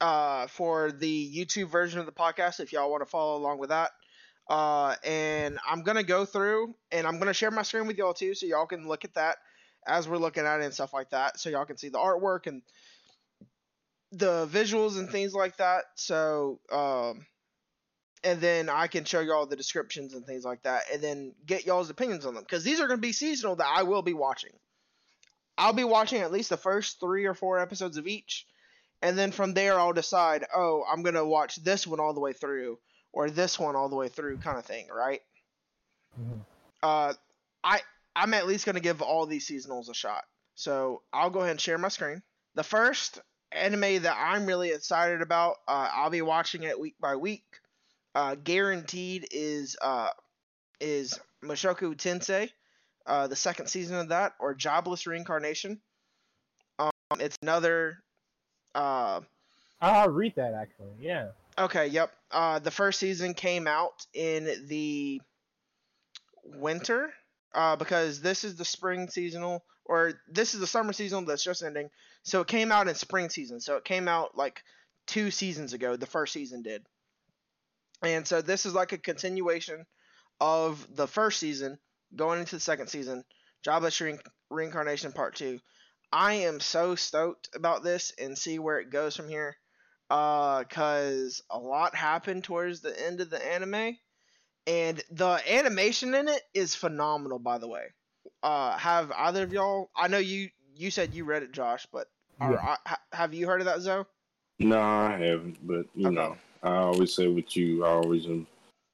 uh, 0.01 0.47
for 0.47 0.91
the 0.91 1.33
YouTube 1.35 1.69
version 1.69 1.99
of 1.99 2.05
the 2.05 2.11
podcast 2.11 2.59
if 2.59 2.71
y'all 2.73 2.91
want 2.91 3.01
to 3.01 3.09
follow 3.09 3.37
along 3.37 3.57
with 3.59 3.69
that. 3.69 3.91
Uh, 4.49 4.95
and 5.03 5.57
I'm 5.67 5.81
gonna 5.81 6.03
go 6.03 6.25
through 6.25 6.75
and 6.91 7.07
I'm 7.07 7.17
gonna 7.17 7.33
share 7.33 7.49
my 7.49 7.63
screen 7.63 7.87
with 7.87 7.97
y'all 7.97 8.13
too, 8.13 8.35
so 8.35 8.45
y'all 8.45 8.67
can 8.67 8.87
look 8.87 9.03
at 9.03 9.15
that 9.15 9.37
as 9.87 10.07
we're 10.07 10.17
looking 10.17 10.45
at 10.45 10.61
it 10.61 10.65
and 10.65 10.73
stuff 10.73 10.93
like 10.93 11.09
that, 11.11 11.39
so 11.39 11.49
y'all 11.49 11.65
can 11.65 11.77
see 11.77 11.89
the 11.89 11.97
artwork 11.97 12.45
and 12.45 12.61
the 14.11 14.47
visuals 14.47 14.97
and 14.97 15.09
things 15.09 15.33
like 15.33 15.57
that. 15.57 15.85
So, 15.95 16.59
um, 16.71 17.25
and 18.23 18.41
then 18.41 18.69
I 18.69 18.87
can 18.87 19.05
show 19.05 19.19
y'all 19.19 19.45
the 19.45 19.55
descriptions 19.55 20.13
and 20.13 20.25
things 20.25 20.43
like 20.43 20.63
that, 20.63 20.83
and 20.91 21.01
then 21.01 21.33
get 21.45 21.65
y'all's 21.65 21.89
opinions 21.89 22.25
on 22.25 22.33
them 22.33 22.43
because 22.43 22.63
these 22.63 22.79
are 22.79 22.87
gonna 22.87 22.97
be 22.97 23.11
seasonal 23.11 23.55
that 23.57 23.67
I 23.67 23.83
will 23.83 24.01
be 24.01 24.13
watching. 24.13 24.53
I'll 25.57 25.73
be 25.73 25.83
watching 25.83 26.21
at 26.21 26.31
least 26.31 26.49
the 26.49 26.57
first 26.57 26.99
three 26.99 27.25
or 27.25 27.33
four 27.33 27.59
episodes 27.59 27.97
of 27.97 28.07
each, 28.07 28.45
and 29.01 29.17
then 29.17 29.31
from 29.31 29.53
there 29.53 29.79
I'll 29.79 29.93
decide. 29.93 30.45
Oh, 30.53 30.83
I'm 30.89 31.03
gonna 31.03 31.25
watch 31.25 31.57
this 31.57 31.85
one 31.85 31.99
all 31.99 32.13
the 32.13 32.19
way 32.19 32.33
through, 32.33 32.79
or 33.13 33.29
this 33.29 33.59
one 33.59 33.75
all 33.75 33.89
the 33.89 33.95
way 33.95 34.09
through, 34.09 34.37
kind 34.37 34.57
of 34.57 34.65
thing, 34.65 34.87
right? 34.89 35.21
Mhm. 36.19 36.45
Uh, 36.81 37.13
I 37.63 37.81
I'm 38.15 38.33
at 38.33 38.47
least 38.47 38.65
gonna 38.65 38.79
give 38.79 39.01
all 39.01 39.25
these 39.25 39.47
seasonals 39.47 39.89
a 39.89 39.93
shot. 39.93 40.23
So 40.55 41.03
I'll 41.13 41.29
go 41.29 41.39
ahead 41.39 41.51
and 41.51 41.61
share 41.61 41.77
my 41.77 41.89
screen. 41.89 42.23
The 42.55 42.63
first 42.63 43.19
anime 43.55 44.03
that 44.03 44.17
I'm 44.17 44.45
really 44.45 44.69
excited 44.69 45.21
about, 45.21 45.57
uh, 45.67 45.89
I'll 45.93 46.09
be 46.09 46.21
watching 46.21 46.63
it 46.63 46.79
week 46.79 46.95
by 46.99 47.15
week. 47.15 47.43
Uh, 48.13 48.35
guaranteed 48.35 49.27
is 49.31 49.75
uh 49.81 50.09
is 50.79 51.19
Mushoku 51.43 51.95
Tensei, 51.95 52.49
uh, 53.05 53.27
the 53.27 53.35
second 53.35 53.67
season 53.67 53.97
of 53.97 54.09
that, 54.09 54.33
or 54.39 54.53
Jobless 54.53 55.07
Reincarnation. 55.07 55.79
Um, 56.79 56.91
it's 57.19 57.37
another. 57.41 57.99
Uh, 58.73 59.21
I'll 59.81 60.09
read 60.09 60.33
that 60.35 60.53
actually. 60.53 60.93
Yeah. 60.99 61.29
okay, 61.57 61.87
yep. 61.87 62.11
Uh, 62.31 62.59
the 62.59 62.71
first 62.71 62.99
season 62.99 63.33
came 63.33 63.67
out 63.67 64.05
in 64.13 64.65
the 64.67 65.21
winter, 66.43 67.13
uh, 67.55 67.75
because 67.75 68.21
this 68.21 68.43
is 68.43 68.55
the 68.55 68.65
spring 68.65 69.09
seasonal, 69.09 69.63
or 69.85 70.13
this 70.27 70.53
is 70.53 70.59
the 70.59 70.67
summer 70.67 70.93
seasonal 70.93 71.25
that's 71.25 71.43
just 71.43 71.63
ending. 71.63 71.89
So 72.23 72.41
it 72.41 72.47
came 72.47 72.71
out 72.71 72.87
in 72.87 72.95
spring 72.95 73.29
season. 73.29 73.59
So 73.59 73.77
it 73.77 73.85
came 73.85 74.07
out 74.07 74.37
like 74.37 74.63
two 75.07 75.31
seasons 75.31 75.73
ago. 75.73 75.95
The 75.95 76.05
first 76.05 76.33
season 76.33 76.61
did. 76.61 76.83
And 78.01 78.27
so 78.27 78.41
this 78.41 78.65
is 78.65 78.73
like 78.73 78.91
a 78.91 78.97
continuation 78.97 79.85
of 80.39 80.85
the 80.95 81.07
first 81.07 81.39
season 81.39 81.79
going 82.15 82.39
into 82.39 82.55
the 82.55 82.61
second 82.61 82.87
season. 82.87 83.23
Jobless 83.63 83.99
Rein- 84.01 84.19
Reincarnation 84.49 85.11
Part 85.11 85.35
2. 85.35 85.59
I 86.11 86.33
am 86.33 86.59
so 86.59 86.95
stoked 86.95 87.49
about 87.55 87.83
this 87.83 88.13
and 88.19 88.37
see 88.37 88.59
where 88.59 88.79
it 88.79 88.91
goes 88.91 89.15
from 89.15 89.29
here. 89.29 89.57
Uh, 90.09 90.63
cause 90.65 91.41
a 91.49 91.57
lot 91.57 91.95
happened 91.95 92.43
towards 92.43 92.81
the 92.81 93.05
end 93.07 93.21
of 93.21 93.31
the 93.31 93.43
anime, 93.43 93.97
and 94.67 95.01
the 95.11 95.39
animation 95.49 96.13
in 96.15 96.27
it 96.27 96.41
is 96.53 96.75
phenomenal. 96.75 97.39
By 97.39 97.57
the 97.57 97.67
way, 97.67 97.87
uh, 98.43 98.77
have 98.77 99.11
either 99.11 99.43
of 99.43 99.53
y'all? 99.53 99.89
I 99.95 100.07
know 100.07 100.17
you 100.17 100.49
you 100.75 100.91
said 100.91 101.13
you 101.13 101.25
read 101.25 101.43
it, 101.43 101.51
Josh, 101.51 101.87
but 101.91 102.07
Yeah. 102.39 102.53
uh, 102.53 102.75
ha- 102.85 103.01
have 103.13 103.33
you 103.33 103.47
heard 103.47 103.61
of 103.61 103.65
that, 103.65 103.81
Zoe? 103.81 104.03
No, 104.59 104.79
I 104.79 105.17
haven't. 105.17 105.65
But 105.65 105.85
you 105.95 106.07
Okay. 106.07 106.15
know, 106.15 106.37
I 106.63 106.75
always 106.77 107.13
say 107.13 107.27
with 107.27 107.55
you, 107.55 107.85
I 107.85 107.89
always 107.89 108.25
am 108.25 108.47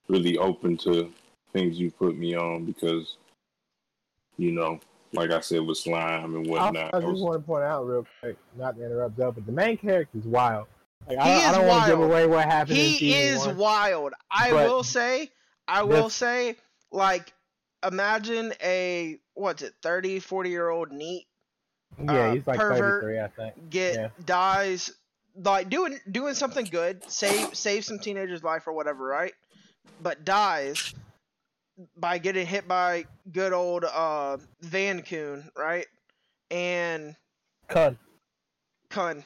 really 0.08 0.38
open 0.38 0.78
to 0.78 1.12
things 1.54 1.80
you 1.80 1.92
put 1.92 2.18
me 2.18 2.36
on 2.36 2.66
because, 2.66 3.18
you 4.38 4.52
know, 4.52 4.80
like 5.14 5.32
I 5.32 5.40
said 5.42 5.62
with 5.62 5.78
slime 5.78 6.36
and 6.36 6.48
whatnot. 6.48 6.94
I 6.94 6.98
I 6.98 7.02
just 7.02 7.12
was- 7.12 7.22
want 7.22 7.42
to 7.42 7.46
point 7.46 7.64
out 7.64 7.86
real 7.88 8.06
quick, 8.20 8.38
not 8.56 8.76
to 8.78 8.86
interrupt 8.86 9.18
Zoe, 9.18 9.32
but 9.32 9.46
the 9.46 9.52
main 9.52 9.78
character 9.78 10.18
is 10.18 10.26
wild. 10.26 10.68
Like, 11.08 11.18
I 11.18 11.24
He 11.24 11.30
don't, 11.36 11.44
I 11.46 11.50
is 11.52 11.58
don't 11.58 11.68
want 11.68 11.84
to 11.84 11.90
give 11.92 12.00
wild. 12.00 12.12
away 12.12 12.28
what 12.28 12.46
happened 12.46 12.78
in 12.78 12.86
He 12.86 12.98
season 12.98 13.22
is 13.22 13.48
one. 13.48 13.58
wild. 13.58 14.14
I 14.30 14.52
But 14.52 14.66
will 14.68 14.84
say, 14.84 15.32
I 15.68 15.84
will 15.84 16.06
this- 16.06 16.16
say, 16.16 16.58
like, 16.92 17.34
imagine 17.86 18.54
a 18.62 19.20
what's 19.34 19.62
it, 19.62 19.74
30, 19.82 20.20
40 20.20 20.50
year 20.50 20.70
old 20.70 20.92
neat 20.92 21.28
Yeah, 22.00 22.30
uh, 22.30 22.34
he's 22.34 22.48
like 22.48 22.58
pervert. 22.60 23.04
33, 23.04 23.20
I 23.20 23.28
think. 23.28 23.70
get 23.70 23.96
Yeah. 23.96 24.10
dies 24.24 24.92
like 25.36 25.70
doing 25.70 26.00
doing 26.10 26.34
something 26.34 26.66
good, 26.66 27.10
save 27.10 27.56
save 27.56 27.86
some 27.86 28.00
teenager's 28.00 28.44
life 28.44 28.68
or 28.68 28.74
whatever, 28.74 29.06
right? 29.06 29.34
But 30.02 30.26
dies 30.26 30.94
by 31.98 32.18
getting 32.18 32.46
hit 32.46 32.68
by 32.68 33.06
good 33.32 33.54
old 33.54 33.84
uh 33.86 34.38
Van 34.62 35.02
Coon, 35.02 35.50
right? 35.56 35.88
And 36.52 37.16
Cun. 37.68 37.98
Kun. 38.90 39.24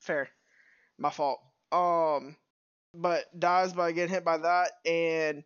Fair. 0.00 0.28
My 0.98 1.10
fault. 1.10 1.40
Um 1.72 2.36
but 3.00 3.26
dies 3.38 3.72
by 3.72 3.92
getting 3.92 4.14
hit 4.14 4.24
by 4.24 4.38
that. 4.38 4.72
And 4.86 5.44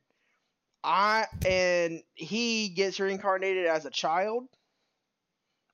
I 0.85 1.27
and 1.47 2.03
he 2.15 2.71
gets 2.71 3.01
reincarnated 3.01 3.67
as 3.67 3.87
a 3.87 3.91
child 3.91 4.49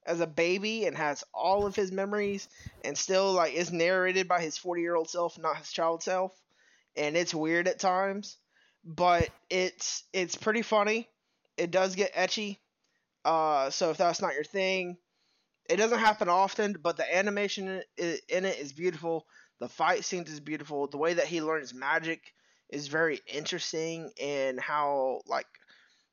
as 0.06 0.20
a 0.20 0.26
baby 0.26 0.86
and 0.86 0.96
has 0.96 1.22
all 1.34 1.66
of 1.66 1.76
his 1.76 1.92
memories 1.92 2.48
and 2.84 2.96
still 2.96 3.32
like 3.32 3.52
is 3.54 3.72
narrated 3.72 4.26
by 4.26 4.40
his 4.40 4.56
40 4.56 4.82
year 4.82 4.94
old 4.96 5.10
self 5.10 5.38
not 5.38 5.58
his 5.58 5.70
child 5.72 6.02
self. 6.02 6.32
And 6.96 7.16
it's 7.16 7.34
weird 7.34 7.68
at 7.68 7.78
times 7.78 8.38
but 8.84 9.30
it's 9.50 10.04
it's 10.12 10.36
pretty 10.36 10.62
funny. 10.62 11.08
It 11.56 11.70
does 11.70 11.94
get 11.94 12.14
etchy 12.14 12.58
uh 13.24 13.70
so 13.70 13.90
if 13.90 13.98
that's 13.98 14.22
not 14.22 14.34
your 14.34 14.44
thing 14.44 14.98
it 15.68 15.76
doesn't 15.76 15.98
happen 15.98 16.28
often 16.28 16.74
but 16.82 16.96
the 16.96 17.16
animation 17.16 17.82
in 17.98 18.44
it 18.46 18.58
is 18.58 18.72
beautiful 18.72 19.26
the 19.60 19.68
fight 19.68 20.04
scenes 20.04 20.30
is 20.30 20.40
beautiful 20.40 20.86
the 20.86 20.98
way 20.98 21.14
that 21.14 21.26
he 21.26 21.42
learns 21.42 21.74
magic 21.74 22.32
is 22.70 22.88
very 22.88 23.20
interesting 23.26 24.10
and 24.20 24.60
how 24.60 25.20
like 25.26 25.46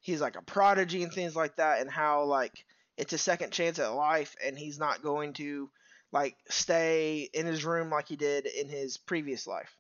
he's 0.01 0.21
like 0.21 0.38
a 0.38 0.41
prodigy 0.41 1.03
and 1.03 1.13
things 1.13 1.36
like 1.36 1.55
that 1.58 1.81
and 1.81 1.89
how 1.89 2.23
like 2.23 2.65
it's 2.97 3.13
a 3.13 3.17
second 3.17 3.51
chance 3.51 3.79
at 3.79 3.88
life 3.88 4.36
and 4.45 4.58
he's 4.58 4.79
not 4.79 5.01
going 5.01 5.34
to 5.34 5.69
like 6.12 6.36
stay 6.49 7.29
in 7.34 7.45
his 7.45 7.65
room 7.65 7.89
like 7.89 8.08
he 8.08 8.15
did 8.15 8.45
in 8.45 8.69
his 8.69 8.97
previous 8.97 9.45
life 9.45 9.75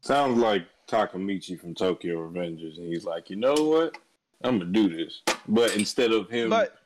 Sounds 0.00 0.38
like 0.38 0.66
Takemichi 0.86 1.58
from 1.60 1.74
Tokyo 1.74 2.16
Revengers, 2.16 2.78
and 2.78 2.86
he's 2.86 3.04
like, 3.04 3.30
you 3.30 3.36
know 3.36 3.54
what? 3.54 3.98
I'm 4.44 4.58
gonna 4.58 4.70
do 4.70 4.88
this. 4.88 5.22
But 5.48 5.76
instead 5.76 6.12
of 6.12 6.30
him 6.30 6.50
but 6.50 6.78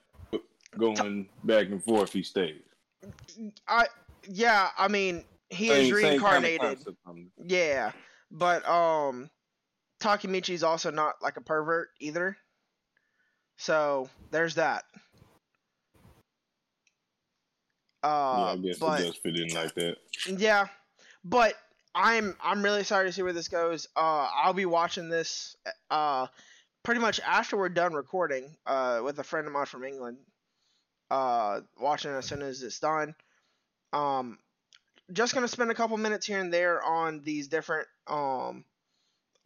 going 0.79 1.29
back 1.45 1.67
and 1.67 1.83
forth, 1.85 2.13
he 2.13 2.23
stays. 2.23 2.63
i 3.69 3.87
yeah 4.29 4.69
i 4.79 4.89
mean 4.89 5.25
he 5.51 5.69
Same- 5.69 5.81
is 5.81 5.89
same 5.89 6.21
kinda 6.21 6.49
reincarnated 6.49 6.79
um, 7.07 7.31
yeah 7.45 7.93
but 8.31 8.67
um 8.69 9.31
takemichi's 10.01 10.63
also 10.63 10.91
not 10.91 11.15
like 11.23 11.37
a 11.37 11.41
pervert 11.41 11.91
either 12.01 12.37
so 13.57 14.09
there's 14.31 14.57
that 14.57 14.85
yeah, 18.03 18.09
uh 18.09 18.53
I 18.53 18.57
guess 18.57 18.79
but 18.79 19.01
it 19.01 19.05
does 19.05 19.17
fit 19.17 19.37
in 19.37 19.55
like 19.55 19.75
that. 19.75 19.97
Yeah, 20.27 20.67
but 21.25 21.55
I'm 21.95 22.37
I'm 22.43 22.63
really 22.63 22.85
sorry 22.85 23.07
to 23.07 23.13
see 23.13 23.23
where 23.23 23.33
this 23.33 23.49
goes. 23.49 23.87
Uh, 23.97 24.29
I'll 24.35 24.53
be 24.55 24.67
watching 24.67 25.09
this 25.09 25.57
uh 25.91 26.27
pretty 26.83 27.01
much 27.01 27.21
after 27.21 27.57
we're 27.57 27.69
done 27.69 27.95
recording 27.95 28.57
uh 28.67 29.01
with 29.05 29.19
a 29.19 29.25
friend 29.25 29.47
of 29.47 29.53
mine 29.53 29.67
from 29.67 29.85
England. 29.85 30.19
Uh, 31.11 31.61
watching 31.79 32.11
as 32.11 32.25
soon 32.25 32.41
as 32.41 32.63
it's 32.63 32.81
done. 32.81 33.15
Um, 33.93 34.39
just 35.13 35.35
gonna 35.35 35.49
spend 35.49 35.71
a 35.71 35.75
couple 35.75 35.97
minutes 35.97 36.27
here 36.27 36.41
and 36.41 36.53
there 36.53 36.83
on 36.83 37.21
these 37.23 37.49
different 37.49 37.89
um 38.07 38.65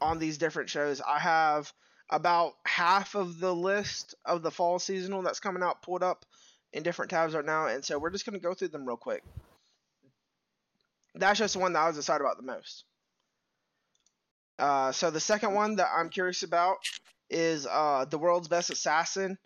on 0.00 0.18
these 0.18 0.38
different 0.38 0.70
shows. 0.70 1.00
I 1.00 1.18
have 1.18 1.72
about 2.10 2.52
half 2.64 3.14
of 3.14 3.40
the 3.40 3.54
list 3.54 4.14
of 4.24 4.42
the 4.42 4.50
fall 4.50 4.78
seasonal 4.78 5.22
that's 5.22 5.40
coming 5.40 5.62
out 5.62 5.82
pulled 5.82 6.02
up 6.02 6.24
in 6.72 6.82
different 6.82 7.10
tabs 7.10 7.34
right 7.34 7.44
now, 7.44 7.66
and 7.66 7.84
so 7.84 7.98
we're 7.98 8.10
just 8.10 8.26
gonna 8.26 8.38
go 8.38 8.54
through 8.54 8.68
them 8.68 8.86
real 8.86 8.96
quick 8.96 9.24
that's 11.16 11.38
just 11.38 11.54
the 11.54 11.60
one 11.60 11.72
that 11.72 11.80
I 11.80 11.88
was 11.88 11.98
excited 11.98 12.22
about 12.22 12.36
the 12.36 12.42
most. 12.42 12.84
Uh, 14.58 14.92
so 14.92 15.10
the 15.10 15.20
second 15.20 15.54
one 15.54 15.76
that 15.76 15.88
I'm 15.94 16.08
curious 16.08 16.42
about 16.42 16.76
is 17.28 17.66
uh, 17.66 18.06
the 18.08 18.18
world's 18.18 18.48
best 18.48 18.70
assassin 18.70 19.38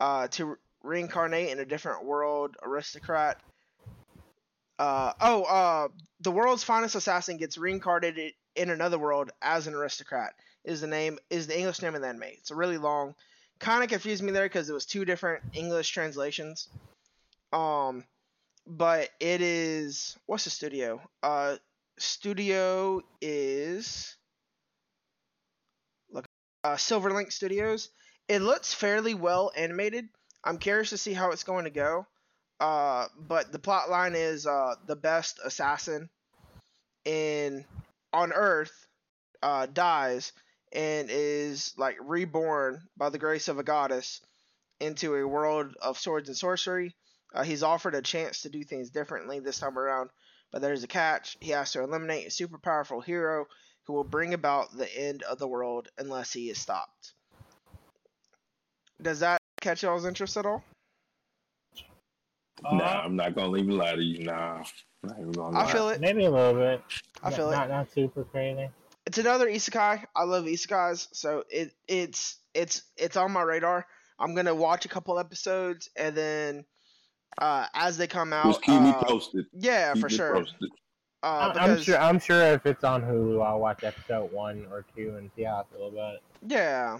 uh, 0.00 0.28
to 0.28 0.44
re- 0.46 0.56
reincarnate 0.82 1.50
in 1.50 1.58
a 1.58 1.64
different 1.64 2.04
world 2.04 2.56
aristocrat. 2.62 3.40
Uh, 4.78 5.12
oh, 5.20 5.42
uh, 5.44 5.88
the 6.20 6.30
world's 6.30 6.64
finest 6.64 6.94
assassin 6.94 7.36
gets 7.36 7.58
reincarnated 7.58 8.32
in 8.54 8.70
another 8.70 8.98
world 8.98 9.30
as 9.42 9.66
an 9.66 9.74
aristocrat. 9.74 10.34
Is 10.64 10.80
the 10.80 10.86
name 10.86 11.18
is 11.30 11.46
the 11.46 11.58
English 11.58 11.82
name 11.82 11.94
of 11.94 12.02
the 12.02 12.08
anime? 12.08 12.24
It's 12.24 12.50
a 12.50 12.54
really 12.54 12.78
long. 12.78 13.14
Kind 13.58 13.82
of 13.82 13.90
confused 13.90 14.22
me 14.22 14.32
there 14.32 14.44
because 14.44 14.68
it 14.68 14.72
was 14.72 14.86
two 14.86 15.04
different 15.04 15.42
English 15.52 15.90
translations. 15.90 16.68
Um, 17.52 18.04
but 18.66 19.08
it 19.18 19.40
is 19.40 20.16
what's 20.26 20.44
the 20.44 20.50
studio? 20.50 21.00
Uh, 21.22 21.56
studio 21.98 23.00
is 23.20 24.16
look, 26.10 26.26
uh, 26.64 26.74
Silverlink 26.74 27.32
Studios. 27.32 27.88
It 28.28 28.42
looks 28.42 28.74
fairly 28.74 29.14
well 29.14 29.50
animated. 29.56 30.08
I'm 30.44 30.58
curious 30.58 30.90
to 30.90 30.98
see 30.98 31.14
how 31.14 31.30
it's 31.30 31.44
going 31.44 31.64
to 31.64 31.70
go. 31.70 32.06
Uh, 32.60 33.06
but 33.16 33.52
the 33.52 33.58
plot 33.58 33.88
line 33.88 34.14
is 34.16 34.46
uh 34.46 34.74
the 34.86 34.96
best 34.96 35.38
assassin 35.44 36.08
in 37.04 37.64
on 38.12 38.32
Earth 38.32 38.86
uh 39.42 39.66
dies 39.66 40.32
and 40.72 41.08
is 41.10 41.72
like 41.76 41.96
reborn 42.00 42.82
by 42.96 43.10
the 43.10 43.18
grace 43.18 43.48
of 43.48 43.58
a 43.58 43.62
goddess 43.62 44.20
into 44.80 45.14
a 45.14 45.26
world 45.26 45.74
of 45.80 45.98
swords 45.98 46.28
and 46.28 46.36
sorcery. 46.36 46.94
Uh, 47.34 47.42
he's 47.42 47.62
offered 47.62 47.94
a 47.94 48.02
chance 48.02 48.42
to 48.42 48.48
do 48.48 48.64
things 48.64 48.90
differently 48.90 49.38
this 49.38 49.58
time 49.58 49.78
around, 49.78 50.10
but 50.50 50.62
there's 50.62 50.84
a 50.84 50.88
catch. 50.88 51.36
He 51.40 51.50
has 51.50 51.72
to 51.72 51.82
eliminate 51.82 52.26
a 52.26 52.30
super 52.30 52.58
powerful 52.58 53.00
hero 53.00 53.46
who 53.84 53.92
will 53.92 54.04
bring 54.04 54.34
about 54.34 54.76
the 54.76 54.88
end 54.96 55.22
of 55.22 55.38
the 55.38 55.48
world 55.48 55.88
unless 55.98 56.32
he 56.32 56.50
is 56.50 56.58
stopped. 56.58 57.12
Does 59.00 59.20
that 59.20 59.40
catch 59.60 59.82
y'all's 59.82 60.04
interest 60.04 60.36
at 60.36 60.46
all? 60.46 60.64
Nah, 62.62 62.70
Uh, 62.70 63.02
I'm 63.04 63.16
not 63.16 63.34
gonna 63.34 63.56
even 63.56 63.76
lie 63.76 63.94
to 63.94 64.02
you. 64.02 64.24
Nah, 64.24 64.56
I'm 65.02 65.08
not 65.08 65.18
even 65.20 65.32
gonna 65.32 65.58
I 65.58 65.64
lie. 65.64 65.72
feel 65.72 65.88
it. 65.90 66.00
Maybe 66.00 66.24
a 66.24 66.30
little 66.30 66.54
bit. 66.54 66.82
I 67.22 67.30
Not- 67.30 67.36
feel 67.36 67.50
it. 67.50 67.56
Not, 67.56 67.68
not 67.68 67.92
super 67.92 68.24
crazy. 68.24 68.68
It's 69.06 69.18
another 69.18 69.48
isekai. 69.48 70.04
I 70.14 70.24
love 70.24 70.44
isekais, 70.44 71.08
so 71.12 71.44
it 71.50 71.72
it's 71.86 72.38
it's 72.54 72.82
it's 72.96 73.16
on 73.16 73.32
my 73.32 73.42
radar. 73.42 73.86
I'm 74.18 74.34
gonna 74.34 74.54
watch 74.54 74.84
a 74.84 74.88
couple 74.88 75.18
episodes 75.18 75.88
and 75.96 76.14
then 76.16 76.64
uh, 77.40 77.66
as 77.74 77.96
they 77.96 78.06
come 78.06 78.32
out, 78.32 78.46
Just 78.46 78.62
keep 78.62 78.80
me 78.82 78.90
uh, 78.90 79.02
posted. 79.04 79.46
yeah, 79.52 79.92
Keep 79.94 80.02
for 80.02 80.08
sure. 80.10 80.34
posted. 80.34 80.70
Uh, 81.22 81.52
I'm, 81.56 81.70
I'm 81.72 81.80
sure. 81.82 81.98
I'm 81.98 82.18
sure 82.18 82.42
if 82.42 82.66
it's 82.66 82.84
on 82.84 83.02
Hulu, 83.02 83.44
I'll 83.44 83.60
watch 83.60 83.82
episode 83.84 84.30
one 84.32 84.66
or 84.70 84.84
two 84.96 85.14
and 85.16 85.30
see 85.36 85.42
how 85.44 85.64
I 85.68 85.74
feel 85.76 85.88
about 85.88 86.14
it. 86.14 86.22
yeah, 86.46 86.98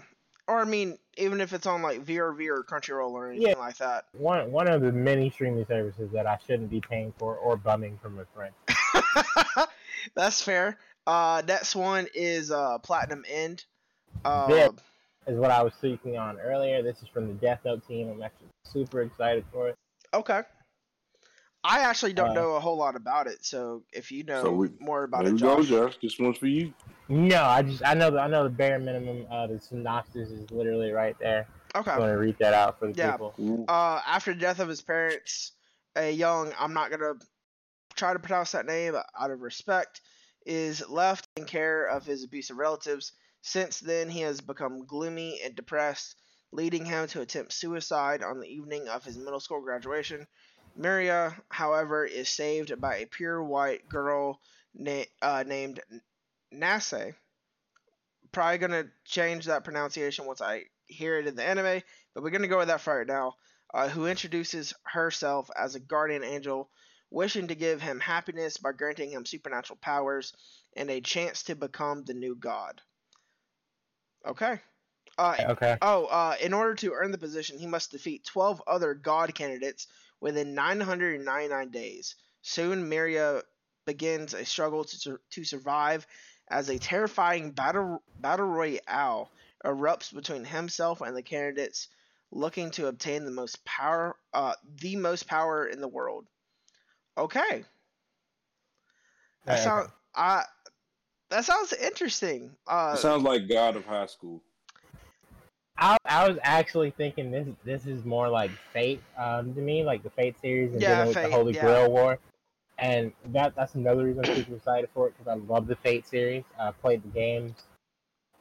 or 0.49 0.59
I 0.61 0.65
mean, 0.65 0.97
even 1.17 1.39
if 1.41 1.53
it's 1.53 1.67
on 1.67 1.81
like 1.81 2.03
VRV 2.05 2.47
or 2.49 2.63
Crunchyroll 2.63 3.11
or 3.11 3.29
anything 3.29 3.47
Yeah. 3.49 3.57
like 3.57 3.77
that. 3.77 4.05
One 4.13 4.51
one 4.51 4.67
of 4.67 4.81
the 4.81 4.91
many 4.91 5.29
streaming 5.29 5.65
services 5.65 6.09
that 6.11 6.25
I 6.25 6.37
shouldn't 6.45 6.69
be 6.69 6.81
paying 6.81 7.13
for 7.17 7.35
or 7.35 7.55
bumming 7.55 7.99
from 8.01 8.19
a 8.19 8.25
friend. 8.35 8.53
That's 10.15 10.41
fair. 10.41 10.77
Uh, 11.05 11.41
next 11.47 11.75
one 11.75 12.07
is 12.13 12.51
uh 12.51 12.77
Platinum 12.79 13.23
End. 13.29 13.65
Uh, 14.25 14.47
Yeah. 14.49 14.69
Is 15.27 15.37
what 15.37 15.51
I 15.51 15.61
was 15.61 15.73
speaking 15.75 16.17
on 16.17 16.39
earlier. 16.39 16.81
This 16.81 17.01
is 17.03 17.07
from 17.09 17.27
the 17.27 17.33
Death 17.33 17.59
Note 17.63 17.87
team. 17.87 18.09
I'm 18.09 18.21
actually 18.23 18.47
super 18.65 19.01
excited 19.01 19.45
for 19.51 19.69
it. 19.69 19.75
Okay. 20.13 20.41
I 21.63 21.81
actually 21.81 22.13
don't 22.13 22.29
Uh, 22.31 22.33
know 22.33 22.51
a 22.55 22.59
whole 22.59 22.77
lot 22.77 22.95
about 22.95 23.27
it, 23.27 23.43
so 23.45 23.83
if 23.91 24.11
you 24.11 24.23
know 24.23 24.41
So 24.43 24.51
we- 24.51 24.69
more 24.79 25.03
about 25.03 25.23
There 25.25 25.31
it, 25.31 25.35
we 25.35 25.39
go, 25.41 25.61
Josh. 25.61 25.67
Josh. 25.69 25.97
This 26.01 26.17
one's 26.17 26.37
for 26.37 26.47
you. 26.47 26.73
No, 27.09 27.43
I 27.43 27.63
just 27.63 27.83
I 27.83 27.95
know 27.95 28.11
the, 28.11 28.19
I 28.19 28.27
know 28.27 28.43
the 28.43 28.49
bare 28.51 28.77
minimum. 28.77 29.25
Uh, 29.31 29.47
the 29.47 29.59
synopsis 29.59 30.29
is 30.29 30.49
literally 30.51 30.91
right 30.91 31.17
there. 31.19 31.47
Okay. 31.75 31.89
I'm 31.91 31.99
gonna 31.99 32.17
read 32.17 32.37
that 32.39 32.53
out 32.53 32.79
for 32.79 32.87
the 32.87 32.93
Yeah. 32.93 33.11
people. 33.17 33.65
Uh, 33.67 33.99
after 34.05 34.33
the 34.33 34.39
death 34.39 34.59
of 34.59 34.69
his 34.69 34.81
parents, 34.81 35.53
a 35.95 36.11
young, 36.11 36.53
I'm 36.57 36.73
not 36.73 36.91
gonna 36.91 37.13
try 37.95 38.13
to 38.13 38.19
pronounce 38.19 38.51
that 38.51 38.67
name 38.67 38.95
out 38.95 39.31
of 39.31 39.41
respect, 39.41 40.01
is 40.45 40.87
left 40.87 41.27
in 41.35 41.45
care 41.45 41.85
of 41.85 42.05
his 42.05 42.23
abusive 42.23 42.57
relatives. 42.57 43.11
Since 43.41 43.79
then, 43.79 44.09
he 44.09 44.21
has 44.21 44.39
become 44.41 44.85
gloomy 44.85 45.41
and 45.43 45.55
depressed, 45.55 46.15
leading 46.51 46.85
him 46.85 47.07
to 47.07 47.21
attempt 47.21 47.53
suicide 47.53 48.21
on 48.21 48.39
the 48.39 48.47
evening 48.47 48.87
of 48.87 49.03
his 49.03 49.17
middle 49.17 49.39
school 49.39 49.61
graduation. 49.61 50.27
Mirai, 50.79 51.33
however, 51.49 52.05
is 52.05 52.29
saved 52.29 52.79
by 52.79 52.97
a 52.97 53.07
pure 53.07 53.43
white 53.43 53.89
girl 53.89 54.39
na- 54.75 55.03
uh, 55.21 55.43
named 55.45 55.79
Nase. 56.53 57.15
Probably 58.31 58.57
gonna 58.57 58.91
change 59.05 59.45
that 59.45 59.63
pronunciation 59.63 60.25
once 60.25 60.41
I 60.41 60.65
hear 60.85 61.17
it 61.17 61.27
in 61.27 61.35
the 61.35 61.43
anime, 61.43 61.81
but 62.13 62.23
we're 62.23 62.29
gonna 62.29 62.47
go 62.47 62.57
with 62.57 62.67
that 62.67 62.81
for 62.81 62.97
right 62.97 63.07
now. 63.07 63.35
Uh, 63.73 63.87
who 63.87 64.07
introduces 64.07 64.73
herself 64.83 65.49
as 65.55 65.75
a 65.75 65.79
guardian 65.79 66.23
angel, 66.23 66.69
wishing 67.11 67.47
to 67.47 67.55
give 67.55 67.81
him 67.81 67.99
happiness 67.99 68.57
by 68.57 68.71
granting 68.71 69.11
him 69.11 69.25
supernatural 69.25 69.77
powers 69.81 70.33
and 70.75 70.89
a 70.89 71.01
chance 71.01 71.43
to 71.43 71.55
become 71.55 72.03
the 72.03 72.13
new 72.13 72.35
god. 72.35 72.81
Okay. 74.25 74.59
Uh, 75.17 75.35
Okay. 75.49 75.77
Oh, 75.81 76.05
uh, 76.05 76.35
in 76.41 76.53
order 76.53 76.75
to 76.75 76.93
earn 76.93 77.11
the 77.11 77.17
position, 77.17 77.57
he 77.57 77.67
must 77.67 77.91
defeat 77.91 78.25
12 78.25 78.61
other 78.67 78.93
god 78.93 79.35
candidates 79.35 79.87
within 80.19 80.53
999 80.55 81.71
days. 81.71 82.15
Soon, 82.41 82.89
Mirai 82.89 83.41
begins 83.85 84.33
a 84.33 84.45
struggle 84.45 84.83
to, 84.85 85.19
to 85.31 85.43
survive 85.43 86.05
as 86.49 86.69
a 86.69 86.79
terrifying 86.79 87.51
battle, 87.51 88.03
battle 88.19 88.47
royale 88.47 89.31
erupts 89.65 90.13
between 90.13 90.45
himself 90.45 91.01
and 91.01 91.15
the 91.15 91.23
candidates 91.23 91.89
looking 92.31 92.71
to 92.71 92.87
obtain 92.87 93.25
the 93.25 93.31
most 93.31 93.63
power 93.65 94.15
uh, 94.33 94.55
the 94.81 94.95
most 94.95 95.27
power 95.27 95.65
in 95.67 95.81
the 95.81 95.87
world. 95.87 96.27
Okay. 97.17 97.65
That 99.45 99.55
Okay. 99.55 99.59
sounds 99.59 99.87
uh, 100.15 100.43
that 101.29 101.45
sounds 101.45 101.73
interesting. 101.73 102.57
Uh, 102.67 102.93
It 102.93 102.97
sounds 102.99 103.23
like 103.23 103.47
God 103.47 103.75
of 103.75 103.85
High 103.85 104.05
School. 104.07 104.41
I, 105.77 105.97
I 106.05 106.27
was 106.27 106.37
actually 106.43 106.91
thinking 106.91 107.31
this 107.31 107.47
this 107.63 107.85
is 107.85 108.03
more 108.03 108.29
like 108.29 108.51
Fate 108.73 109.01
um, 109.17 109.53
to 109.55 109.61
me, 109.61 109.83
like 109.83 110.03
the 110.03 110.09
Fate 110.09 110.39
series 110.39 110.73
and 110.73 110.79
Yeah, 110.79 110.85
dealing 110.85 111.07
with 111.07 111.15
Fate, 111.15 111.31
the 111.31 111.37
Holy 111.37 111.53
yeah. 111.53 111.53
Grail 111.53 111.89
War, 111.91 112.19
and 112.79 113.11
that 113.27 113.55
that's 113.55 113.75
another 113.75 114.05
reason 114.05 114.25
I'm 114.25 114.35
super 114.35 114.55
excited 114.55 114.89
for 114.93 115.07
it 115.07 115.13
because 115.17 115.31
I 115.31 115.35
love 115.51 115.67
the 115.67 115.75
Fate 115.75 116.07
series. 116.07 116.43
I 116.59 116.71
played 116.71 117.03
the 117.03 117.09
games, 117.09 117.53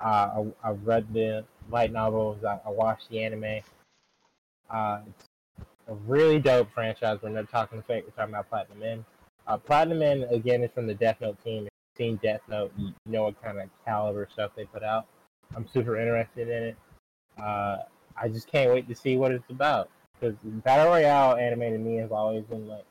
uh, 0.01 0.43
I, 0.64 0.68
I 0.68 0.70
read 0.70 1.12
the 1.12 1.45
light 1.70 1.93
novels, 1.93 2.45
I, 2.45 2.61
I 2.64 2.70
watched 2.70 3.11
the 3.11 3.22
anime. 3.22 3.61
Uh, 4.70 5.01
it's 5.07 5.28
a 5.89 5.95
really 6.07 6.39
dope 6.39 6.70
franchise. 6.72 7.18
We're 7.22 7.30
not 7.30 7.51
talking 7.51 7.82
Fate, 7.82 8.05
we're 8.05 8.12
talking 8.12 8.34
about 8.34 8.49
Platinum 8.49 8.82
End. 8.82 9.05
Uh, 9.47 9.57
Platinum 9.57 10.03
End 10.03 10.24
again 10.30 10.62
is 10.62 10.70
from 10.72 10.86
the 10.86 10.95
Death 10.95 11.20
Note 11.20 11.43
team. 11.43 11.66
If 11.66 11.72
you've 11.99 12.07
seen 12.07 12.16
Death 12.22 12.43
Note, 12.49 12.72
you 12.78 12.93
know 13.07 13.24
what 13.24 13.43
kind 13.43 13.59
of 13.59 13.68
caliber 13.84 14.28
stuff 14.32 14.53
they 14.57 14.66
put 14.66 14.82
out. 14.82 15.07
I'm 15.57 15.66
super 15.66 15.99
interested 15.99 16.49
in 16.49 16.62
it. 16.62 16.76
Uh, 17.43 17.78
I 18.20 18.28
just 18.28 18.51
can't 18.51 18.70
wait 18.70 18.89
to 18.89 18.95
see 18.95 19.16
what 19.16 19.32
it's 19.32 19.49
about. 19.51 19.89
Because 20.20 20.36
battle 20.43 20.86
royale 20.86 21.36
anime 21.36 21.61
to 21.61 21.78
me 21.78 21.97
has 21.97 22.11
always 22.11 22.45
been 22.45 22.66
like 22.68 22.84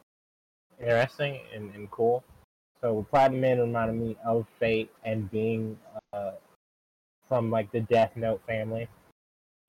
interesting 0.80 1.42
and, 1.54 1.74
and 1.76 1.90
cool. 1.92 2.24
So 2.82 3.06
Platinum 3.10 3.44
End 3.44 3.62
reminded 3.62 3.96
me 3.96 4.18
of 4.26 4.46
Fate 4.60 4.92
and 5.04 5.30
being 5.32 5.78
uh, 6.14 6.32
from 7.28 7.50
like 7.50 7.72
the 7.72 7.82
Death 7.82 8.12
Note 8.16 8.42
family. 8.46 8.88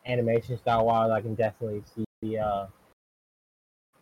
Animation 0.07 0.57
style 0.59 0.87
wise, 0.87 1.11
I 1.11 1.21
can 1.21 1.35
definitely 1.35 1.83
see 1.95 2.05
the 2.23 2.39
uh, 2.39 2.67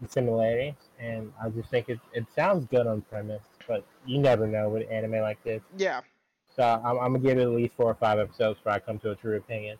the 0.00 0.08
similarities, 0.08 0.74
and 1.00 1.32
I 1.42 1.48
just 1.48 1.70
think 1.70 1.88
it 1.88 1.98
it 2.12 2.26
sounds 2.34 2.66
good 2.66 2.86
on 2.86 3.00
premise, 3.02 3.42
but 3.66 3.84
you 4.04 4.18
never 4.18 4.46
know 4.46 4.68
with 4.68 4.88
anime 4.90 5.20
like 5.20 5.42
this. 5.42 5.62
yeah. 5.76 6.00
So 6.54 6.62
I'm, 6.62 6.98
I'm 6.98 7.12
gonna 7.12 7.18
give 7.18 7.38
it 7.38 7.42
at 7.42 7.48
least 7.50 7.74
four 7.76 7.90
or 7.90 7.94
five 7.94 8.18
episodes 8.18 8.58
before 8.58 8.72
I 8.72 8.78
come 8.78 8.98
to 9.00 9.10
a 9.10 9.14
true 9.14 9.36
opinion. 9.36 9.78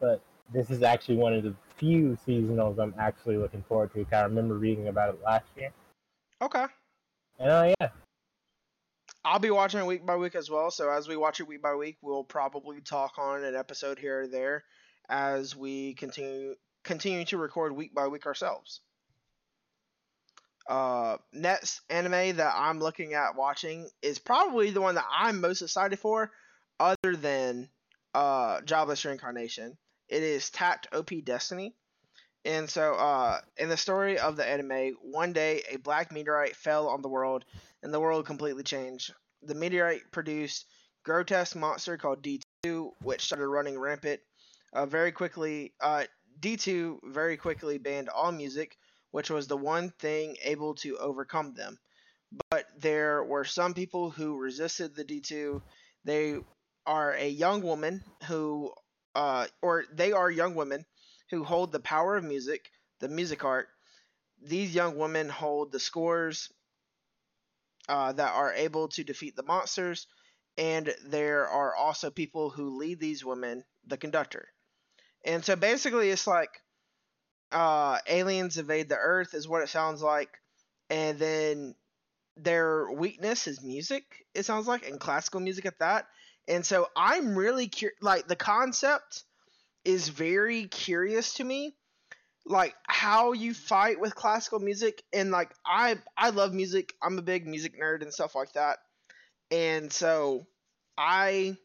But 0.00 0.22
this 0.52 0.70
is 0.70 0.82
actually 0.82 1.16
one 1.16 1.34
of 1.34 1.42
the 1.42 1.54
few 1.76 2.16
seasonals 2.26 2.78
I'm 2.78 2.94
actually 2.98 3.36
looking 3.36 3.64
forward 3.68 3.92
to. 3.94 4.06
I 4.12 4.22
remember 4.22 4.56
reading 4.56 4.88
about 4.88 5.14
it 5.14 5.20
last 5.24 5.46
year, 5.56 5.70
Okay. 6.42 6.64
and 7.38 7.50
oh 7.50 7.74
yeah, 7.80 7.88
I'll 9.24 9.38
be 9.38 9.50
watching 9.50 9.80
it 9.80 9.86
week 9.86 10.06
by 10.06 10.16
week 10.16 10.34
as 10.34 10.50
well. 10.50 10.70
So 10.70 10.90
as 10.90 11.08
we 11.08 11.16
watch 11.16 11.40
it 11.40 11.48
week 11.48 11.62
by 11.62 11.74
week, 11.74 11.98
we'll 12.02 12.24
probably 12.24 12.80
talk 12.80 13.18
on 13.18 13.44
an 13.44 13.54
episode 13.54 13.98
here 13.98 14.22
or 14.22 14.26
there 14.26 14.64
as 15.08 15.54
we 15.54 15.94
continue 15.94 16.54
continue 16.84 17.24
to 17.26 17.36
record 17.36 17.72
week 17.72 17.94
by 17.94 18.08
week 18.08 18.26
ourselves. 18.26 18.80
Uh, 20.68 21.16
next 21.32 21.80
anime 21.90 22.36
that 22.36 22.54
I'm 22.56 22.78
looking 22.78 23.14
at 23.14 23.34
watching 23.34 23.88
is 24.02 24.18
probably 24.18 24.70
the 24.70 24.80
one 24.80 24.94
that 24.94 25.06
I'm 25.10 25.40
most 25.40 25.62
excited 25.62 25.98
for, 25.98 26.30
other 26.78 27.16
than 27.16 27.68
uh, 28.14 28.60
Jobless 28.62 29.04
Reincarnation. 29.04 29.76
It 30.08 30.22
is 30.22 30.50
Takt 30.50 30.86
Op 30.94 31.10
Destiny. 31.24 31.74
And 32.44 32.70
so, 32.70 32.94
uh, 32.94 33.40
in 33.58 33.68
the 33.68 33.76
story 33.76 34.18
of 34.18 34.36
the 34.36 34.46
anime, 34.46 34.96
one 35.02 35.32
day 35.32 35.62
a 35.68 35.76
black 35.76 36.10
meteorite 36.10 36.56
fell 36.56 36.88
on 36.88 37.02
the 37.02 37.08
world 37.08 37.44
and 37.82 37.92
the 37.92 38.00
world 38.00 38.26
completely 38.26 38.62
changed. 38.62 39.12
The 39.42 39.54
meteorite 39.54 40.10
produced 40.10 40.66
grotesque 41.04 41.56
monster 41.56 41.98
called 41.98 42.22
D2, 42.22 42.92
which 43.02 43.24
started 43.24 43.46
running 43.48 43.78
rampant. 43.78 44.20
Uh, 44.72 44.86
very 44.86 45.12
quickly, 45.12 45.74
uh, 45.80 46.04
D2 46.40 47.00
very 47.04 47.36
quickly 47.36 47.76
banned 47.78 48.08
all 48.08 48.32
music, 48.32 48.78
which 49.10 49.28
was 49.28 49.46
the 49.46 49.56
one 49.56 49.90
thing 49.98 50.36
able 50.42 50.74
to 50.76 50.96
overcome 50.98 51.52
them. 51.54 51.78
But 52.50 52.66
there 52.78 53.22
were 53.24 53.44
some 53.44 53.74
people 53.74 54.10
who 54.10 54.38
resisted 54.38 54.94
the 54.94 55.04
D2. 55.04 55.60
They 56.04 56.38
are 56.86 57.12
a 57.12 57.28
young 57.28 57.60
woman 57.62 58.04
who, 58.28 58.72
uh, 59.14 59.48
or 59.60 59.84
they 59.92 60.12
are 60.12 60.30
young 60.30 60.54
women 60.54 60.86
who 61.30 61.44
hold 61.44 61.72
the 61.72 61.80
power 61.80 62.16
of 62.16 62.24
music, 62.24 62.70
the 63.00 63.08
music 63.08 63.44
art. 63.44 63.68
These 64.42 64.74
young 64.74 64.96
women 64.96 65.28
hold 65.28 65.72
the 65.72 65.80
scores 65.80 66.50
uh, 67.88 68.12
that 68.12 68.32
are 68.32 68.52
able 68.54 68.88
to 68.88 69.04
defeat 69.04 69.36
the 69.36 69.42
monsters, 69.42 70.06
and 70.56 70.94
there 71.06 71.48
are 71.48 71.74
also 71.74 72.10
people 72.10 72.50
who 72.50 72.78
lead 72.78 73.00
these 73.00 73.24
women, 73.24 73.64
the 73.86 73.96
conductor. 73.96 74.48
And 75.24 75.44
so 75.44 75.56
basically, 75.56 76.10
it's 76.10 76.26
like 76.26 76.50
uh, 77.52 77.98
aliens 78.06 78.58
invade 78.58 78.88
the 78.88 78.96
Earth, 78.96 79.34
is 79.34 79.48
what 79.48 79.62
it 79.62 79.68
sounds 79.68 80.02
like, 80.02 80.30
and 80.88 81.18
then 81.18 81.74
their 82.36 82.90
weakness 82.90 83.46
is 83.46 83.62
music. 83.62 84.04
It 84.34 84.44
sounds 84.46 84.66
like, 84.66 84.88
and 84.88 85.00
classical 85.00 85.40
music 85.40 85.66
at 85.66 85.78
that. 85.80 86.06
And 86.48 86.64
so 86.64 86.88
I'm 86.96 87.36
really 87.36 87.68
curious. 87.68 87.98
Like 88.00 88.26
the 88.26 88.36
concept 88.36 89.24
is 89.84 90.08
very 90.08 90.66
curious 90.66 91.34
to 91.34 91.44
me 91.44 91.74
like 92.46 92.74
how 92.86 93.32
you 93.32 93.54
fight 93.54 94.00
with 94.00 94.14
classical 94.14 94.58
music 94.58 95.02
and 95.12 95.30
like 95.30 95.52
I 95.64 95.98
I 96.16 96.30
love 96.30 96.52
music. 96.52 96.94
I'm 97.02 97.18
a 97.18 97.22
big 97.22 97.46
music 97.46 97.80
nerd 97.80 98.02
and 98.02 98.12
stuff 98.12 98.34
like 98.34 98.52
that. 98.52 98.78
And 99.50 99.92
so 99.92 100.46
I 100.96 101.56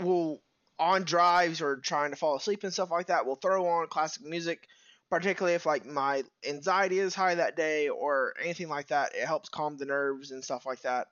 will 0.00 0.40
on 0.78 1.02
drives 1.02 1.60
or 1.60 1.76
trying 1.76 2.10
to 2.10 2.16
fall 2.16 2.36
asleep 2.36 2.64
and 2.64 2.72
stuff 2.72 2.90
like 2.90 3.08
that 3.08 3.26
will 3.26 3.36
throw 3.36 3.66
on 3.66 3.86
classic 3.88 4.24
music 4.24 4.66
particularly 5.10 5.54
if 5.54 5.66
like 5.66 5.84
my 5.84 6.22
anxiety 6.48 6.98
is 6.98 7.14
high 7.14 7.34
that 7.34 7.54
day 7.56 7.88
or 7.88 8.32
anything 8.42 8.68
like 8.68 8.86
that 8.86 9.14
it 9.14 9.26
helps 9.26 9.50
calm 9.50 9.76
the 9.76 9.84
nerves 9.84 10.30
and 10.30 10.42
stuff 10.42 10.64
like 10.64 10.80
that 10.80 11.08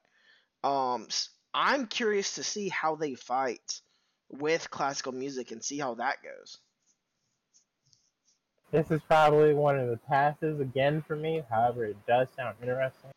um 0.64 1.06
i'm 1.52 1.86
curious 1.86 2.36
to 2.36 2.42
see 2.42 2.70
how 2.70 2.96
they 2.96 3.14
fight 3.14 3.82
with 4.30 4.70
classical 4.70 5.12
music 5.12 5.50
and 5.52 5.62
see 5.62 5.78
how 5.78 5.94
that 5.94 6.16
goes 6.22 6.58
this 8.70 8.90
is 8.90 9.00
probably 9.08 9.54
one 9.54 9.78
of 9.78 9.88
the 9.88 9.96
passes 9.96 10.60
again 10.60 11.00
for 11.06 11.16
me. 11.16 11.42
However, 11.50 11.86
it 11.86 11.96
does 12.06 12.28
sound 12.36 12.54
interesting. 12.60 13.10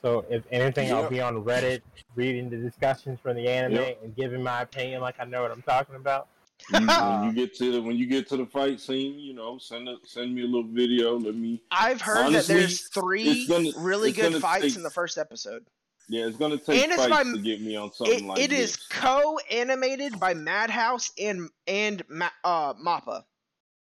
So 0.00 0.24
if 0.30 0.44
anything, 0.50 0.90
I'll 0.92 1.10
be 1.10 1.20
on 1.20 1.44
Reddit 1.44 1.82
reading 2.14 2.48
the 2.48 2.56
discussions 2.56 3.20
from 3.20 3.36
the 3.36 3.46
anime 3.46 3.74
Yep. 3.74 4.00
and 4.02 4.16
giving 4.16 4.42
my 4.42 4.62
opinion 4.62 5.02
like 5.02 5.16
I 5.20 5.24
know 5.24 5.42
what 5.42 5.50
I'm 5.50 5.60
talking 5.60 5.96
about. 5.96 6.28
You, 6.72 6.86
when 6.86 7.24
you 7.24 7.32
get 7.34 7.54
to 7.56 7.72
the 7.72 7.82
when 7.82 7.96
you 7.96 8.06
get 8.06 8.26
to 8.30 8.38
the 8.38 8.46
fight 8.46 8.80
scene, 8.80 9.18
you 9.18 9.34
know, 9.34 9.58
send 9.58 9.88
a, 9.90 9.96
send 10.04 10.34
me 10.34 10.40
a 10.42 10.46
little 10.46 10.62
video. 10.70 11.18
Let 11.18 11.34
me. 11.34 11.60
i've 11.70 12.00
heard 12.00 12.26
Honestly, 12.26 12.54
that 12.54 12.60
there's 12.60 12.88
three 12.88 13.46
gonna- 13.46 13.72
really 13.76 14.10
good 14.12 14.40
fights 14.40 14.64
take- 14.68 14.76
in 14.76 14.82
the 14.82 14.90
first 14.90 15.18
episode 15.18 15.66
Yeah, 16.08 16.26
it's 16.26 16.36
gonna 16.36 16.58
take 16.58 16.82
And 16.82 16.92
it's 16.92 17.06
by- 17.06 17.22
to 17.24 17.38
get 17.38 17.60
me 17.60 17.76
on 17.76 17.92
something 17.92 18.18
it, 18.18 18.24
like 18.24 18.38
it 18.38 18.50
this. 18.50 18.70
is 18.70 18.76
co-animated 18.88 20.20
by 20.20 20.34
madhouse 20.34 21.10
and 21.18 21.48
and 21.66 22.02
Ma- 22.08 22.28
uh 22.44 22.74
mappa 22.74 23.24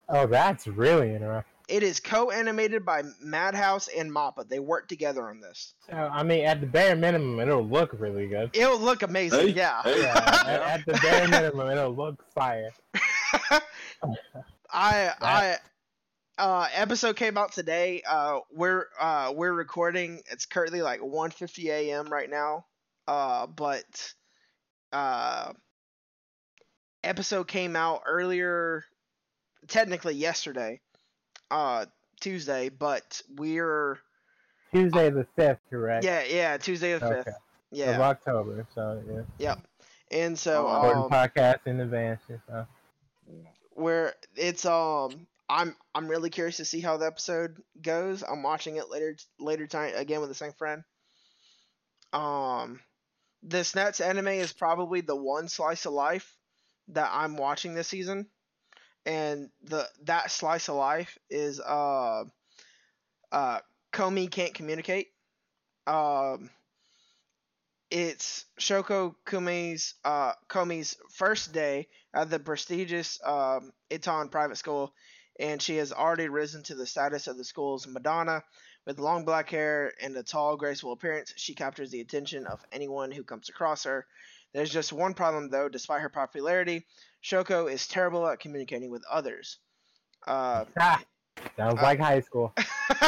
Oh, 0.08 0.26
that's 0.28 0.68
really 0.68 1.14
interesting. 1.14 1.52
it 1.68 1.82
is 1.84 2.00
co-animated 2.00 2.86
by 2.86 3.04
madhouse 3.22 3.88
and 3.90 4.12
mappa 4.12 4.48
they 4.48 4.60
work 4.60 4.88
together 4.88 5.28
on 5.30 5.40
this 5.42 5.74
So, 5.90 5.96
I 5.96 6.24
mean, 6.24 6.46
at 6.46 6.62
the 6.62 6.68
bare 6.68 6.96
minimum, 6.96 7.40
it'll 7.40 7.68
look 7.68 7.92
really 8.00 8.28
good. 8.28 8.52
it'll 8.54 8.80
look 8.80 9.02
amazing 9.04 9.48
Hey, 9.48 9.54
yeah 9.54 9.82
hey. 9.84 10.02
Yeah, 10.04 10.44
at, 10.46 10.62
at 10.62 10.86
the 10.86 10.94
bare 11.02 11.28
minimum, 11.28 11.70
it'll 11.70 11.96
look 11.96 12.24
fire. 12.34 12.72
I 14.72 15.12
I 15.22 15.58
uh 16.38 16.68
episode 16.74 17.16
came 17.16 17.38
out 17.38 17.52
today. 17.52 18.02
Uh 18.08 18.40
we're 18.52 18.88
uh 19.00 19.34
we're 19.36 19.54
recording. 19.54 20.22
It's 20.32 20.46
currently 20.46 20.82
like 20.82 21.02
1:50 21.02 21.70
a.m. 21.70 22.08
right 22.10 22.30
now. 22.30 22.66
Uh 23.08 23.48
but 23.48 24.14
uh 24.92 25.54
episode 27.04 27.48
came 27.48 27.76
out 27.76 28.04
earlier 28.06 28.84
technically 29.68 30.16
yesterday. 30.16 30.82
Uh 31.50 31.86
Tuesday, 32.20 32.70
but 32.70 33.22
we're 33.30 34.00
Tuesday 34.74 35.10
the 35.10 35.26
fifth, 35.36 35.60
correct? 35.70 36.06
yeah, 36.06 36.24
yeah, 36.24 36.58
Tuesday 36.58 36.94
the 36.94 37.00
Okay. 37.06 37.16
fifth. 37.24 37.28
Of 37.28 37.72
Yeah, 37.72 38.00
October. 38.00 38.66
So 38.74 39.02
yeah. 39.10 39.22
Yep. 39.38 39.68
And 40.12 40.38
so 40.40 40.68
um, 40.68 41.10
podcast 41.10 41.60
in 41.66 41.80
advance. 41.80 42.22
stuff. 42.46 42.68
where 43.74 44.14
it's 44.36 44.66
um 44.66 45.28
I'm 45.50 45.76
I'm 45.94 46.08
really 46.08 46.30
curious 46.30 46.58
to 46.58 46.66
see 46.66 46.82
how 46.82 46.98
the 46.98 47.06
episode 47.06 47.62
goes. 47.82 48.24
I'm 48.24 48.44
watching 48.44 48.78
it 48.78 48.90
later 48.90 49.16
later 49.40 49.68
tonight 49.68 49.94
again 49.96 50.20
with 50.22 50.30
the 50.30 50.36
same 50.36 50.54
friend. 50.54 50.84
Um 52.14 52.80
this 53.44 53.76
next 53.76 54.02
anime 54.02 54.28
is 54.30 54.54
probably 54.54 55.02
the 55.02 55.16
one 55.16 55.48
slice 55.48 55.86
of 55.86 55.94
life 55.94 56.36
that 56.90 57.10
I'm 57.14 57.38
watching 57.38 57.74
this 57.74 57.88
season. 57.88 58.28
And 59.06 59.50
the 59.64 59.88
that 60.04 60.32
slice 60.32 60.70
of 60.70 60.76
life 60.76 61.18
is 61.30 61.60
uh 61.60 62.26
uh 63.32 63.60
Komi 63.94 64.30
can't 64.30 64.54
communicate. 64.54 65.08
Um 65.88 66.50
it's 67.92 68.46
Shoko 68.60 69.16
Komi's 69.26 69.94
uh 70.04 70.34
Komi's 70.50 70.98
first 71.12 71.54
day 71.54 71.88
at 72.14 72.30
the 72.30 72.40
prestigious 72.40 73.20
um, 73.24 73.72
Itan 73.92 74.32
private 74.32 74.58
school, 74.58 74.94
and 75.40 75.62
she 75.62 75.78
has 75.78 75.92
already 75.92 76.28
risen 76.30 76.64
to 76.64 76.76
the 76.76 76.86
status 76.86 77.28
of 77.28 77.38
the 77.38 77.44
school's 77.44 77.88
Madonna. 77.88 78.44
With 78.86 79.00
long 79.00 79.26
black 79.26 79.50
hair 79.50 79.94
and 80.00 80.16
a 80.16 80.22
tall, 80.24 80.58
graceful 80.58 80.92
appearance, 80.92 81.34
she 81.38 81.56
captures 81.56 81.90
the 81.90 82.02
attention 82.02 82.46
of 82.46 82.64
anyone 82.72 83.12
who 83.12 83.24
comes 83.24 83.50
across 83.50 83.84
her. 83.86 84.06
There's 84.54 84.70
just 84.70 84.94
one 84.94 85.16
problem, 85.16 85.50
though. 85.50 85.70
Despite 85.70 86.02
her 86.02 86.10
popularity, 86.10 86.86
Shoko 87.24 87.72
is 87.72 87.88
terrible 87.88 88.28
at 88.28 88.40
communicating 88.40 88.92
with 88.92 89.04
others. 89.12 89.58
Uh, 90.28 90.66
Ah, 90.78 91.02
sounds 91.58 91.80
Uh, 91.80 91.84
like 91.84 92.00
high 92.00 92.20
school. 92.22 92.54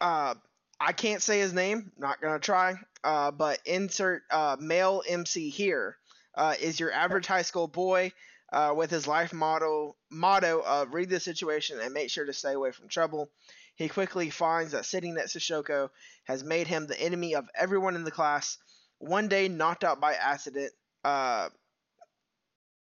uh, 0.00 0.34
I 0.80 0.92
can't 0.92 1.22
say 1.22 1.40
his 1.40 1.52
name. 1.52 1.92
Not 1.98 2.20
gonna 2.20 2.38
try. 2.38 2.74
Uh, 3.02 3.30
but 3.30 3.58
insert 3.64 4.22
uh, 4.30 4.56
male 4.60 5.02
MC 5.08 5.48
here 5.48 5.96
uh, 6.34 6.54
is 6.60 6.78
your 6.78 6.92
average 6.92 7.26
high 7.26 7.42
school 7.42 7.66
boy 7.66 8.12
uh, 8.52 8.72
with 8.76 8.90
his 8.90 9.06
life 9.06 9.32
motto 9.32 9.96
motto 10.10 10.60
of 10.60 10.92
read 10.94 11.08
the 11.10 11.20
situation 11.20 11.78
and 11.80 11.92
make 11.92 12.10
sure 12.10 12.24
to 12.24 12.32
stay 12.32 12.52
away 12.52 12.70
from 12.72 12.88
trouble. 12.88 13.30
He 13.76 13.88
quickly 13.88 14.30
finds 14.30 14.72
that 14.72 14.84
sitting 14.84 15.14
next 15.14 15.32
to 15.32 15.38
Shoko 15.38 15.90
has 16.24 16.44
made 16.44 16.66
him 16.66 16.86
the 16.86 17.00
enemy 17.00 17.34
of 17.34 17.48
everyone 17.54 17.94
in 17.96 18.04
the 18.04 18.10
class. 18.10 18.58
One 18.98 19.28
day, 19.28 19.48
knocked 19.48 19.84
out 19.84 20.00
by 20.00 20.14
accident, 20.14 20.72
uh, 21.04 21.48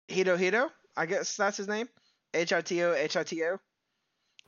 Hito 0.08 0.36
Hito, 0.36 0.70
I 0.96 1.06
guess 1.06 1.36
that's 1.36 1.56
his 1.56 1.68
name. 1.68 1.88
H 2.34 2.52
I 2.52 2.60
T 2.62 2.82
O 2.82 2.92
H 2.92 3.16
I 3.16 3.24
T 3.24 3.42
O. 3.44 3.58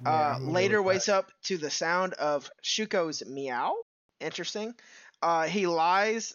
Yeah, 0.00 0.10
Uh, 0.10 0.34
I'm 0.34 0.52
gonna 0.52 0.52
later 0.52 0.76
go 0.76 0.82
with 0.82 1.04
wakes 1.04 1.08
up 1.08 1.30
to 1.44 1.58
the 1.58 1.70
sound 1.70 2.14
of 2.14 2.50
Shoko's 2.62 3.24
meow. 3.26 3.74
Interesting. 4.20 4.74
Uh, 5.22 5.44
he 5.46 5.66
lies 5.66 6.34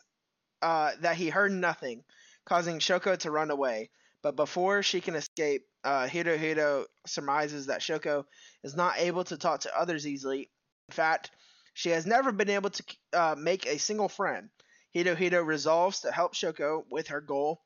uh, 0.62 0.92
that 1.02 1.16
he 1.18 1.30
heard 1.30 1.52
nothing, 1.52 2.04
causing 2.46 2.80
Shoko 2.80 3.18
to 3.20 3.32
run 3.32 3.52
away. 3.52 3.90
But 4.26 4.36
before 4.36 4.82
she 4.82 5.02
can 5.02 5.14
escape, 5.14 5.68
uh, 5.84 6.08
Hiro 6.08 6.36
Hiro 6.36 6.88
surmises 7.06 7.68
that 7.68 7.82
Shoko 7.82 8.26
is 8.64 8.76
not 8.76 8.98
able 8.98 9.24
to 9.26 9.38
talk 9.38 9.60
to 9.60 9.80
others 9.80 10.08
easily. 10.08 10.50
In 10.90 10.96
fact, 10.96 11.30
she 11.76 11.90
has 11.90 12.08
never 12.08 12.32
been 12.32 12.50
able 12.50 12.72
to 12.72 12.84
uh, 13.14 13.36
make 13.38 13.68
a 13.68 13.78
single 13.78 14.10
friend. 14.10 14.50
Hiro 14.90 15.14
Hiro 15.14 15.44
resolves 15.44 16.00
to 16.00 16.12
help 16.12 16.34
Shoko 16.34 16.86
with 16.90 17.10
her 17.10 17.22
goal 17.22 17.62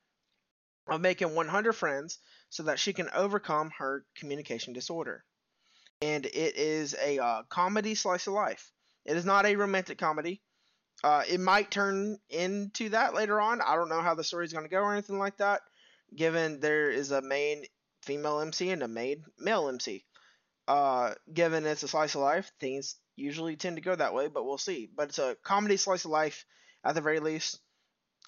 of 0.90 1.00
making 1.00 1.34
100 1.34 1.72
friends 1.72 2.20
so 2.50 2.64
that 2.64 2.78
she 2.78 2.92
can 2.92 3.10
overcome 3.14 3.72
her 3.78 4.04
communication 4.18 4.74
disorder 4.74 5.24
and 6.02 6.26
it 6.26 6.58
is 6.58 6.94
a 7.02 7.20
uh, 7.20 7.44
comedy 7.44 7.96
slice 7.96 8.28
of 8.28 8.34
life. 8.34 8.70
It 9.06 9.16
is 9.16 9.24
not 9.24 9.46
a 9.46 9.56
romantic 9.56 9.98
comedy. 9.98 10.42
Uh, 11.06 11.24
it 11.26 11.40
might 11.40 11.72
turn 11.72 12.18
into 12.30 12.90
that 12.90 13.14
later 13.14 13.40
on. 13.40 13.62
I 13.62 13.76
don't 13.76 13.88
know 13.88 14.02
how 14.02 14.16
the 14.16 14.26
story 14.26 14.44
is 14.44 14.52
going 14.52 14.66
to 14.66 14.70
go 14.70 14.80
or 14.82 14.92
anything 14.92 15.20
like 15.20 15.38
that, 15.38 15.62
given 16.16 16.60
there 16.60 16.90
is 16.90 17.12
a 17.12 17.22
main 17.22 17.66
female 18.04 18.40
MC 18.40 18.70
and 18.72 18.84
a 18.84 18.88
main 18.88 19.24
male 19.38 19.68
MC. 19.70 20.06
Uh, 20.68 21.14
given 21.34 21.66
it's 21.66 21.84
a 21.84 21.88
slice 21.88 22.16
of 22.16 22.22
life, 22.22 22.52
things 22.60 22.96
usually 23.16 23.56
tend 23.56 23.76
to 23.78 23.82
go 23.82 23.96
that 23.96 24.14
way, 24.14 24.28
but 24.28 24.46
we'll 24.46 24.58
see. 24.58 24.90
But 24.96 25.10
it's 25.10 25.20
a 25.20 25.36
comedy 25.44 25.78
slice 25.78 26.06
of 26.06 26.12
life 26.12 26.46
at 26.84 26.96
the 26.96 27.02
very 27.02 27.20
least. 27.20 27.60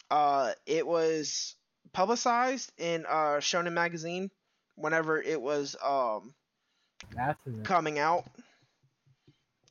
Uh, 0.10 0.54
it 0.66 0.86
was 0.86 1.56
publicized 1.94 2.72
in 2.78 3.06
uh, 3.08 3.38
Shonen 3.40 3.74
Magazine 3.74 4.30
whenever 4.76 5.22
it 5.22 5.42
was 5.42 5.76
um, 5.84 6.34
That's 7.16 7.46
in 7.46 7.62
it. 7.62 7.70
coming 7.70 8.00
out 8.00 8.26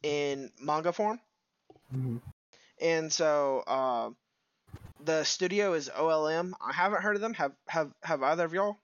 in 0.02 0.50
manga 0.60 0.92
form. 0.92 1.20
Mhm. 1.92 2.20
And 2.80 3.12
so 3.12 3.62
uh, 3.66 4.10
the 5.04 5.24
studio 5.24 5.72
is 5.74 5.88
OLM. 5.88 6.52
I 6.60 6.72
haven't 6.72 7.02
heard 7.02 7.16
of 7.16 7.22
them. 7.22 7.34
Have 7.34 7.52
have 7.68 7.90
have 8.02 8.22
either 8.22 8.44
of 8.44 8.52
y'all? 8.52 8.76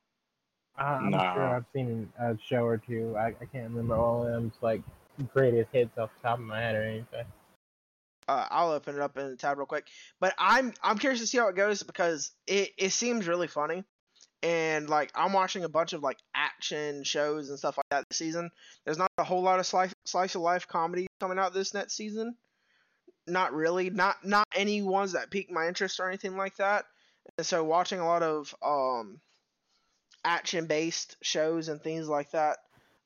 Uh, 0.79 0.83
I'm 0.83 1.11
Nah. 1.11 1.35
sure 1.35 1.57
I've 1.57 1.65
seen 1.73 2.13
a 2.19 2.37
show 2.49 2.65
or 2.65 2.77
two. 2.79 3.17
I, 3.17 3.29
I 3.29 3.45
can't 3.53 3.71
remember 3.71 3.97
all 3.97 4.27
of 4.27 4.33
them's 4.33 4.53
like 4.61 4.83
greatest 5.33 5.71
hits 5.73 5.97
off 5.99 6.11
the 6.23 6.29
top 6.29 6.39
of 6.39 6.45
my 6.45 6.61
head 6.61 6.75
or 6.75 6.83
anything. 6.83 7.25
Uh, 8.29 8.47
I'll 8.51 8.73
open 8.73 8.97
it 8.97 9.01
up 9.01 9.17
in 9.17 9.31
the 9.31 9.37
tab 9.37 9.57
real 9.57 9.67
quick. 9.67 9.87
But 10.21 10.35
I'm 10.39 10.75
I'm 10.83 10.99
curious 10.99 11.21
to 11.21 11.27
see 11.27 11.39
how 11.39 11.49
it 11.49 11.57
goes 11.57 11.83
because 11.83 12.33
it, 12.47 12.71
it 12.77 12.91
seems 12.91 13.29
really 13.29 13.47
funny. 13.47 13.85
And 14.43 14.89
like 14.89 15.11
I'm 15.15 15.33
watching 15.33 15.65
a 15.65 15.69
bunch 15.69 15.93
of 15.93 16.03
like 16.03 16.19
action 16.35 17.05
shows 17.05 17.49
and 17.49 17.59
stuff 17.59 17.79
like 17.79 17.87
that 17.91 18.05
this 18.11 18.19
season. 18.19 18.51
There's 18.85 18.99
not 18.99 19.11
a 19.19 19.25
whole 19.25 19.43
lot 19.43 19.61
of 19.61 19.67
slice 19.67 19.93
slice 20.05 20.35
of 20.35 20.43
life 20.43 20.67
comedy 20.69 21.07
coming 21.21 21.39
out 21.39 21.55
this 21.55 21.73
next 21.73 21.95
season. 21.95 22.37
Not 23.27 23.53
really. 23.53 23.91
Not 23.91 24.25
not 24.25 24.47
any 24.55 24.83
ones 24.83 25.13
that 25.13 25.31
pique 25.31 25.51
my 25.51 25.67
interest 25.69 26.01
or 26.01 26.09
anything 26.09 26.37
like 26.37 26.57
that. 26.57 26.85
And 27.39 27.47
so 27.47 27.65
watching 27.65 27.99
a 28.01 28.07
lot 28.07 28.23
of 28.23 28.55
um 28.63 29.21
action 30.25 30.67
based 30.67 31.17
shows 31.23 31.69
and 31.69 31.81
things 31.83 32.09
like 32.09 32.31
that. 32.33 32.59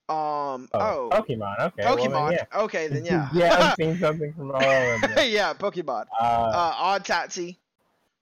Um 0.09 0.69
oh, 0.75 1.09
Pokemon. 1.13 1.61
Okay. 1.61 1.85
well, 1.85 1.97
then, 1.97 2.11
Pokemon. 2.11 2.33
yeah. 2.33 2.45
okay, 2.63 2.89
then 2.89 3.05
yeah. 3.07 3.29
yeah, 3.33 3.57
I've 3.59 3.75
seen 3.79 3.99
something 3.99 4.33
from 4.35 4.51
all 4.51 4.61
of 4.61 5.01
them. 5.01 5.13
yeah. 5.29 5.55
Pokemon. 5.55 6.07
Uh, 6.21 6.25
Uh, 6.25 6.75
Odd 6.77 7.05
Taxi, 7.05 7.59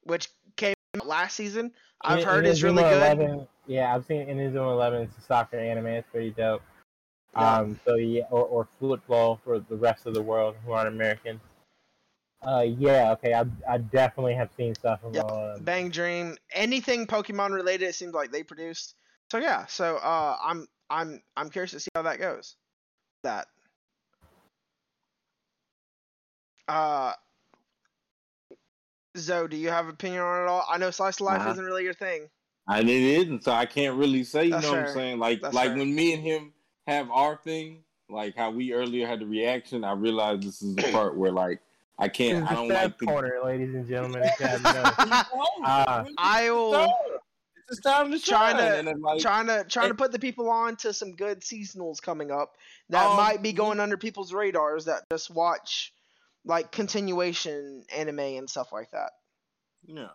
which 0.04 0.28
came 0.56 0.74
out 0.96 1.06
last 1.06 1.34
season. 1.36 1.72
I've 2.02 2.20
In- 2.20 2.24
heard 2.26 2.46
is 2.46 2.62
really 2.62 2.82
Inazuma 2.82 3.16
good. 3.16 3.22
11, 3.26 3.46
yeah, 3.66 3.94
I've 3.94 4.06
seen 4.06 4.26
Inazuma 4.26 4.72
11. 4.72 5.02
It's 5.02 5.18
a 5.18 5.22
soccer 5.22 5.58
anime. 5.58 5.86
It's 5.86 6.08
pretty 6.12 6.30
dope. 6.30 6.62
Yeah. 7.34 7.56
Um, 7.58 7.80
so 7.84 7.96
yeah, 7.96 8.22
or, 8.30 8.44
or 8.44 8.68
football 8.78 9.40
for 9.44 9.58
the 9.58 9.76
rest 9.76 10.06
of 10.06 10.14
the 10.14 10.22
world 10.22 10.56
who 10.64 10.72
aren't 10.72 10.88
American. 10.88 11.40
Uh, 12.42 12.64
yeah, 12.78 13.12
okay, 13.12 13.34
I, 13.34 13.44
I 13.68 13.78
definitely 13.78 14.34
have 14.34 14.50
seen 14.56 14.74
stuff 14.74 15.00
from 15.00 15.14
Yeah, 15.14 15.22
all. 15.22 15.58
Bang 15.60 15.90
Dream, 15.90 16.36
anything 16.52 17.06
Pokemon 17.06 17.52
related, 17.52 17.88
it 17.88 17.94
seems 17.94 18.14
like 18.14 18.30
they 18.30 18.42
produced. 18.42 18.94
So 19.30 19.38
yeah, 19.38 19.66
so 19.66 19.96
uh, 19.96 20.36
I'm 20.42 20.66
I'm 20.88 21.20
I'm 21.36 21.50
curious 21.50 21.72
to 21.72 21.80
see 21.80 21.88
how 21.94 22.02
that 22.02 22.18
goes. 22.18 22.56
That. 23.24 23.48
Uh. 26.68 27.12
Zoe, 29.16 29.48
do 29.48 29.56
you 29.56 29.70
have 29.70 29.86
an 29.86 29.92
opinion 29.92 30.20
on 30.20 30.42
it 30.42 30.48
all? 30.48 30.64
I 30.68 30.78
know 30.78 30.90
slice 30.92 31.16
of 31.16 31.22
life 31.22 31.44
Nah. 31.44 31.52
isn't 31.52 31.64
really 31.64 31.82
your 31.82 31.94
thing. 31.94 32.28
And 32.68 32.88
it 32.88 33.02
isn't, 33.02 33.44
so 33.44 33.52
I 33.52 33.66
can't 33.66 33.96
really 33.96 34.22
say. 34.22 34.44
You 34.44 34.50
That's 34.52 34.62
know 34.64 34.72
what. 34.74 34.88
I'm 34.88 34.94
saying? 34.94 35.18
Like, 35.18 35.40
That's 35.40 35.54
like 35.54 35.70
fair. 35.70 35.78
when 35.78 35.94
me 35.94 36.12
and 36.12 36.22
him 36.22 36.52
have 36.86 37.10
our 37.10 37.36
thing, 37.36 37.82
like 38.08 38.36
how 38.36 38.50
we 38.50 38.72
earlier 38.72 39.06
had 39.06 39.20
the 39.20 39.26
reaction. 39.26 39.82
I 39.82 39.92
realized 39.92 40.42
this 40.42 40.62
is 40.62 40.76
the 40.76 40.92
part 40.92 41.16
where 41.16 41.32
like 41.32 41.60
I 41.98 42.08
can't. 42.08 42.48
I 42.48 42.54
don't 42.54 42.68
sad 42.68 42.82
like 42.84 42.98
the. 42.98 43.06
corner, 43.06 43.40
ladies 43.44 43.74
and 43.74 43.88
gentlemen. 43.88 44.22
It's 44.24 44.38
sad. 44.38 44.60
Uh, 44.64 46.04
I 46.16 46.50
will 46.50 46.92
It's 47.70 47.80
time 47.80 48.10
to 48.12 48.18
Trying 48.20 48.56
to- 48.56 48.90
and 48.90 49.02
like, 49.02 49.20
trying 49.20 49.46
to 49.48 49.64
trying 49.68 49.88
to 49.88 49.94
put 49.94 50.12
the 50.12 50.18
people 50.18 50.48
on 50.48 50.76
to 50.76 50.92
some 50.92 51.12
good 51.16 51.40
seasonals 51.40 52.00
coming 52.00 52.30
up 52.30 52.54
that 52.88 53.04
Um, 53.04 53.16
might 53.16 53.42
be 53.42 53.52
going 53.52 53.80
under 53.80 53.96
people's 53.96 54.32
radars 54.32 54.84
that 54.86 55.02
just 55.10 55.30
watch 55.30 55.92
like 56.44 56.70
continuation 56.72 57.84
anime 57.94 58.20
and 58.20 58.48
stuff 58.48 58.72
like 58.72 58.90
that. 58.92 59.10
yeah. 59.86 60.08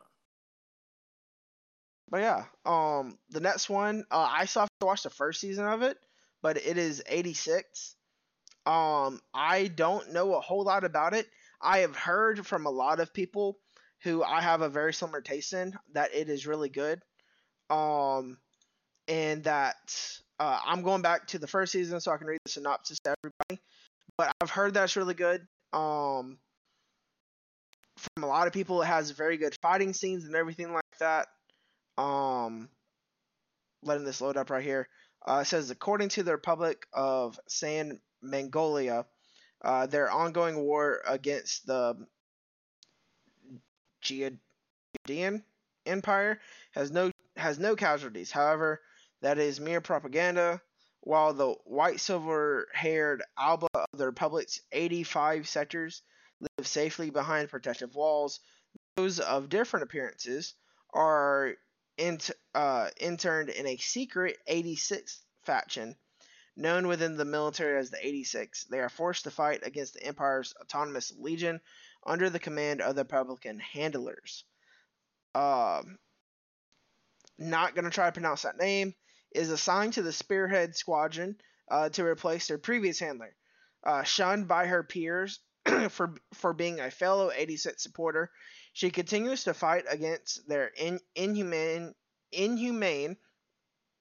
But 2.09 2.21
yeah, 2.21 2.45
um, 2.65 3.17
the 3.29 3.39
next 3.39 3.69
one, 3.69 4.05
uh, 4.11 4.27
I 4.31 4.45
still 4.45 4.61
have 4.63 4.69
to 4.81 4.85
watch 4.85 5.01
the 5.03 5.09
first 5.09 5.41
season 5.41 5.65
of 5.65 5.81
it, 5.81 5.97
but 6.43 6.57
it 6.57 6.77
is 6.77 7.01
86. 7.07 7.95
Um, 8.67 9.19
I 9.33 9.67
don't 9.73 10.13
know 10.13 10.35
a 10.35 10.39
whole 10.39 10.63
lot 10.63 10.83
about 10.83 11.13
it. 11.15 11.27
I 11.63 11.79
have 11.79 11.95
heard 11.95 12.45
from 12.45 12.65
a 12.65 12.71
lot 12.71 12.99
of 12.99 13.13
people 13.13 13.57
who 14.03 14.23
I 14.23 14.41
have 14.41 14.61
a 14.61 14.69
very 14.69 14.93
similar 14.93 15.21
taste 15.21 15.53
in 15.53 15.73
that 15.93 16.13
it 16.13 16.29
is 16.29 16.45
really 16.45 16.69
good. 16.69 17.01
Um, 17.69 18.37
and 19.07 19.43
that 19.45 19.75
uh, 20.39 20.59
I'm 20.65 20.83
going 20.83 21.01
back 21.01 21.27
to 21.27 21.39
the 21.39 21.47
first 21.47 21.71
season 21.71 21.99
so 21.99 22.11
I 22.11 22.17
can 22.17 22.27
read 22.27 22.39
the 22.45 22.51
synopsis 22.51 22.99
to 23.01 23.15
everybody. 23.23 23.63
But 24.17 24.31
I've 24.41 24.49
heard 24.49 24.73
that's 24.73 24.95
really 24.95 25.13
good. 25.13 25.47
Um, 25.71 26.37
from 27.97 28.23
a 28.23 28.27
lot 28.27 28.47
of 28.47 28.53
people, 28.53 28.81
it 28.81 28.85
has 28.85 29.11
very 29.11 29.37
good 29.37 29.55
fighting 29.61 29.93
scenes 29.93 30.25
and 30.25 30.35
everything 30.35 30.73
like 30.73 30.83
that. 30.99 31.27
Um, 31.97 32.69
letting 33.83 34.05
this 34.05 34.21
load 34.21 34.37
up 34.37 34.49
right 34.49 34.63
here. 34.63 34.87
Uh, 35.25 35.39
it 35.41 35.45
says, 35.45 35.69
according 35.69 36.09
to 36.09 36.23
the 36.23 36.31
Republic 36.31 36.85
of 36.93 37.39
San 37.47 37.99
Magnolia, 38.21 39.05
uh, 39.63 39.85
their 39.85 40.11
ongoing 40.11 40.59
war 40.59 41.01
against 41.05 41.65
the 41.65 41.95
Giadian 44.03 45.43
Empire 45.85 46.39
has 46.71 46.91
no 46.91 47.11
has 47.35 47.59
no 47.59 47.75
casualties. 47.75 48.31
However, 48.31 48.81
that 49.21 49.37
is 49.37 49.59
mere 49.59 49.81
propaganda. 49.81 50.61
While 51.01 51.33
the 51.33 51.55
white 51.65 51.99
silver 51.99 52.69
haired 52.73 53.23
Alba 53.37 53.67
of 53.73 53.85
the 53.93 54.05
Republic's 54.05 54.61
85 54.71 55.47
sectors 55.49 56.01
live 56.39 56.67
safely 56.67 57.09
behind 57.09 57.49
protective 57.49 57.93
walls, 57.95 58.39
those 58.95 59.19
of 59.19 59.49
different 59.49 59.83
appearances 59.83 60.53
are 60.93 61.55
int- 61.97 62.31
uh, 62.55 62.89
interned 62.97 63.49
in 63.49 63.67
a 63.67 63.77
secret 63.77 64.37
86th 64.49 65.19
faction 65.45 65.95
known 66.55 66.87
within 66.87 67.17
the 67.17 67.25
military 67.25 67.79
as 67.79 67.89
the 67.89 68.05
86. 68.05 68.65
They 68.65 68.79
are 68.79 68.89
forced 68.89 69.23
to 69.23 69.31
fight 69.31 69.65
against 69.65 69.95
the 69.95 70.03
Empire's 70.03 70.53
autonomous 70.61 71.13
legion 71.17 71.61
under 72.05 72.29
the 72.29 72.39
command 72.39 72.81
of 72.81 72.95
the 72.95 73.01
Republican 73.03 73.59
handlers. 73.59 74.43
Um, 75.33 75.97
not 77.37 77.75
going 77.75 77.85
to 77.85 77.91
try 77.91 78.05
to 78.05 78.11
pronounce 78.11 78.43
that 78.43 78.57
name. 78.57 78.93
Is 79.31 79.49
assigned 79.49 79.93
to 79.93 80.03
the 80.03 80.13
Spearhead 80.13 80.75
Squadron 80.75 81.37
uh, 81.69 81.89
to 81.89 82.05
replace 82.05 82.47
their 82.47 82.59
previous 82.59 82.99
handler. 82.99 83.35
Uh, 83.83 84.03
shunned 84.03 84.47
by 84.47 84.67
her 84.67 84.83
peers 84.83 85.39
for 85.89 86.13
for 86.35 86.53
being 86.53 86.79
a 86.79 86.91
fellow 86.91 87.31
86 87.35 87.81
supporter, 87.81 88.29
she 88.73 88.91
continues 88.91 89.45
to 89.45 89.55
fight 89.55 89.85
against 89.89 90.47
their 90.47 90.67
in, 90.67 90.99
inhumane 91.15 91.95
inhumane 92.31 93.17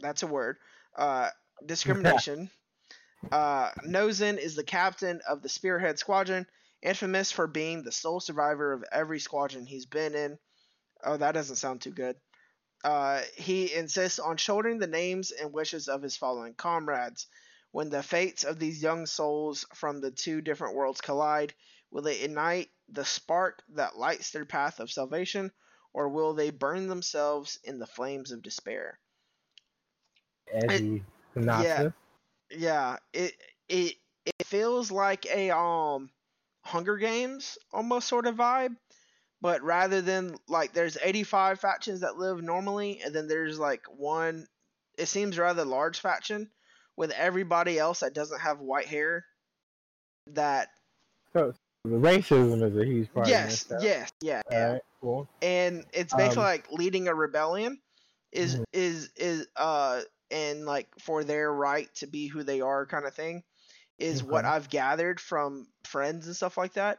that's 0.01 0.23
a 0.23 0.27
word 0.27 0.57
uh, 0.97 1.29
discrimination. 1.67 2.51
uh, 3.33 3.71
Nouzen 3.87 4.39
is 4.39 4.57
the 4.57 4.65
captain 4.65 5.21
of 5.29 5.43
the 5.43 5.49
Spearhead 5.49 5.99
Squadron, 5.99 6.47
infamous 6.83 7.31
for 7.31 7.47
being 7.47 7.83
the 7.83 7.93
sole 7.93 8.21
survivor 8.21 8.73
of 8.73 8.85
every 8.91 9.21
squadron 9.21 9.67
he's 9.67 9.87
been 9.87 10.15
in. 10.15 10.39
Oh, 11.05 11.17
that 11.17 11.33
doesn't 11.33 11.57
sound 11.57 11.81
too 11.81 11.91
good. 11.91 12.17
Uh, 12.85 13.23
he 13.37 13.73
insists 13.73 14.19
on 14.19 14.37
shouldering 14.37 14.79
the 14.79 14.87
names 14.87 15.31
and 15.31 15.53
wishes 15.53 15.89
of 15.89 16.03
his 16.03 16.17
fallen 16.17 16.55
comrades. 16.55 17.27
When 17.71 17.89
the 17.89 18.03
fates 18.03 18.45
of 18.45 18.59
these 18.59 18.83
young 18.83 19.07
souls 19.07 19.65
from 19.75 20.01
the 20.01 20.11
two 20.11 20.41
different 20.41 20.75
worlds 20.75 21.01
collide, 21.01 21.55
will 21.91 22.03
they 22.03 22.21
ignite 22.21 22.71
the 22.89 23.05
spark 23.05 23.63
that 23.71 23.97
lights 23.97 24.31
their 24.31 24.45
path 24.45 24.81
of 24.81 24.91
salvation, 24.91 25.53
or 25.93 26.09
will 26.09 26.35
they 26.35 26.51
burn 26.51 26.89
themselves 26.89 27.59
in 27.65 27.79
the 27.79 27.87
flames 27.87 28.33
of 28.33 28.43
despair? 28.43 28.99
Eddie 30.53 31.03
synopsis. 31.35 31.93
Yeah, 32.51 32.99
it 33.13 33.35
it 33.69 33.97
it 34.27 34.47
feels 34.47 34.91
like 34.91 35.27
a 35.27 35.51
um 35.57 36.11
Hunger 36.65 36.97
Games 36.97 37.59
almost 37.73 38.09
sort 38.09 38.27
of 38.27 38.37
vibe, 38.37 38.77
but 39.41 39.63
rather 39.63 40.03
than 40.03 40.37
like 40.49 40.73
there's 40.73 40.99
85 41.03 41.61
factions 41.61 42.01
that 42.01 42.17
live 42.19 42.43
normally, 42.43 43.01
and 43.03 43.15
then 43.15 43.29
there's 43.29 43.59
like 43.59 43.85
one. 43.89 44.47
It 44.99 45.07
seems 45.07 45.39
rather 45.39 45.65
large 45.65 46.01
faction 46.01 46.51
with 46.97 47.11
everybody 47.13 47.79
else 47.79 48.01
that 48.01 48.15
doesn't 48.15 48.41
have 48.41 48.61
white 48.61 48.87
hair. 48.87 49.27
That 50.29 50.69
So 51.33 51.53
the 51.85 51.91
racism 51.91 52.63
is 52.63 52.77
a 52.77 52.85
huge 52.85 53.13
part 53.13 53.29
yes, 53.29 53.67
yes, 53.79 54.11
yeah, 54.21 54.43
yeah. 54.51 54.79
Cool. 55.01 55.29
and 55.41 55.85
it's 55.93 56.15
basically 56.15 56.43
Um, 56.43 56.49
like 56.49 56.71
leading 56.71 57.09
a 57.09 57.15
rebellion 57.15 57.81
is 58.33 58.57
Mhm. 58.57 58.65
is 58.73 59.11
is 59.17 59.49
uh 59.57 60.03
and 60.33 60.65
like 60.65 60.89
for 60.99 61.25
their 61.25 61.53
right 61.53 61.89
to 61.97 62.07
be 62.07 62.27
who 62.27 62.43
they 62.43 62.61
are 62.61 62.87
kind 62.87 63.05
of 63.05 63.15
thing 63.15 63.43
is 63.99 64.25
what 64.25 64.45
I've 64.45 64.69
gathered 64.69 65.21
from 65.21 65.69
friends 65.85 66.27
and 66.27 66.35
stuff 66.35 66.57
like 66.57 66.73
that. 66.75 66.99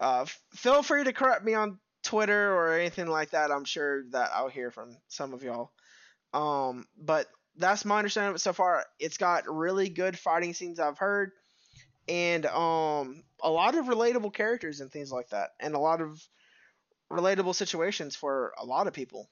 Uh, 0.00 0.22
f- 0.22 0.40
feel 0.54 0.82
free 0.82 1.04
to 1.04 1.12
correct 1.12 1.44
me 1.44 1.54
on 1.54 1.78
Twitter 2.02 2.54
or 2.54 2.76
anything 2.78 3.06
like 3.06 3.30
that. 3.30 3.50
I'm 3.50 3.64
sure 3.64 4.04
that 4.10 4.30
I'll 4.34 4.48
hear 4.48 4.70
from 4.70 4.96
some 5.08 5.32
of 5.32 5.42
y'all. 5.42 5.70
Um, 6.34 6.86
but 6.98 7.28
that's 7.56 7.84
my 7.84 7.98
understanding 7.98 8.30
of 8.30 8.36
it 8.36 8.40
so 8.40 8.52
far. 8.52 8.84
It's 8.98 9.16
got 9.16 9.44
really 9.48 9.88
good 9.88 10.18
fighting 10.18 10.52
scenes 10.52 10.80
I've 10.80 10.98
heard, 10.98 11.30
and 12.08 12.44
um, 12.46 13.22
a 13.42 13.50
lot 13.50 13.76
of 13.76 13.86
relatable 13.86 14.34
characters 14.34 14.80
and 14.80 14.90
things 14.90 15.12
like 15.12 15.30
that, 15.30 15.50
and 15.60 15.74
a 15.74 15.78
lot 15.78 16.00
of 16.00 16.20
relatable 17.10 17.54
situations 17.54 18.16
for 18.16 18.52
a 18.58 18.64
lot 18.64 18.86
of 18.88 18.92
people. 18.92 19.30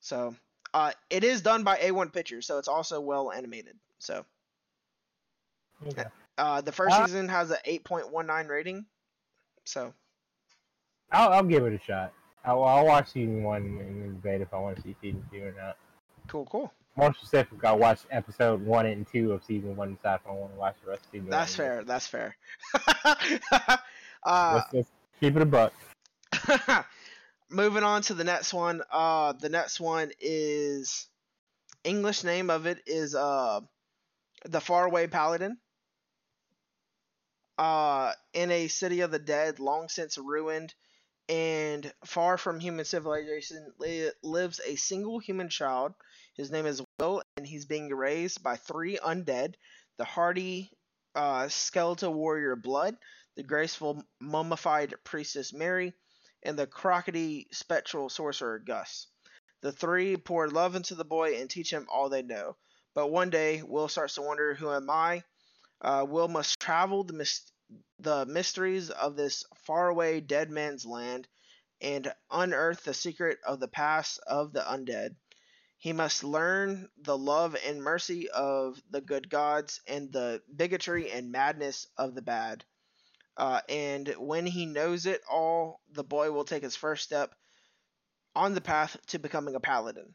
So, 0.00 0.36
uh, 0.74 0.92
it 1.10 1.24
is 1.24 1.40
done 1.42 1.64
by 1.64 1.76
A1 1.78 2.12
Pictures, 2.12 2.46
so 2.46 2.58
it's 2.58 2.68
also 2.68 3.00
well 3.00 3.30
animated. 3.32 3.76
So, 3.98 4.24
Okay. 5.86 6.04
uh, 6.38 6.60
the 6.60 6.72
first 6.72 6.96
Uh, 6.96 7.06
season 7.06 7.28
has 7.28 7.50
a 7.50 7.58
8.19 7.66 8.48
rating. 8.48 8.86
So, 9.64 9.92
I'll, 11.10 11.32
I'll 11.32 11.42
give 11.44 11.64
it 11.66 11.72
a 11.72 11.78
shot. 11.84 12.12
I'll, 12.44 12.62
I'll 12.62 12.86
watch 12.86 13.08
season 13.12 13.42
one 13.42 13.62
and 13.62 14.22
debate 14.22 14.40
if 14.40 14.52
I 14.54 14.58
want 14.58 14.76
to 14.76 14.82
see 14.82 14.94
season 15.00 15.24
two 15.32 15.42
or 15.44 15.52
not. 15.52 15.76
cool, 16.28 16.46
cool. 16.46 16.72
More 16.96 17.12
specific, 17.12 17.62
I'll 17.64 17.78
watch 17.78 18.00
episode 18.10 18.64
one 18.64 18.86
and 18.86 19.06
two 19.06 19.32
of 19.32 19.44
season 19.44 19.76
one 19.76 19.88
and 19.88 19.96
decide 19.98 20.20
if 20.24 20.26
I 20.26 20.32
want 20.32 20.52
to 20.52 20.58
watch 20.58 20.76
the 20.82 20.90
rest 20.90 21.04
of 21.04 21.10
season 21.12 21.28
That's 21.28 21.50
one. 21.58 21.66
fair. 21.66 21.84
That's 21.84 22.06
fair. 22.06 22.36
uh, 24.22 24.52
Let's, 24.54 24.72
let's 24.72 24.90
keep 25.20 25.36
it 25.36 25.42
a 25.42 25.46
buck. 25.46 25.72
moving 27.50 27.82
on 27.82 28.02
to 28.02 28.14
the 28.14 28.24
next 28.24 28.52
one. 28.54 28.82
Uh, 28.90 29.32
the 29.32 29.48
next 29.48 29.80
one 29.80 30.10
is 30.20 31.08
English 31.84 32.24
name 32.24 32.50
of 32.50 32.66
it 32.66 32.82
is 32.86 33.14
uh, 33.14 33.60
the 34.44 34.60
Faraway 34.60 35.06
Paladin. 35.08 35.58
Uh, 37.58 38.12
in 38.34 38.50
a 38.50 38.68
city 38.68 39.00
of 39.00 39.10
the 39.10 39.18
dead, 39.18 39.58
long 39.60 39.88
since 39.88 40.18
ruined, 40.18 40.74
and 41.28 41.92
far 42.04 42.38
from 42.38 42.60
human 42.60 42.84
civilization, 42.84 43.72
li- 43.78 44.10
lives 44.22 44.60
a 44.66 44.76
single 44.76 45.18
human 45.20 45.48
child. 45.48 45.94
His 46.36 46.50
name 46.50 46.66
is 46.66 46.82
Will, 47.00 47.22
and 47.36 47.46
he's 47.46 47.66
being 47.66 47.88
raised 47.90 48.42
by 48.42 48.56
three 48.56 48.98
undead: 48.98 49.54
the 49.98 50.04
hardy 50.04 50.72
uh, 51.14 51.48
skeletal 51.48 52.14
warrior 52.14 52.56
Blood, 52.56 52.96
the 53.36 53.42
graceful 53.42 54.04
mummified 54.20 54.94
priestess 55.04 55.52
Mary, 55.52 55.94
and 56.46 56.58
the 56.58 56.66
crockety 56.66 57.48
spectral 57.50 58.08
sorcerer 58.08 58.60
Gus. 58.60 59.08
The 59.62 59.72
three 59.72 60.16
pour 60.16 60.48
love 60.48 60.76
into 60.76 60.94
the 60.94 61.04
boy 61.04 61.36
and 61.40 61.50
teach 61.50 61.72
him 61.72 61.86
all 61.90 62.08
they 62.08 62.22
know. 62.22 62.56
But 62.94 63.08
one 63.08 63.30
day, 63.30 63.62
Will 63.62 63.88
starts 63.88 64.14
to 64.14 64.22
wonder, 64.22 64.54
"Who 64.54 64.72
am 64.72 64.88
I?" 64.88 65.24
Uh, 65.80 66.06
Will 66.08 66.28
must 66.28 66.60
travel 66.60 67.04
the 67.04 67.14
mys- 67.14 67.50
the 67.98 68.24
mysteries 68.26 68.90
of 68.90 69.16
this 69.16 69.44
faraway 69.64 70.20
dead 70.20 70.50
man's 70.50 70.86
land 70.86 71.26
and 71.80 72.14
unearth 72.30 72.84
the 72.84 72.94
secret 72.94 73.38
of 73.44 73.58
the 73.60 73.68
past 73.68 74.20
of 74.26 74.52
the 74.52 74.62
undead. 74.62 75.16
He 75.78 75.92
must 75.92 76.24
learn 76.24 76.88
the 76.96 77.18
love 77.18 77.56
and 77.56 77.82
mercy 77.82 78.30
of 78.30 78.80
the 78.88 79.00
good 79.00 79.28
gods 79.28 79.80
and 79.86 80.12
the 80.12 80.42
bigotry 80.54 81.10
and 81.10 81.32
madness 81.32 81.86
of 81.98 82.14
the 82.14 82.22
bad. 82.22 82.64
Uh, 83.36 83.60
and 83.68 84.08
when 84.18 84.46
he 84.46 84.66
knows 84.66 85.06
it 85.06 85.20
all, 85.30 85.80
the 85.92 86.04
boy 86.04 86.30
will 86.30 86.44
take 86.44 86.62
his 86.62 86.76
first 86.76 87.04
step 87.04 87.34
on 88.34 88.54
the 88.54 88.60
path 88.60 88.96
to 89.08 89.18
becoming 89.18 89.54
a 89.54 89.60
paladin. 89.60 90.14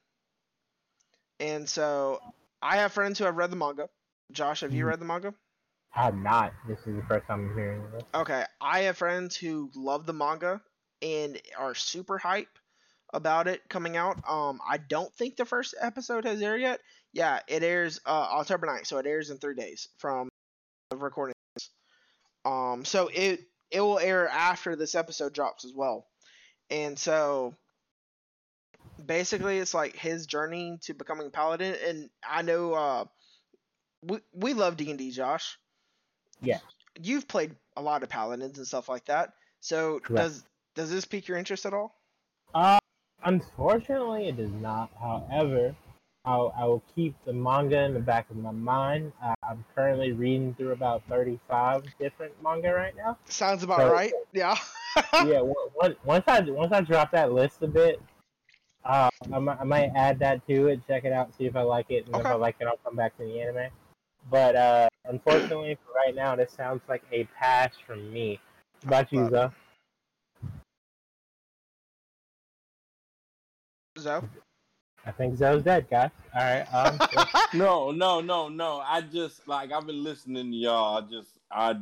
And 1.39 1.67
so 1.67 2.21
I 2.61 2.77
have 2.77 2.93
friends 2.93 3.17
who 3.19 3.25
have 3.25 3.35
read 3.35 3.51
the 3.51 3.55
manga. 3.55 3.89
Josh, 4.31 4.61
have 4.61 4.73
you 4.73 4.85
Mhm. 4.85 4.89
read 4.89 4.99
the 4.99 5.05
manga? 5.05 5.33
I 5.93 6.03
have 6.03 6.15
not. 6.15 6.53
This 6.67 6.79
is 6.87 6.95
the 6.95 7.03
first 7.07 7.27
time 7.27 7.49
I'm 7.49 7.55
hearing 7.55 7.83
of 7.83 7.93
it. 7.95 8.05
Okay, 8.13 8.45
I 8.61 8.81
have 8.81 8.97
friends 8.97 9.35
who 9.35 9.71
love 9.75 10.05
the 10.05 10.13
manga 10.13 10.61
and 11.01 11.41
are 11.57 11.75
super 11.75 12.17
hype 12.17 12.57
about 13.13 13.47
it 13.47 13.67
coming 13.67 13.97
out. 13.97 14.17
Um, 14.27 14.61
I 14.65 14.77
don't 14.77 15.13
think 15.15 15.35
the 15.35 15.45
first 15.45 15.75
episode 15.79 16.25
has 16.25 16.41
aired 16.41 16.61
yet. 16.61 16.81
Yeah, 17.11 17.41
it 17.47 17.61
airs 17.63 17.99
uh, 18.05 18.09
October 18.09 18.67
9th, 18.67 18.87
so 18.87 18.99
it 18.99 19.05
airs 19.05 19.29
in 19.29 19.37
three 19.37 19.55
days 19.55 19.89
from 19.97 20.29
the 20.91 20.97
recording. 20.97 21.33
Um, 22.45 22.85
so 22.85 23.09
it 23.13 23.41
it 23.69 23.81
will 23.81 23.99
air 23.99 24.27
after 24.27 24.75
this 24.75 24.95
episode 24.95 25.33
drops 25.33 25.65
as 25.65 25.73
well, 25.73 26.07
and 26.69 26.97
so 26.97 27.55
basically 29.03 29.57
it's 29.57 29.73
like 29.73 29.95
his 29.95 30.25
journey 30.27 30.79
to 30.83 30.93
becoming 30.93 31.27
a 31.27 31.31
paladin. 31.31 31.75
And 31.85 32.09
I 32.27 32.41
know 32.41 32.73
uh, 32.73 33.05
we 34.03 34.19
we 34.33 34.53
love 34.53 34.77
D 34.77 34.89
and 34.89 34.99
D, 34.99 35.11
Josh 35.11 35.57
Yeah. 36.41 36.59
you've 36.99 37.27
played 37.27 37.55
a 37.77 37.81
lot 37.81 38.03
of 38.03 38.09
paladins 38.09 38.57
and 38.57 38.67
stuff 38.67 38.89
like 38.89 39.05
that. 39.05 39.33
So 39.59 39.99
Correct. 39.99 40.15
does 40.15 40.43
does 40.75 40.89
this 40.91 41.05
pique 41.05 41.27
your 41.27 41.37
interest 41.37 41.65
at 41.65 41.73
all? 41.73 41.95
Uh, 42.53 42.79
unfortunately, 43.23 44.27
it 44.29 44.37
does 44.37 44.51
not. 44.51 44.89
However, 44.99 45.75
I'll, 46.23 46.53
I 46.55 46.65
will 46.65 46.83
keep 46.95 47.15
the 47.25 47.33
manga 47.33 47.81
in 47.83 47.93
the 47.93 47.99
back 47.99 48.29
of 48.29 48.37
my 48.37 48.51
mind. 48.51 49.11
Uh, 49.23 49.33
I'm 49.43 49.65
currently 49.75 50.11
reading 50.11 50.53
through 50.53 50.71
about 50.73 51.01
35 51.09 51.83
different 51.99 52.33
manga 52.43 52.71
right 52.73 52.95
now. 52.95 53.17
Sounds 53.25 53.63
about 53.63 53.79
So- 53.79 53.91
right. 53.91 54.13
Yeah. 54.31 54.55
yeah, 55.13 55.39
on- 55.39 55.69
on- 55.81 55.95
once 56.03 56.23
I 56.27 56.41
once 56.41 56.71
I 56.73 56.81
drop 56.81 57.11
that 57.11 57.31
list 57.31 57.61
a 57.61 57.67
bit, 57.67 57.99
Uh, 58.83 59.09
I, 59.31 59.37
might, 59.39 59.59
I 59.59 59.63
might 59.63 59.91
add 59.95 60.17
that 60.19 60.45
to 60.47 60.67
it, 60.67 60.81
check 60.87 61.05
it 61.05 61.13
out, 61.13 61.33
see 61.35 61.45
if 61.45 61.55
I 61.55 61.61
like 61.61 61.91
it, 61.91 62.07
and 62.07 62.15
if 62.15 62.25
I 62.25 62.33
like 62.33 62.55
it, 62.59 62.65
I'll 62.67 62.77
come 62.83 62.95
back 62.95 63.15
to 63.17 63.23
the 63.23 63.39
anime. 63.39 63.69
But 64.29 64.55
uh, 64.55 64.89
unfortunately, 65.05 65.77
for 65.85 65.93
right 65.93 66.15
now, 66.15 66.35
this 66.35 66.51
sounds 66.51 66.81
like 66.89 67.03
a 67.11 67.25
pass 67.39 67.75
from 67.85 68.11
me. 68.11 68.39
What 68.83 68.87
about 68.87 69.11
you, 69.13 69.29
Zo? 69.29 69.51
Zo? 73.99 74.29
I 75.05 75.11
think 75.11 75.35
Zo's 75.37 75.63
dead, 75.63 75.87
guys. 75.89 76.11
All 76.35 76.41
right. 76.41 76.65
Um, 76.73 76.99
No, 77.53 77.91
no, 77.91 78.21
no, 78.21 78.49
no. 78.49 78.79
I 78.85 79.01
just 79.01 79.47
like 79.47 79.71
I've 79.71 79.85
been 79.87 80.03
listening 80.03 80.51
to 80.51 80.57
y'all. 80.57 80.97
I 80.97 81.01
just 81.09 81.29
I 81.51 81.75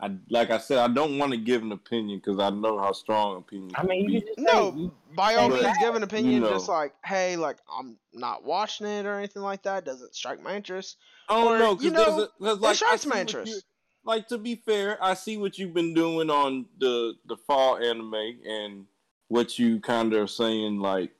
I 0.00 0.10
like 0.28 0.50
I 0.50 0.58
said 0.58 0.78
I 0.78 0.88
don't 0.92 1.18
want 1.18 1.32
to 1.32 1.38
give 1.38 1.62
an 1.62 1.72
opinion 1.72 2.18
because 2.22 2.38
I 2.40 2.50
know 2.50 2.78
how 2.78 2.92
strong 2.92 3.38
opinion. 3.38 3.70
I 3.76 3.84
mean, 3.84 4.04
can 4.06 4.12
you 4.14 4.20
be. 4.20 4.26
just 4.26 4.38
No, 4.40 4.74
you- 4.76 4.92
by 5.14 5.34
all 5.36 5.48
means, 5.50 5.66
give 5.78 5.94
an 5.94 6.02
opinion. 6.02 6.42
you 6.42 6.48
Just 6.48 6.68
like, 6.68 6.94
hey, 7.04 7.36
like 7.36 7.58
I'm 7.72 7.96
not 8.12 8.44
watching 8.44 8.86
it 8.86 9.06
or 9.06 9.18
anything 9.18 9.42
like 9.42 9.62
that. 9.64 9.84
Doesn't 9.84 10.14
strike 10.14 10.42
my 10.42 10.56
interest. 10.56 10.96
I 11.28 11.34
don't 11.42 11.52
or, 11.54 11.58
know 11.58 11.70
you 11.80 11.90
because 11.90 12.28
know, 12.40 12.56
like 12.56 12.72
it 12.72 12.76
strikes 12.76 13.06
my 13.06 13.20
interest. 13.20 13.52
you- 13.52 13.60
Like 14.04 14.26
to 14.28 14.38
be 14.38 14.56
fair, 14.56 14.98
I 15.02 15.14
see 15.14 15.36
what 15.36 15.58
you've 15.58 15.74
been 15.74 15.94
doing 15.94 16.28
on 16.28 16.66
the 16.78 17.14
the 17.26 17.36
fall 17.36 17.76
anime 17.76 18.14
and 18.46 18.86
what 19.28 19.58
you 19.58 19.80
kind 19.80 20.12
of 20.12 20.30
saying 20.30 20.78
like 20.80 21.12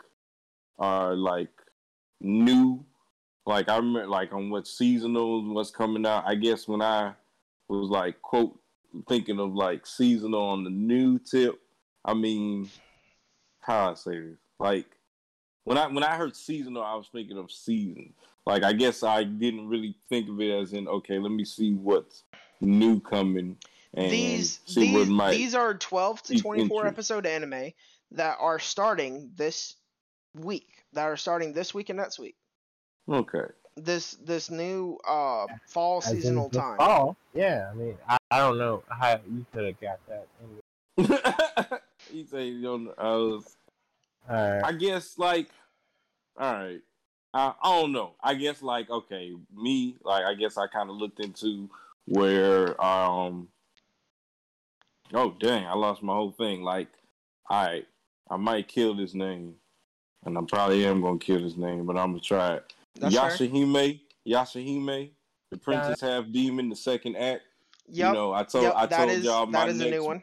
are 0.83 1.15
like 1.15 1.49
new. 2.21 2.85
Like 3.47 3.69
I 3.69 3.77
remember 3.77 4.07
like 4.07 4.33
on 4.33 4.51
what 4.51 4.67
seasonal 4.67 5.55
what's 5.55 5.71
coming 5.71 6.05
out. 6.05 6.25
I 6.27 6.35
guess 6.35 6.69
when 6.69 6.83
I 6.83 7.13
was 7.69 7.89
like 7.89 8.21
quote 8.21 8.59
thinking 9.09 9.41
of 9.41 9.55
like 9.55 9.87
seasonal 9.87 10.43
on 10.43 10.65
the 10.65 10.71
new 10.71 11.19
tip. 11.19 11.59
I 12.05 12.15
mean, 12.15 12.69
how 13.61 13.93
I 13.93 13.95
say 13.95 14.21
this? 14.21 14.39
Like 14.59 14.87
when 15.65 15.79
I 15.79 15.87
when 15.87 16.05
I 16.05 16.17
heard 16.17 16.37
seasonal, 16.37 16.83
I 16.83 16.97
was 16.97 17.09
thinking 17.13 17.39
of 17.39 17.51
season. 17.51 18.13
Like 18.45 18.65
I 18.65 18.73
guess 18.73 19.03
I 19.03 19.25
didn't 19.25 19.69
really 19.69 19.95
think 20.09 20.29
of 20.29 20.41
it 20.41 20.51
as 20.51 20.73
in 20.73 20.89
okay, 20.89 21.19
let 21.19 21.33
me 21.33 21.45
see 21.45 21.73
what's 21.75 22.25
new 22.61 23.01
coming 23.01 23.57
and 23.95 24.11
these 24.11 24.61
see 24.67 24.83
these, 24.83 24.95
what 24.95 25.09
might. 25.09 25.33
these 25.33 25.55
are 25.55 25.75
12 25.75 26.23
to 26.23 26.39
24 26.39 26.87
episode 26.87 27.27
anime 27.27 27.73
that 28.13 28.37
are 28.41 28.59
starting 28.59 29.31
this 29.37 29.77
week. 30.35 30.69
That 30.93 31.05
are 31.05 31.17
starting 31.17 31.53
this 31.53 31.73
week 31.73 31.89
and 31.89 31.97
next 31.97 32.19
week. 32.19 32.37
Okay. 33.09 33.47
This 33.77 34.13
this 34.25 34.51
new 34.51 34.99
uh 35.09 35.47
fall 35.67 35.99
as 35.99 36.11
seasonal 36.11 36.51
time. 36.51 36.77
Fall. 36.77 37.17
Yeah, 37.33 37.71
I 37.71 37.75
mean, 37.75 37.97
I, 38.07 38.19
I 38.31 38.39
don't 38.39 38.59
know 38.59 38.83
how 38.89 39.19
you 39.27 39.47
could 39.53 39.65
have 39.65 39.81
got 39.81 39.99
that. 40.09 40.27
Anyway. 40.43 41.81
he 42.13 42.27
said, 42.27 42.47
you 42.47 42.61
know, 42.61 42.95
I 42.99 43.09
was. 43.09 43.57
All 44.29 44.37
right. 44.37 44.65
I 44.65 44.73
guess 44.73 45.19
like, 45.19 45.49
all 46.39 46.53
right. 46.53 46.81
I, 47.35 47.55
I 47.63 47.81
don't 47.81 47.93
know. 47.93 48.13
I 48.23 48.35
guess 48.35 48.63
like 48.63 48.91
okay, 48.91 49.33
me 49.55 49.97
like 50.05 50.25
I 50.25 50.35
guess 50.35 50.59
I 50.59 50.67
kind 50.67 50.91
of 50.91 50.97
looked 50.97 51.21
into 51.21 51.71
where 52.07 52.83
um. 52.83 53.49
Oh 55.15 55.35
dang! 55.39 55.67
I 55.67 55.75
lost 55.75 56.03
my 56.03 56.15
whole 56.15 56.31
thing. 56.31 56.63
Like, 56.63 56.89
all 57.49 57.65
right, 57.65 57.87
I 58.31 58.37
might 58.37 58.69
kill 58.69 58.95
this 58.95 59.15
name, 59.15 59.55
and 60.25 60.39
I 60.39 60.41
probably 60.49 60.85
am 60.87 61.03
gonna 61.03 61.19
kill 61.19 61.41
his 61.41 61.57
name, 61.57 61.87
but 61.87 61.97
I'm 61.97 62.11
gonna 62.13 62.21
try 62.21 62.55
it. 62.55 62.73
That's 62.99 63.15
fair. 63.15 63.31
Yashahime, 63.31 64.01
Yashahime, 64.27 65.11
the 65.51 65.59
Princess 65.59 66.01
Half 66.01 66.31
Demon, 66.33 66.69
the 66.69 66.77
second 66.77 67.17
act. 67.17 67.43
Yep. 67.89 68.09
You 68.09 68.15
know, 68.15 68.33
I 68.33 68.45
told 68.45 68.65
yep. 68.65 68.75
I 68.77 68.87
told 68.87 69.11
is 69.11 69.25
y'all 69.25 69.47
my 69.47 69.61
that 69.61 69.69
is 69.71 69.79
next 69.79 69.89
a 69.89 69.91
new 69.91 70.05
one. 70.05 70.23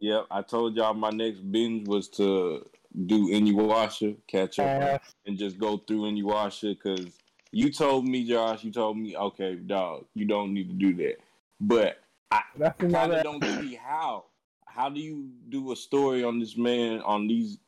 Yep, 0.00 0.26
I 0.30 0.42
told 0.42 0.76
y'all 0.76 0.94
my 0.94 1.10
next 1.10 1.40
binge 1.50 1.88
was 1.88 2.08
to 2.10 2.66
do 3.06 3.28
Inuyasha, 3.28 4.16
catch 4.26 4.58
up, 4.58 4.82
Uh, 4.82 4.98
and 5.26 5.38
just 5.38 5.58
go 5.58 5.76
through 5.76 6.02
Inuyasha 6.02 6.76
because 6.76 7.18
you 7.52 7.70
told 7.70 8.06
me, 8.06 8.24
Josh, 8.24 8.64
you 8.64 8.72
told 8.72 8.98
me, 8.98 9.16
okay, 9.16 9.54
dog, 9.54 10.06
you 10.14 10.24
don't 10.24 10.52
need 10.52 10.68
to 10.68 10.74
do 10.74 10.94
that. 10.96 11.16
But 11.60 11.98
I 12.30 12.42
kind 12.78 13.12
of 13.12 13.22
don't 13.22 13.44
see 13.60 13.74
how. 13.74 14.24
How 14.66 14.90
do 14.90 15.00
you 15.00 15.30
do 15.48 15.72
a 15.72 15.76
story 15.76 16.22
on 16.22 16.38
this 16.38 16.56
man 16.56 17.00
on 17.00 17.26
these 17.26 17.58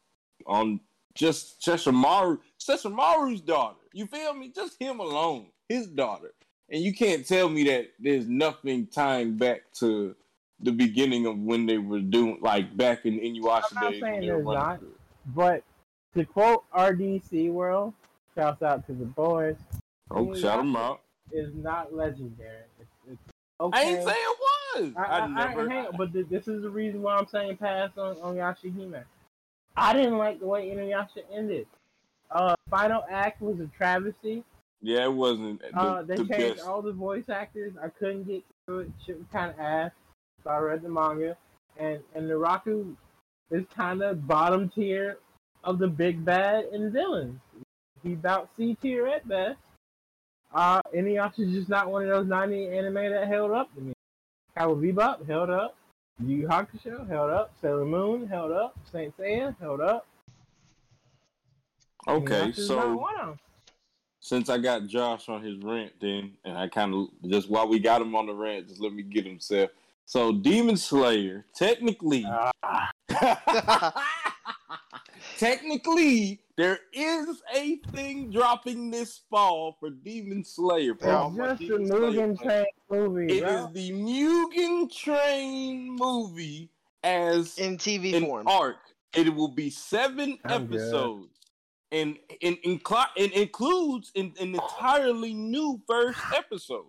on 0.47 0.81
just 1.19 1.61
Sesshomaru, 1.61 2.39
Sesshomaru's 2.59 3.41
daughter? 3.41 3.77
You 3.93 4.07
feel 4.07 4.33
me? 4.33 4.51
Just 4.55 4.81
him 4.81 5.01
alone, 5.01 5.47
his 5.69 5.89
daughter, 5.89 6.33
and 6.71 6.81
you 6.83 6.95
can't 6.95 7.27
tell 7.27 7.49
me 7.49 7.65
that 7.65 7.91
there's 7.99 8.27
nothing 8.29 8.87
tying 8.87 9.37
back 9.37 9.63
to 9.81 10.15
the 10.61 10.73
beginning 10.73 11.27
of 11.27 11.39
when 11.39 11.67
they 11.67 11.79
were 11.79 12.01
doing 12.01 12.39
like 12.41 12.77
back 12.77 13.05
in 13.05 13.19
Inuyasha 13.19 13.65
I'm 13.73 13.83
not 13.83 13.91
days. 13.93 14.01
saying 14.01 14.21
there's 14.27 14.47
not. 14.47 14.79
through. 14.79 14.95
But 15.35 15.65
to 16.15 16.25
quote 16.25 16.65
RDC 16.73 17.51
World, 17.53 17.95
shouts 18.35 18.63
out 18.63 18.87
to 18.87 18.93
the 18.93 19.05
boys, 19.05 19.57
Oh, 20.11 20.35
shout 20.35 20.59
them 20.59 20.75
out! 20.77 21.03
is 21.33 21.53
not 21.55 21.93
legendary. 21.93 22.63
It's, 22.81 22.91
it's 23.11 23.21
I 23.61 23.65
okay. 23.67 23.89
ain't 23.97 24.05
say 24.05 24.13
it 24.15 24.39
was. 24.77 24.93
I, 24.97 25.03
I, 25.03 25.19
I, 25.25 25.27
never. 25.27 25.71
I, 25.71 25.89
but 25.97 26.13
th- 26.13 26.29
this 26.31 26.49
is 26.49 26.63
the 26.63 26.71
reason 26.71 27.03
why 27.03 27.17
I'm 27.17 27.27
saying 27.27 27.57
pass 27.57 27.91
on, 27.99 28.17
on 28.23 28.37
Yashahime. 28.37 29.03
I 29.79 29.93
didn't 29.93 30.19
like 30.19 30.41
the 30.41 30.47
way 30.47 30.69
Inuyasha 30.69 31.23
ended. 31.33 31.67
Uh, 32.31 32.55
final 32.69 33.05
act 33.11 33.41
was 33.41 33.59
a 33.61 33.67
travesty. 33.77 34.45
yeah, 34.83 35.05
it 35.05 35.13
wasn't 35.13 35.61
the, 35.61 35.77
Uh, 35.79 36.03
they 36.03 36.17
the 36.17 36.25
changed 36.27 36.57
best. 36.57 36.69
all 36.69 36.83
the 36.83 36.93
voice 36.93 37.29
actors. 37.29 37.73
I 37.83 37.89
couldn't 37.89 38.25
get 38.25 38.43
through 38.67 38.81
it. 38.81 38.91
Shit 39.07 39.19
was 39.19 39.27
kind 39.33 39.51
of 39.51 39.59
ass. 39.59 39.93
So 40.45 40.51
I 40.51 40.59
read 40.59 40.83
the 40.83 40.89
manga, 40.89 41.37
and 41.79 42.01
and 42.15 42.29
Naraku 42.31 42.95
is 43.51 43.65
kind 43.75 44.03
of 44.03 44.27
bottom 44.27 44.69
tier 44.69 45.19
of 45.65 45.79
the 45.79 45.89
big 45.89 46.25
bad 46.25 46.65
and 46.67 46.93
villains. 46.93 47.41
He 48.03 48.13
about 48.13 48.51
C 48.57 48.77
tier 48.81 49.07
at 49.09 49.27
best. 49.27 49.59
Uh, 50.55 50.81
Inuyasha's 50.95 51.53
just 51.53 51.69
not 51.69 51.91
one 51.91 52.03
of 52.03 52.09
those 52.09 52.27
90 52.27 52.69
anime 52.69 52.95
that 53.11 53.27
held 53.27 53.51
up 53.53 53.75
to 53.75 53.81
me. 53.81 53.93
Cowboy 54.57 54.93
Bebop 54.93 55.27
held 55.27 55.51
up. 55.51 55.77
Yu 56.25 56.47
Hakusho 56.49 57.07
held 57.09 57.31
up. 57.31 57.53
Sailor 57.61 57.85
Moon 57.85 58.27
held 58.27 58.53
up. 58.53 58.77
Saint 58.91 59.17
Seiya 59.17 59.55
held 59.61 59.81
up. 59.81 60.07
Okay, 62.07 62.53
so 62.53 62.77
not 62.77 63.01
one 63.01 63.21
of 63.21 63.29
'em. 63.31 63.39
since 64.21 64.49
I 64.49 64.59
got 64.59 64.87
Josh 64.87 65.29
on 65.29 65.43
his 65.45 65.57
rant, 65.59 65.93
then, 66.01 66.33
and 66.45 66.57
I 66.57 66.69
kind 66.69 66.95
of 66.95 67.09
just 67.31 67.49
while 67.51 67.69
we 67.69 67.79
got 67.79 68.01
him 68.03 68.17
on 68.17 68.27
the 68.27 68.35
rant, 68.35 68.69
just 68.69 68.81
let 68.81 68.93
me 68.93 69.03
get 69.03 69.27
himself. 69.27 69.71
So, 70.07 70.33
Demon 70.33 70.77
Slayer, 70.79 71.45
technically, 71.55 72.25
Ah, 72.27 72.91
technically, 75.39 76.41
there 76.59 76.81
is 76.93 77.41
a 77.55 77.77
thing 77.93 78.31
dropping 78.33 78.91
this 78.91 79.21
fall 79.31 79.77
for 79.79 79.91
Demon 79.91 80.43
Slayer. 80.43 80.97
For 80.97 81.09
all 81.09 81.33
it's 81.41 81.61
just 81.61 81.71
a 81.73 81.77
Demon 81.77 81.87
Slayer 81.87 82.11
Mugen. 82.11 82.43
Train 82.43 82.67
movie. 82.91 83.39
It 83.39 83.45
bro. 83.45 83.51
is 83.53 83.73
the 83.75 83.91
Mugen 83.93 84.93
Train 84.93 85.97
movie 85.97 86.69
as 87.05 87.57
in 87.59 87.79
TV 87.79 88.13
an 88.15 88.25
form. 88.27 88.49
arc. 88.49 88.79
It 89.15 89.33
will 89.33 89.49
be 89.53 89.71
7 89.71 90.37
I'm 90.45 90.67
good. 90.67 90.81
episodes. 90.81 91.29
And, 91.93 92.19
and, 92.43 92.57
incl- 92.67 93.07
and 93.17 93.31
includes 93.33 94.11
an, 94.17 94.35
an 94.41 94.57
entirely 94.57 95.35
new 95.35 95.81
first 95.87 96.19
episode. 96.37 96.87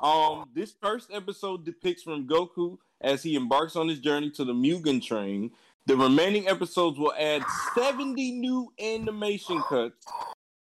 Um, 0.00 0.48
this 0.52 0.74
first 0.82 1.10
episode 1.12 1.64
depicts 1.64 2.04
Rengoku 2.04 2.76
as 3.00 3.22
he 3.22 3.36
embarks 3.36 3.76
on 3.76 3.86
his 3.88 4.00
journey 4.00 4.30
to 4.32 4.44
the 4.44 4.52
Mugen 4.52 5.00
Train. 5.00 5.52
The 5.86 5.96
remaining 5.96 6.48
episodes 6.48 6.98
will 6.98 7.14
add 7.16 7.44
70 7.74 8.32
new 8.32 8.72
animation 8.80 9.62
cuts 9.68 10.04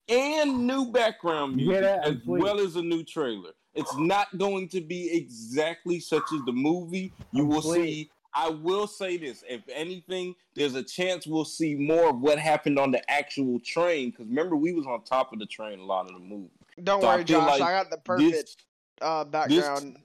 and 0.09 0.66
new 0.66 0.91
background 0.93 1.57
music, 1.57 1.81
that? 1.81 2.05
as 2.05 2.11
I'm 2.16 2.20
well 2.27 2.61
as 2.61 2.77
a 2.77 2.83
new 2.83 3.03
trailer. 3.03 3.53
It's 3.72 3.97
not 3.97 4.37
going 4.37 4.68
to 4.68 4.81
be 4.83 5.11
exactly 5.16 5.99
such 5.99 6.25
as 6.33 6.41
the 6.45 6.53
movie. 6.53 7.12
You 7.33 7.47
will 7.47 7.62
sweet. 7.62 7.85
see. 7.85 8.11
I 8.35 8.51
will 8.51 8.87
say 8.87 9.16
this: 9.16 9.43
if 9.49 9.62
anything, 9.72 10.35
there's 10.55 10.75
a 10.75 10.83
chance 10.83 11.27
we'll 11.27 11.45
see 11.45 11.75
more 11.75 12.11
of 12.11 12.20
what 12.20 12.39
happened 12.39 12.79
on 12.79 12.91
the 12.91 13.09
actual 13.11 13.59
train. 13.61 14.11
Because 14.11 14.27
remember, 14.27 14.57
we 14.57 14.72
was 14.75 14.87
on 14.87 15.03
top 15.05 15.33
of 15.33 15.39
the 15.39 15.47
train 15.47 15.79
a 15.79 15.85
lot 15.85 16.07
of 16.07 16.12
the 16.12 16.18
movie. 16.18 16.51
Don't 16.83 17.01
so 17.01 17.07
worry, 17.09 17.25
feel 17.25 17.41
Josh. 17.41 17.61
like 17.61 17.62
I 17.62 17.72
got 17.72 17.91
the 17.91 17.99
perfect 17.99 18.31
This, 18.33 18.57
uh, 19.01 19.25
background 19.25 19.97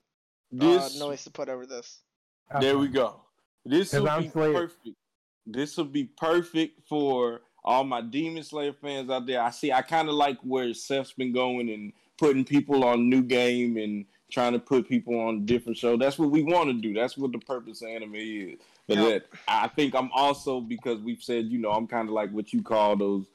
this, 0.51 0.95
uh, 1.01 1.05
noise 1.07 1.24
to 1.26 1.32
put 1.32 1.49
over 1.49 1.65
this. 1.65 1.99
There 2.61 2.78
we 2.78 2.88
go. 2.88 3.22
This 3.65 3.91
'Cause 3.91 4.01
will 4.01 4.09
I'm 4.09 4.24
be 4.24 4.30
perfect. 4.30 4.78
This 5.52 5.78
will 5.78 5.86
be 5.86 6.06
perfect 6.06 6.88
for 6.88 7.41
all 7.64 7.84
my 7.84 8.02
Demon 8.02 8.43
Slayer 8.43 8.74
fans 8.74 9.10
out 9.10 9.26
there. 9.26 9.41
I 9.41 9.50
see. 9.52 9.72
I 9.72 9.82
kind 9.82 10.08
of 10.10 10.16
like 10.16 10.38
where 10.41 10.74
Seth's 10.74 11.14
been 11.14 11.34
going 11.34 11.70
and 11.70 11.93
putting 12.18 12.45
people 12.45 12.84
on 12.84 13.10
new 13.10 13.22
game 13.22 13.78
and 13.78 14.06
trying 14.32 14.54
to 14.54 14.60
put 14.60 14.88
people 14.88 15.20
on 15.20 15.45
different 15.45 15.78
show. 15.78 15.97
That's 15.97 16.20
what 16.20 16.32
we 16.32 16.43
want 16.43 16.70
to 16.70 16.74
do. 16.74 16.93
That's 16.93 17.18
what 17.18 17.32
the 17.32 17.39
purpose 17.39 17.82
of 17.82 17.89
anime 17.89 18.16
is. 18.16 18.60
But 18.88 18.97
Yep. 18.97 19.08
that, 19.32 19.39
I 19.47 19.68
think 19.68 19.95
I'm 19.95 20.12
also 20.14 20.62
because 20.62 21.00
we've 21.00 21.22
said, 21.22 21.45
you 21.45 21.60
know, 21.60 21.72
I'm 21.72 21.88
kind 21.88 22.08
of 22.08 22.14
like 22.14 22.32
what 22.32 22.54
you 22.54 22.62
call 22.62 22.95
those 22.95 23.26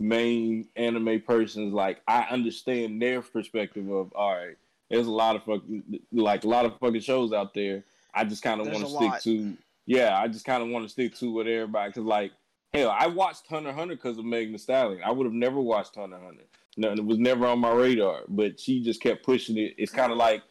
main 0.00 0.68
anime 0.76 1.20
persons. 1.22 1.72
Like 1.72 2.00
I 2.06 2.22
understand 2.30 3.00
their 3.00 3.22
perspective 3.22 3.88
of 3.90 4.12
all 4.12 4.34
right. 4.34 4.56
There's 4.90 5.06
a 5.06 5.12
lot 5.12 5.36
of 5.36 5.44
fucking 5.44 6.00
like 6.12 6.44
a 6.44 6.48
lot 6.48 6.66
of 6.66 6.78
fucking 6.78 7.00
shows 7.00 7.32
out 7.32 7.54
there. 7.54 7.84
I 8.14 8.24
just 8.24 8.42
kind 8.42 8.60
of 8.60 8.68
want 8.68 8.80
to 8.80 8.90
stick 8.90 9.00
lot. 9.00 9.22
to 9.22 9.56
yeah. 9.86 10.18
I 10.18 10.28
just 10.28 10.44
kind 10.44 10.62
of 10.62 10.68
want 10.68 10.84
to 10.84 10.88
stick 10.88 11.14
to 11.16 11.32
what 11.32 11.46
everybody 11.46 11.90
because 11.90 12.04
like 12.04 12.32
Hell, 12.74 12.90
I 12.90 13.06
watched 13.06 13.46
Hunter 13.46 13.72
Hunter 13.72 13.94
because 13.94 14.18
of 14.18 14.24
Megan 14.24 14.50
Thee 14.52 14.58
Stallion. 14.58 15.00
I 15.04 15.12
would 15.12 15.26
have 15.26 15.32
never 15.32 15.60
watched 15.60 15.94
Hunter 15.94 16.18
Hunter. 16.18 16.42
No, 16.76 16.90
it 16.90 17.04
was 17.04 17.18
never 17.18 17.46
on 17.46 17.60
my 17.60 17.70
radar. 17.70 18.22
But 18.26 18.58
she 18.58 18.82
just 18.82 19.00
kept 19.00 19.24
pushing 19.24 19.56
it. 19.56 19.76
It's 19.78 19.92
kind 19.92 20.10
of 20.10 20.18
like, 20.18 20.42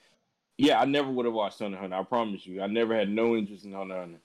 yeah, 0.57 0.79
I 0.79 0.86
never 0.86 1.11
would 1.11 1.25
have 1.25 1.36
watched 1.36 1.59
Hunter 1.59 1.77
Hunter. 1.77 1.97
I 1.97 2.03
promise 2.03 2.45
you, 2.45 2.61
I 2.61 2.67
never 2.67 2.95
had 2.95 3.09
no 3.09 3.36
interest 3.36 3.65
in 3.65 3.73
Hunter 3.73 3.99
Hunter. 3.99 4.19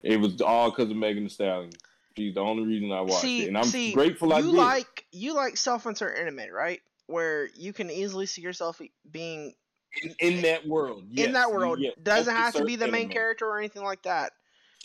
It 0.00 0.18
was 0.18 0.40
all 0.40 0.70
because 0.70 0.90
of 0.90 0.96
Megan 0.96 1.24
Thee 1.24 1.28
Stallion. 1.28 1.72
She's 2.16 2.34
the 2.34 2.40
only 2.40 2.64
reason 2.64 2.90
I 2.90 3.02
watched 3.02 3.20
see, 3.20 3.44
it, 3.44 3.48
and 3.48 3.58
I'm 3.58 3.64
see, 3.64 3.92
grateful 3.92 4.32
I 4.32 4.38
you 4.38 4.52
did. 4.52 4.54
like 4.54 5.06
you 5.12 5.34
like 5.34 5.58
self-insert 5.58 6.18
anime, 6.18 6.52
right? 6.52 6.80
Where 7.06 7.50
you 7.54 7.74
can 7.74 7.90
easily 7.90 8.24
see 8.24 8.40
yourself 8.40 8.80
being 9.10 9.54
in, 10.02 10.14
in 10.20 10.42
that 10.42 10.66
world. 10.66 11.04
in 11.16 11.32
that 11.32 11.52
world. 11.52 11.80
yes. 11.80 11.92
Doesn't 12.02 12.34
have 12.34 12.54
to 12.54 12.64
be 12.64 12.76
the 12.76 12.88
main 12.88 13.02
anime. 13.02 13.12
character 13.12 13.46
or 13.46 13.58
anything 13.58 13.82
like 13.82 14.02
that. 14.04 14.32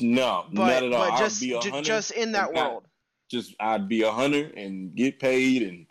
No, 0.01 0.45
But 0.53 0.53
not 0.53 0.83
at 0.83 0.83
all. 0.93 1.09
but 1.11 1.19
just 1.19 1.41
I'd 1.43 1.45
be 1.47 1.53
a 1.77 1.81
just 1.81 2.11
in 2.11 2.31
that 2.33 2.47
and 2.47 2.55
not- 2.55 2.71
world. 2.71 2.83
Just 3.29 3.55
I'd 3.59 3.89
be 3.89 4.03
a 4.03 4.11
hunter 4.11 4.51
and 4.55 4.95
get 4.95 5.19
paid 5.19 5.61
and 5.63 5.85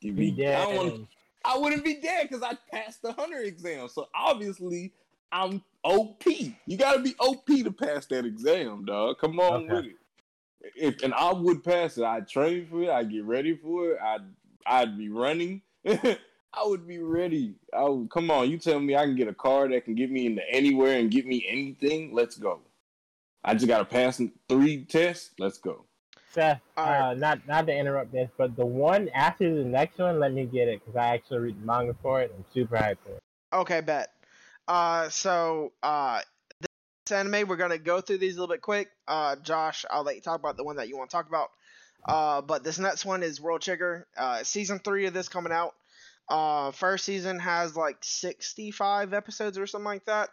give 0.00 0.14
Be 0.14 0.30
me. 0.30 0.46
I, 0.46 0.48
dead. 0.50 0.64
don't 0.66 0.76
want, 0.76 1.08
I 1.44 1.58
wouldn't 1.58 1.84
be 1.84 1.94
dead 2.00 2.28
because 2.28 2.44
I 2.44 2.52
passed 2.70 3.02
the 3.02 3.12
hunter 3.12 3.38
exam. 3.38 3.88
So 3.88 4.08
obviously 4.14 4.92
I'm 5.32 5.64
OP. 5.82 6.22
You 6.26 6.76
got 6.76 6.92
to 6.94 7.00
be 7.00 7.14
OP 7.18 7.46
to 7.46 7.72
pass 7.72 8.06
that 8.06 8.24
exam, 8.24 8.84
dog. 8.84 9.18
Come 9.18 9.40
on 9.40 9.64
Okay. 9.64 9.74
with 9.74 9.84
it. 9.86 9.96
If 10.76 11.02
and 11.02 11.12
I 11.14 11.32
would 11.32 11.64
pass 11.64 11.98
it. 11.98 12.04
I'd 12.04 12.28
train 12.28 12.68
for 12.70 12.82
it. 12.82 12.90
I'd 12.90 13.10
get 13.10 13.24
ready 13.24 13.56
for 13.56 13.92
it. 13.92 13.98
I'd 14.00 14.22
I'd 14.66 14.96
be 14.96 15.08
running. 15.08 15.62
I 15.86 16.64
would 16.64 16.86
be 16.86 16.98
ready. 16.98 17.54
I 17.76 17.82
would, 17.84 18.10
come 18.10 18.30
on, 18.30 18.48
you 18.50 18.58
tell 18.58 18.78
me 18.78 18.94
I 18.94 19.04
can 19.06 19.16
get 19.16 19.26
a 19.28 19.34
car 19.34 19.68
that 19.68 19.84
can 19.84 19.94
get 19.96 20.10
me 20.10 20.26
into 20.26 20.42
anywhere 20.50 20.98
and 21.00 21.10
get 21.10 21.26
me 21.26 21.44
anything. 21.48 22.12
Let's 22.12 22.36
go. 22.36 22.60
I 23.44 23.54
just 23.54 23.66
gotta 23.66 23.84
pass 23.84 24.20
three 24.48 24.84
tests. 24.84 25.30
Let's 25.38 25.58
go. 25.58 25.84
Seth, 26.32 26.60
All 26.76 26.84
right. 26.84 27.10
uh, 27.10 27.14
not 27.14 27.46
not 27.48 27.66
to 27.66 27.76
interrupt 27.76 28.12
this, 28.12 28.30
but 28.36 28.54
the 28.56 28.66
one 28.66 29.08
after 29.10 29.52
the 29.54 29.64
next 29.64 29.98
one, 29.98 30.20
let 30.20 30.32
me 30.32 30.44
get 30.46 30.68
it 30.68 30.80
because 30.80 30.96
I 30.96 31.14
actually 31.14 31.38
read 31.38 31.60
the 31.60 31.66
manga 31.66 31.94
for 32.02 32.20
it. 32.20 32.32
I'm 32.36 32.44
super 32.54 32.76
hyped 32.76 32.98
for 33.04 33.16
it. 33.16 33.22
Okay, 33.52 33.80
bet. 33.80 34.10
Uh, 34.68 35.08
so 35.08 35.72
uh, 35.82 36.20
this 36.60 37.16
anime 37.16 37.48
we're 37.48 37.56
gonna 37.56 37.78
go 37.78 38.00
through 38.00 38.18
these 38.18 38.36
a 38.36 38.40
little 38.40 38.54
bit 38.54 38.62
quick. 38.62 38.90
Uh, 39.08 39.36
Josh, 39.36 39.84
I'll 39.90 40.04
let 40.04 40.14
you 40.14 40.20
talk 40.20 40.38
about 40.38 40.56
the 40.56 40.64
one 40.64 40.76
that 40.76 40.88
you 40.88 40.96
want 40.96 41.10
to 41.10 41.16
talk 41.16 41.28
about. 41.28 41.50
Uh, 42.06 42.40
but 42.40 42.64
this 42.64 42.78
next 42.78 43.04
one 43.04 43.22
is 43.22 43.40
World 43.40 43.62
Trigger. 43.62 44.06
Uh, 44.16 44.42
season 44.42 44.78
three 44.78 45.06
of 45.06 45.12
this 45.14 45.28
coming 45.28 45.52
out. 45.52 45.74
Uh, 46.28 46.70
first 46.70 47.04
season 47.04 47.38
has 47.40 47.76
like 47.76 47.96
65 48.02 49.12
episodes 49.12 49.58
or 49.58 49.66
something 49.66 49.84
like 49.84 50.04
that. 50.06 50.30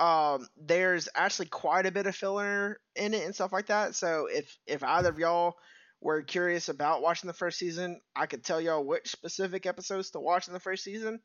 Um, 0.00 0.48
there's 0.56 1.08
actually 1.14 1.46
quite 1.46 1.86
a 1.86 1.92
bit 1.92 2.06
of 2.06 2.16
filler 2.16 2.80
in 2.96 3.14
it 3.14 3.24
and 3.24 3.34
stuff 3.34 3.52
like 3.52 3.66
that. 3.66 3.94
So 3.94 4.26
if 4.30 4.56
if 4.66 4.82
either 4.82 5.10
of 5.10 5.18
y'all 5.18 5.56
were 6.00 6.22
curious 6.22 6.68
about 6.68 7.02
watching 7.02 7.28
the 7.28 7.34
first 7.34 7.58
season, 7.58 8.00
I 8.14 8.26
could 8.26 8.44
tell 8.44 8.60
y'all 8.60 8.84
which 8.84 9.08
specific 9.10 9.66
episodes 9.66 10.10
to 10.10 10.20
watch 10.20 10.48
in 10.48 10.54
the 10.54 10.60
first 10.60 10.84
season. 10.84 11.20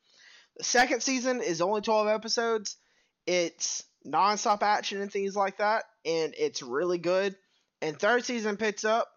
The 0.58 0.64
second 0.64 1.02
season 1.02 1.42
is 1.42 1.62
only 1.62 1.82
12 1.82 2.08
episodes. 2.08 2.78
It's 3.26 3.84
nonstop 4.08 4.62
action 4.62 5.02
and 5.02 5.12
things 5.12 5.36
like 5.36 5.58
that, 5.58 5.84
and 6.06 6.34
it's 6.38 6.62
really 6.62 6.98
good. 6.98 7.36
And 7.82 8.00
third 8.00 8.26
season 8.26 8.58
picks 8.58 8.86
up 8.86 9.08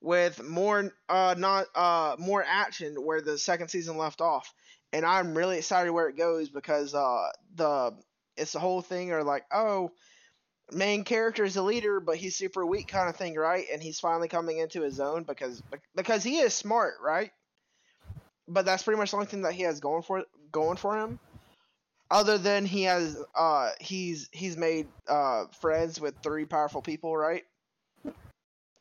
with 0.00 0.42
more 0.42 0.90
uh 1.08 1.34
not 1.38 1.66
uh 1.74 2.16
more 2.18 2.44
action 2.44 2.96
where 2.96 3.20
the 3.20 3.38
second 3.38 3.68
season 3.68 3.96
left 3.96 4.20
off. 4.20 4.52
And 4.92 5.06
I'm 5.06 5.36
really 5.36 5.58
excited 5.58 5.90
where 5.90 6.08
it 6.08 6.16
goes 6.16 6.50
because 6.50 6.94
uh 6.94 7.28
the 7.54 7.92
it's 8.36 8.52
the 8.52 8.60
whole 8.60 8.82
thing 8.82 9.12
or 9.12 9.22
like 9.22 9.44
oh 9.52 9.90
main 10.70 11.04
character 11.04 11.44
is 11.44 11.56
a 11.56 11.62
leader 11.62 12.00
but 12.00 12.16
he's 12.16 12.36
super 12.36 12.64
weak 12.64 12.88
kind 12.88 13.08
of 13.08 13.16
thing 13.16 13.34
right 13.34 13.66
and 13.72 13.82
he's 13.82 14.00
finally 14.00 14.28
coming 14.28 14.58
into 14.58 14.80
his 14.82 15.00
own 15.00 15.22
because 15.22 15.62
because 15.94 16.22
he 16.22 16.38
is 16.38 16.54
smart 16.54 16.94
right 17.02 17.30
but 18.48 18.64
that's 18.64 18.82
pretty 18.82 18.98
much 18.98 19.10
the 19.10 19.16
only 19.16 19.26
thing 19.26 19.42
that 19.42 19.54
he 19.54 19.62
has 19.62 19.80
going 19.80 20.02
for 20.02 20.24
going 20.50 20.76
for 20.76 20.96
him. 20.96 21.18
Other 22.10 22.36
than 22.36 22.66
he 22.66 22.82
has 22.82 23.16
uh 23.34 23.70
he's 23.80 24.28
he's 24.32 24.56
made 24.56 24.86
uh 25.08 25.44
friends 25.60 26.00
with 26.00 26.14
three 26.22 26.44
powerful 26.44 26.82
people, 26.82 27.16
right? 27.16 27.44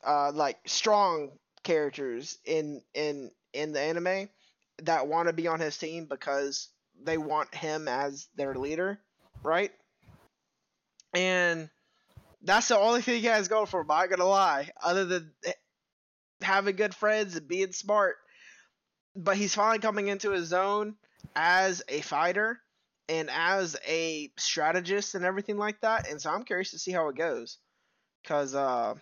Uh 0.03 0.31
like 0.33 0.57
strong 0.65 1.31
characters 1.63 2.39
in 2.45 2.81
in 2.93 3.31
in 3.53 3.71
the 3.71 3.79
anime 3.79 4.29
that 4.83 5.07
want 5.07 5.27
to 5.27 5.33
be 5.33 5.47
on 5.47 5.59
his 5.59 5.77
team 5.77 6.05
because 6.05 6.69
they 7.03 7.17
want 7.17 7.53
him 7.53 7.87
as 7.87 8.27
their 8.35 8.55
leader, 8.55 8.99
right? 9.43 9.71
And 11.13 11.69
that's 12.41 12.67
the 12.69 12.77
only 12.77 13.01
thing 13.01 13.21
he 13.21 13.27
has 13.27 13.47
going 13.47 13.65
for 13.67 13.81
him, 13.81 13.91
I'm 13.91 14.09
not 14.09 14.09
gonna 14.17 14.29
lie. 14.29 14.69
Other 14.81 15.05
than 15.05 15.33
having 16.41 16.75
good 16.75 16.93
friends 16.95 17.35
and 17.35 17.47
being 17.47 17.71
smart 17.71 18.17
but 19.15 19.37
he's 19.37 19.55
finally 19.55 19.79
coming 19.79 20.07
into 20.07 20.31
his 20.31 20.47
zone 20.47 20.95
as 21.35 21.81
a 21.87 22.01
fighter 22.01 22.59
and 23.09 23.29
as 23.31 23.75
a 23.87 24.31
strategist 24.37 25.15
and 25.15 25.25
everything 25.25 25.57
like 25.57 25.79
that 25.81 26.09
and 26.09 26.21
so 26.21 26.29
i'm 26.31 26.43
curious 26.43 26.71
to 26.71 26.79
see 26.79 26.91
how 26.91 27.09
it 27.09 27.15
goes 27.15 27.57
because 28.21 28.55
uh 28.55 28.95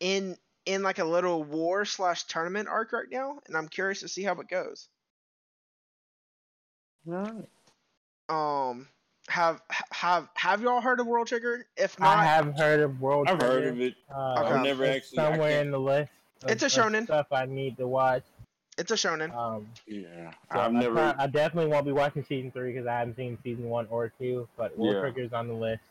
in 0.00 0.36
in 0.66 0.82
like 0.82 0.98
a 0.98 1.04
little 1.04 1.42
war 1.42 1.84
slash 1.84 2.24
tournament 2.24 2.68
arc 2.68 2.92
right 2.92 3.10
now 3.10 3.38
and 3.46 3.56
i'm 3.56 3.68
curious 3.68 4.00
to 4.00 4.08
see 4.08 4.22
how 4.22 4.34
it 4.34 4.48
goes 4.48 4.88
All 7.06 7.12
right. 7.14 7.48
um 8.28 8.88
have 9.28 9.60
have 9.92 10.28
have 10.34 10.60
y'all 10.62 10.80
heard 10.80 10.98
of 11.00 11.06
world 11.06 11.28
trigger 11.28 11.64
if 11.76 11.98
not 12.00 12.18
I 12.18 12.24
have 12.24 12.56
heard 12.58 12.80
of 12.80 13.00
World. 13.00 13.28
Trigger 13.28 13.44
I've 13.44 13.50
heard 13.50 13.66
of 13.68 13.80
it. 13.80 13.94
Uh, 14.12 14.34
Okay. 14.40 14.50
I've 14.54 14.62
never 14.62 14.84
it's 14.84 15.06
actually. 15.06 15.16
Somewhere 15.16 15.60
in 15.62 15.70
the 15.70 15.78
list. 15.80 16.10
Of, 16.42 16.50
It's 16.50 16.62
a 16.62 16.66
of 16.66 16.72
shonen. 16.72 17.04
stuff 17.04 17.26
I 17.30 17.46
need 17.46 17.76
to 17.76 17.86
watch. 17.86 18.24
it's 18.78 18.90
a 18.90 18.94
shonen 18.94 19.32
Um, 19.34 19.68
yeah, 19.86 20.32
so 20.52 20.58
I've 20.58 20.74
I 20.74 20.80
never. 20.80 20.94
pro- 20.94 21.14
I 21.18 21.26
definitely 21.28 21.70
won't 21.70 21.86
be 21.86 21.92
watching 21.92 22.24
season 22.24 22.50
three 22.50 22.72
because 22.72 22.86
I 22.88 22.98
haven't 22.98 23.16
seen 23.16 23.38
season 23.44 23.68
one 23.68 23.86
or 23.90 24.08
two. 24.18 24.48
But 24.56 24.76
World 24.76 24.94
Yeah. 24.94 25.00
Trigger's 25.02 25.32
on 25.32 25.46
the 25.48 25.54
list. 25.54 25.82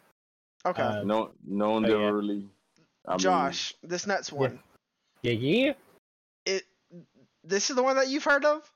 okay 0.66 0.82
uh, 0.84 1.04
no, 1.04 1.32
no 1.48 1.72
one's 1.72 1.90
ever 1.90 2.00
yeah. 2.02 2.10
really. 2.10 2.46
I 3.08 3.12
mean, 3.14 3.20
josh 3.20 3.74
this 3.82 4.06
next 4.06 4.32
one 4.34 4.60
Yeah, 5.24 5.32
yeah. 5.32 5.74
it 6.46 6.64
this 7.44 7.70
is 7.70 7.76
the 7.78 7.82
one 7.84 7.96
that 7.96 8.10
you've 8.10 8.24
heard 8.26 8.44
of 8.46 8.70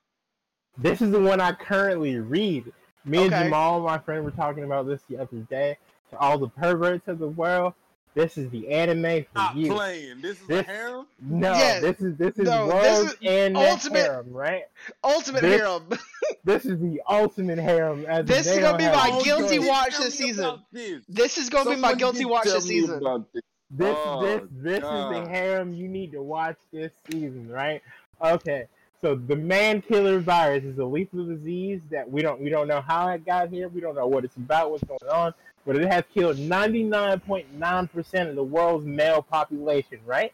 This 0.78 1.02
is 1.02 1.12
the 1.12 1.20
one 1.22 1.40
I 1.42 1.52
currently 1.52 2.18
read. 2.20 2.72
Me 3.06 3.20
Okay. 3.20 3.36
and 3.36 3.46
Jamal, 3.46 3.82
my 3.82 3.98
friend, 4.00 4.24
were 4.24 4.32
talking 4.32 4.64
about 4.64 4.88
this 4.88 5.02
the 5.10 5.18
other 5.18 5.38
day. 5.50 5.78
To 6.12 6.18
all 6.18 6.38
the 6.38 6.48
perverts 6.50 7.08
of 7.08 7.20
the 7.20 7.28
world, 7.28 7.74
this 8.14 8.38
is 8.38 8.50
the 8.52 8.70
anime 8.72 9.24
for 9.24 9.30
Stop 9.32 9.56
you. 9.56 9.74
playing. 9.74 10.22
This 10.22 10.40
is 10.42 10.48
This- 10.48 10.62
a 10.68 10.72
harem. 10.72 11.08
No, 11.20 11.54
Yeah. 11.54 11.80
this 11.82 12.00
is 12.02 12.16
this 12.18 12.38
is 12.38 12.46
No, 12.46 12.68
world 12.68 12.82
this 12.84 13.12
is 13.14 13.18
and 13.24 13.58
ultimate- 13.58 14.02
harem, 14.06 14.32
right? 14.32 14.64
ultimate 15.04 15.42
This- 15.42 15.60
harem 15.62 15.90
This 16.46 16.66
is 16.66 16.80
the 16.80 17.02
ultimate 17.10 17.58
harem. 17.60 18.06
As 18.08 18.26
This 18.26 18.46
they 18.46 18.54
is 18.54 18.58
gonna 18.60 18.78
don't 18.78 18.92
be 18.92 18.98
my 18.98 19.10
no 19.10 19.22
guilty 19.24 19.58
choice. 19.58 19.68
watch 19.68 19.98
this 19.98 20.16
season. 20.16 20.60
This. 20.72 21.04
this 21.10 21.38
is 21.40 21.50
gonna 21.50 21.72
be 21.72 21.76
my 21.76 21.94
guilty 21.96 22.26
watch 22.26 22.44
this 22.46 22.66
season 22.66 23.00
this. 23.34 23.44
This 23.72 23.98
Oh, 24.00 24.22
this 24.22 24.42
this 24.52 24.76
is 24.78 24.82
the 24.84 25.26
harem 25.28 25.74
you 25.74 25.88
need 25.88 26.12
to 26.12 26.22
watch 26.22 26.58
this 26.72 26.92
season, 27.12 27.50
right? 27.50 27.82
Okay. 28.24 28.68
So 29.02 29.16
the 29.16 29.36
man 29.36 29.82
killer 29.82 30.20
virus 30.20 30.64
is 30.64 30.78
a 30.80 30.86
lethal 30.86 31.26
disease 31.26 31.82
that 31.92 32.10
we 32.10 32.22
don't 32.22 32.42
we 32.42 32.50
don't 32.50 32.68
know 32.68 32.82
how 32.82 33.08
it 33.10 33.26
got 33.26 33.50
here. 33.50 33.68
We 33.70 33.82
don't 33.82 33.96
know 33.96 34.08
what 34.08 34.26
it's 34.26 34.36
about, 34.36 34.72
what's 34.72 34.84
going 34.84 35.00
on, 35.12 35.34
but 35.66 35.76
it 35.76 35.92
has 35.92 36.04
killed 36.14 36.38
99.9% 36.38 38.30
of 38.30 38.36
the 38.36 38.44
world's 38.44 38.86
male 38.86 39.22
population, 39.22 40.00
right? 40.06 40.34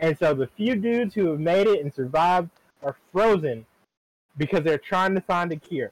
And 0.00 0.16
so 0.18 0.34
the 0.34 0.46
few 0.46 0.76
dudes 0.76 1.14
who 1.14 1.30
have 1.30 1.40
made 1.40 1.66
it 1.66 1.82
and 1.82 1.92
survived 1.92 2.50
are 2.82 2.96
frozen 3.12 3.66
because 4.36 4.62
they're 4.62 4.78
trying 4.78 5.14
to 5.14 5.20
find 5.20 5.50
a 5.52 5.56
cure. 5.56 5.90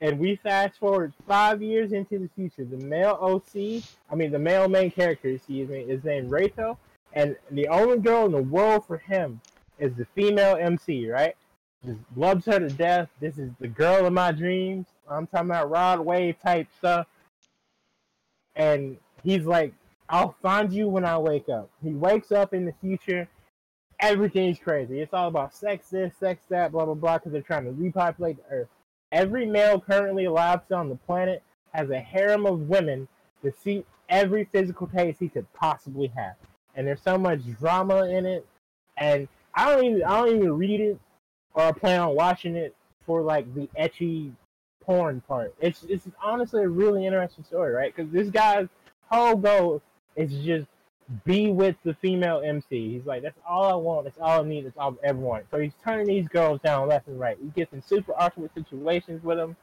And 0.00 0.18
we 0.18 0.36
fast 0.36 0.78
forward 0.78 1.12
five 1.26 1.62
years 1.62 1.92
into 1.92 2.18
the 2.18 2.28
future. 2.34 2.64
The 2.64 2.84
male 2.84 3.18
OC, 3.20 3.82
I 4.10 4.14
mean 4.14 4.32
the 4.32 4.38
male 4.38 4.68
main 4.68 4.90
character, 4.90 5.28
excuse 5.28 5.68
me, 5.68 5.80
is 5.80 6.04
named 6.04 6.30
Reito, 6.30 6.76
and 7.12 7.36
the 7.50 7.68
only 7.68 7.98
girl 7.98 8.26
in 8.26 8.32
the 8.32 8.42
world 8.42 8.86
for 8.86 8.98
him 8.98 9.40
is 9.78 9.94
the 9.94 10.06
female 10.14 10.56
MC, 10.56 11.08
right? 11.08 11.36
Just 11.84 12.00
loves 12.16 12.46
her 12.46 12.58
to 12.58 12.68
death. 12.68 13.08
This 13.20 13.38
is 13.38 13.50
the 13.60 13.68
girl 13.68 14.06
of 14.06 14.12
my 14.12 14.32
dreams. 14.32 14.86
I'm 15.08 15.26
talking 15.26 15.50
about 15.50 15.70
Rod 15.70 16.00
Wave 16.00 16.36
type 16.42 16.68
stuff. 16.78 17.06
And 18.56 18.96
he's 19.22 19.44
like, 19.44 19.74
I'll 20.08 20.36
find 20.42 20.72
you 20.72 20.88
when 20.88 21.04
I 21.04 21.18
wake 21.18 21.48
up. 21.48 21.70
He 21.82 21.90
wakes 21.90 22.32
up 22.32 22.54
in 22.54 22.64
the 22.64 22.74
future. 22.80 23.28
Everything's 24.00 24.58
crazy. 24.58 25.00
It's 25.00 25.14
all 25.14 25.28
about 25.28 25.54
sex 25.54 25.88
this, 25.88 26.14
sex 26.18 26.44
that, 26.48 26.72
blah, 26.72 26.84
blah, 26.84 26.94
blah, 26.94 27.18
because 27.18 27.32
they're 27.32 27.42
trying 27.42 27.64
to 27.64 27.72
repopulate 27.72 28.36
the 28.36 28.54
earth. 28.54 28.68
Every 29.12 29.46
male 29.46 29.80
currently 29.80 30.24
alive 30.24 30.60
on 30.72 30.88
the 30.88 30.96
planet 30.96 31.42
has 31.72 31.90
a 31.90 32.00
harem 32.00 32.46
of 32.46 32.68
women 32.68 33.08
to 33.42 33.52
see 33.62 33.84
every 34.08 34.44
physical 34.44 34.86
taste 34.86 35.20
he 35.20 35.28
could 35.28 35.50
possibly 35.52 36.08
have. 36.16 36.34
And 36.74 36.86
there's 36.86 37.02
so 37.02 37.18
much 37.18 37.40
drama 37.58 38.04
in 38.06 38.26
it. 38.26 38.46
And 38.96 39.28
I 39.54 39.70
don't 39.70 39.84
even 39.84 40.04
I 40.04 40.16
don't 40.16 40.36
even 40.36 40.56
read 40.56 40.80
it 40.80 40.98
or 41.54 41.72
plan 41.72 42.00
on 42.00 42.14
watching 42.14 42.56
it 42.56 42.74
for 43.06 43.22
like 43.22 43.52
the 43.54 43.68
etchy 43.78 44.32
porn 44.80 45.22
part. 45.26 45.54
It's 45.60 45.84
it's 45.88 46.06
honestly 46.22 46.62
a 46.62 46.68
really 46.68 47.06
interesting 47.06 47.44
story, 47.44 47.72
right? 47.72 47.94
Because 47.94 48.12
this 48.12 48.28
guy's 48.30 48.68
whole 49.10 49.36
goal 49.36 49.82
is 50.16 50.32
just 50.44 50.66
be 51.24 51.50
with 51.50 51.76
the 51.84 51.94
female 51.94 52.42
MC. 52.44 52.94
He's 52.94 53.06
like, 53.06 53.22
that's 53.22 53.38
all 53.46 53.64
I 53.64 53.74
want. 53.74 54.04
That's 54.04 54.18
all 54.18 54.40
I 54.40 54.48
need. 54.48 54.66
That's 54.66 54.76
all 54.78 54.96
I 55.02 55.08
ever 55.08 55.18
want. 55.18 55.44
So 55.50 55.58
he's 55.58 55.72
turning 55.84 56.06
these 56.06 56.28
girls 56.28 56.60
down 56.62 56.88
left 56.88 57.08
and 57.08 57.20
right. 57.20 57.36
He 57.40 57.48
gets 57.48 57.72
in 57.72 57.82
super 57.82 58.12
awkward 58.16 58.50
situations 58.54 59.22
with 59.22 59.38
them, 59.38 59.56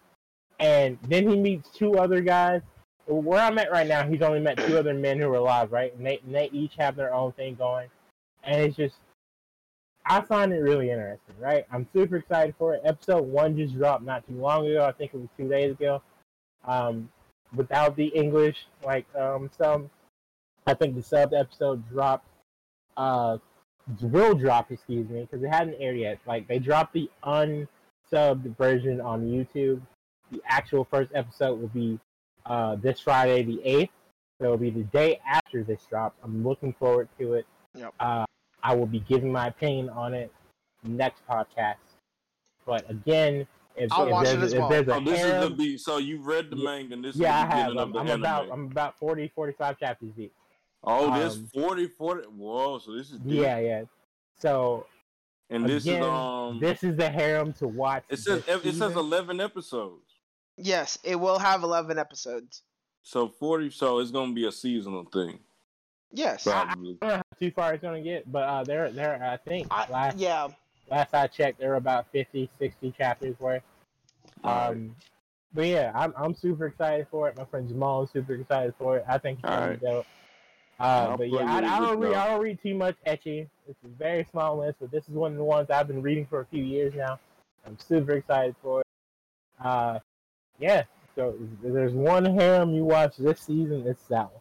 and 0.60 0.98
then 1.08 1.28
he 1.28 1.36
meets 1.36 1.70
two 1.70 1.98
other 1.98 2.22
guys. 2.22 2.62
Where 3.08 3.42
I'm 3.42 3.58
at 3.58 3.72
right 3.72 3.88
now, 3.88 4.08
he's 4.08 4.22
only 4.22 4.39
met 4.39 4.58
two 4.58 4.78
other 4.78 4.94
men 4.94 5.20
who 5.20 5.28
are 5.30 5.36
alive, 5.36 5.72
right? 5.72 5.94
And 5.96 6.06
they, 6.06 6.20
and 6.24 6.34
they 6.34 6.50
each 6.54 6.76
have 6.78 6.96
their 6.96 7.14
own 7.14 7.32
thing 7.34 7.56
going, 7.56 7.89
and 8.44 8.62
it's 8.62 8.78
just, 8.78 8.96
I 10.06 10.22
find 10.22 10.52
it 10.52 10.58
really 10.58 10.89
interesting, 10.89 11.36
right? 11.39 11.66
I'm 11.72 11.88
super 11.93 12.18
excited 12.18 12.56
for 12.58 12.74
it. 12.74 12.82
Episode 12.84 13.24
one 13.24 13.56
just 13.56 13.76
dropped 13.76 14.04
not 14.04 14.28
too 14.28 14.36
long 14.36 14.68
ago. 14.68 14.86
I 14.86 14.91
think 14.91 15.14
it 15.14 15.18
was 15.18 15.30
two 15.38 15.47
days 15.47 15.72
ago. 15.72 16.02
Um, 16.66 17.10
without 17.56 17.95
the 17.95 18.08
English 18.08 18.56
like 18.86 19.06
um 19.16 19.49
some 19.58 19.89
I 20.68 20.74
think 20.74 20.95
the 20.95 21.02
sub 21.02 21.34
episode 21.34 21.88
dropped, 21.89 22.28
uh, 22.97 23.38
will 24.02 24.36
drop, 24.36 24.72
excuse 24.72 25.10
me, 25.10 25.22
because 25.22 25.43
it 25.43 25.49
hadn't 25.49 25.76
aired 25.80 25.97
yet. 25.97 26.20
Like 26.26 26.47
they 26.47 26.60
dropped 26.60 26.93
the 26.93 27.10
unsubbed 27.24 28.56
version 28.58 29.02
on 29.02 29.26
YouTube. 29.26 29.82
The 30.32 30.41
actual 30.45 30.86
first 30.86 31.12
episode 31.14 31.60
will 31.60 31.68
be 31.70 31.99
uh, 32.45 32.76
this 32.76 32.99
Friday, 32.99 33.43
the 33.43 33.62
eighth. 33.64 33.91
So 34.39 34.45
it'll 34.45 34.58
be 34.58 34.70
the 34.70 34.84
day 34.84 35.20
after 35.26 35.64
this 35.64 35.84
drops. 35.89 36.18
I'm 36.24 36.43
looking 36.47 36.74
forward 36.74 37.10
to 37.20 37.34
it. 37.34 37.45
Yep. 37.76 37.93
Uh, 37.99 38.26
I 38.64 38.76
will 38.76 38.86
be 38.86 38.99
giving 39.01 39.32
my 39.32 39.47
opinion 39.47 39.89
on 39.89 40.14
it 40.14 40.32
next 40.84 41.22
podcast. 41.30 41.76
But 42.66 42.89
again, 42.89 43.47
if, 43.76 43.91
I'll 43.91 44.05
if 44.05 44.12
watch 44.12 44.28
it 44.28 44.39
there's, 44.39 44.43
as 44.43 44.53
if 44.53 44.59
well. 44.59 44.70
there's 44.70 44.88
a 44.88 44.95
Oh, 44.95 44.99
this 44.99 45.20
is 45.20 45.26
harem- 45.26 45.49
the 45.51 45.55
be 45.57 45.78
so 45.78 45.97
you've 45.97 46.26
read 46.26 46.49
the 46.49 46.55
manga 46.57 46.93
and 46.93 47.03
this 47.03 47.16
yeah, 47.16 47.39
I 47.39 47.43
is 47.43 47.49
the 47.49 47.55
have. 47.55 47.72
I'm, 47.72 47.78
of 47.78 47.93
the 47.93 47.99
I'm 47.99 48.07
anime. 48.07 48.22
about 48.22 48.49
I'm 48.51 48.66
about 48.66 48.97
40, 48.99 49.32
45 49.34 49.80
chapters 49.80 50.09
deep. 50.16 50.34
oh, 50.84 51.18
this 51.20 51.36
um, 51.36 51.47
40, 51.53 51.88
40. 51.88 52.28
Whoa, 52.30 52.80
so 52.80 52.93
this 52.95 53.12
is 53.12 53.20
deep. 53.20 53.41
Yeah, 53.41 53.59
yeah. 53.59 53.84
So 54.38 54.86
And 55.49 55.66
this 55.68 55.84
again, 55.86 56.01
is 56.03 56.07
um 56.07 56.59
this 56.59 56.84
is 56.84 56.95
the 56.97 57.09
harem 57.09 57.53
to 57.53 57.68
watch. 57.68 58.03
it 58.09 58.18
says 58.20 58.43
this 58.45 58.66
it 58.66 58.74
says 58.76 58.95
11 58.95 59.39
episodes. 59.41 60.03
Yes, 60.57 60.99
it 61.03 61.16
will 61.16 61.39
have 61.39 61.64
11 61.64 61.97
episodes. 61.97 62.62
So 63.03 63.28
40 63.30 63.70
so 63.72 63.99
it's 63.99 64.12
going 64.12 64.30
to 64.30 64.36
be 64.36 64.45
a 64.45 64.51
seasonal 64.51 65.05
thing 65.05 65.39
Yes. 66.12 66.43
probably. 66.43 66.97
I 67.01 67.07
don't 67.07 67.09
know 67.09 67.16
how 67.16 67.30
too 67.42 67.52
far 67.52 67.74
it's 67.74 67.82
gonna 67.82 68.02
get, 68.02 68.32
but 68.32 68.44
uh, 68.44 68.64
they're 68.64 68.92
they're 68.92 69.22
I 69.22 69.38
think 69.38 69.68
I, 69.72 69.89
last 69.89 70.18
yeah. 70.18 70.48
last 70.89 71.14
I 71.14 71.28
checked, 71.28 71.60
there 71.60 71.70
were 71.70 71.76
about 71.76 72.06
50, 72.12 72.50
60 72.60 72.92
chapters 72.92 73.39
worth. 73.39 73.64
Alright. 74.46 74.72
Um, 74.72 74.96
but 75.54 75.66
yeah, 75.66 75.92
I'm 75.96 76.14
I'm 76.16 76.36
super 76.36 76.68
excited 76.68 77.08
for 77.10 77.28
it. 77.28 77.38
My 77.38 77.46
friend 77.46 77.68
Jamal 77.68 78.04
is 78.04 78.12
super 78.12 78.36
excited 78.36 78.76
for 78.78 78.98
it. 78.98 79.06
I 79.08 79.18
think 79.18 79.39
it's 79.39 79.50
gonna 79.50 79.74
be 79.74 79.86
dope. 79.86 80.06
Uh, 80.80 81.18
but 81.18 81.30
yeah, 81.30 81.52
I, 81.52 81.58
I 81.58 81.80
don't 81.80 82.00
read. 82.00 82.14
I 82.14 82.30
don't 82.30 82.42
read 82.42 82.60
too 82.62 82.76
much 82.76 82.96
ecchi. 83.06 83.48
It's 83.68 83.84
a 83.84 83.88
very 83.88 84.26
small 84.32 84.58
list, 84.58 84.78
but 84.80 84.92
this 84.92 85.04
is 85.10 85.16
one 85.16 85.32
of 85.32 85.38
the 85.38 85.44
ones 85.44 85.70
I've 85.70 85.88
been 85.88 86.02
reading 86.02 86.26
for 86.28 86.42
a 86.42 86.46
few 86.46 86.64
years 86.64 86.94
now. 86.96 87.20
I'm 87.66 87.78
super 87.78 88.14
excited 88.14 88.56
for 88.62 88.82
it. 88.82 88.88
Uh, 89.64 90.00
yeah. 90.60 90.84
So 91.16 91.36
if 91.64 91.74
there's 91.74 91.94
one 91.94 92.26
harem 92.26 92.74
you 92.74 92.86
watch 92.86 93.18
this 93.18 93.42
season, 93.42 93.86
it's 93.86 94.04
that 94.08 94.32
one. 94.32 94.41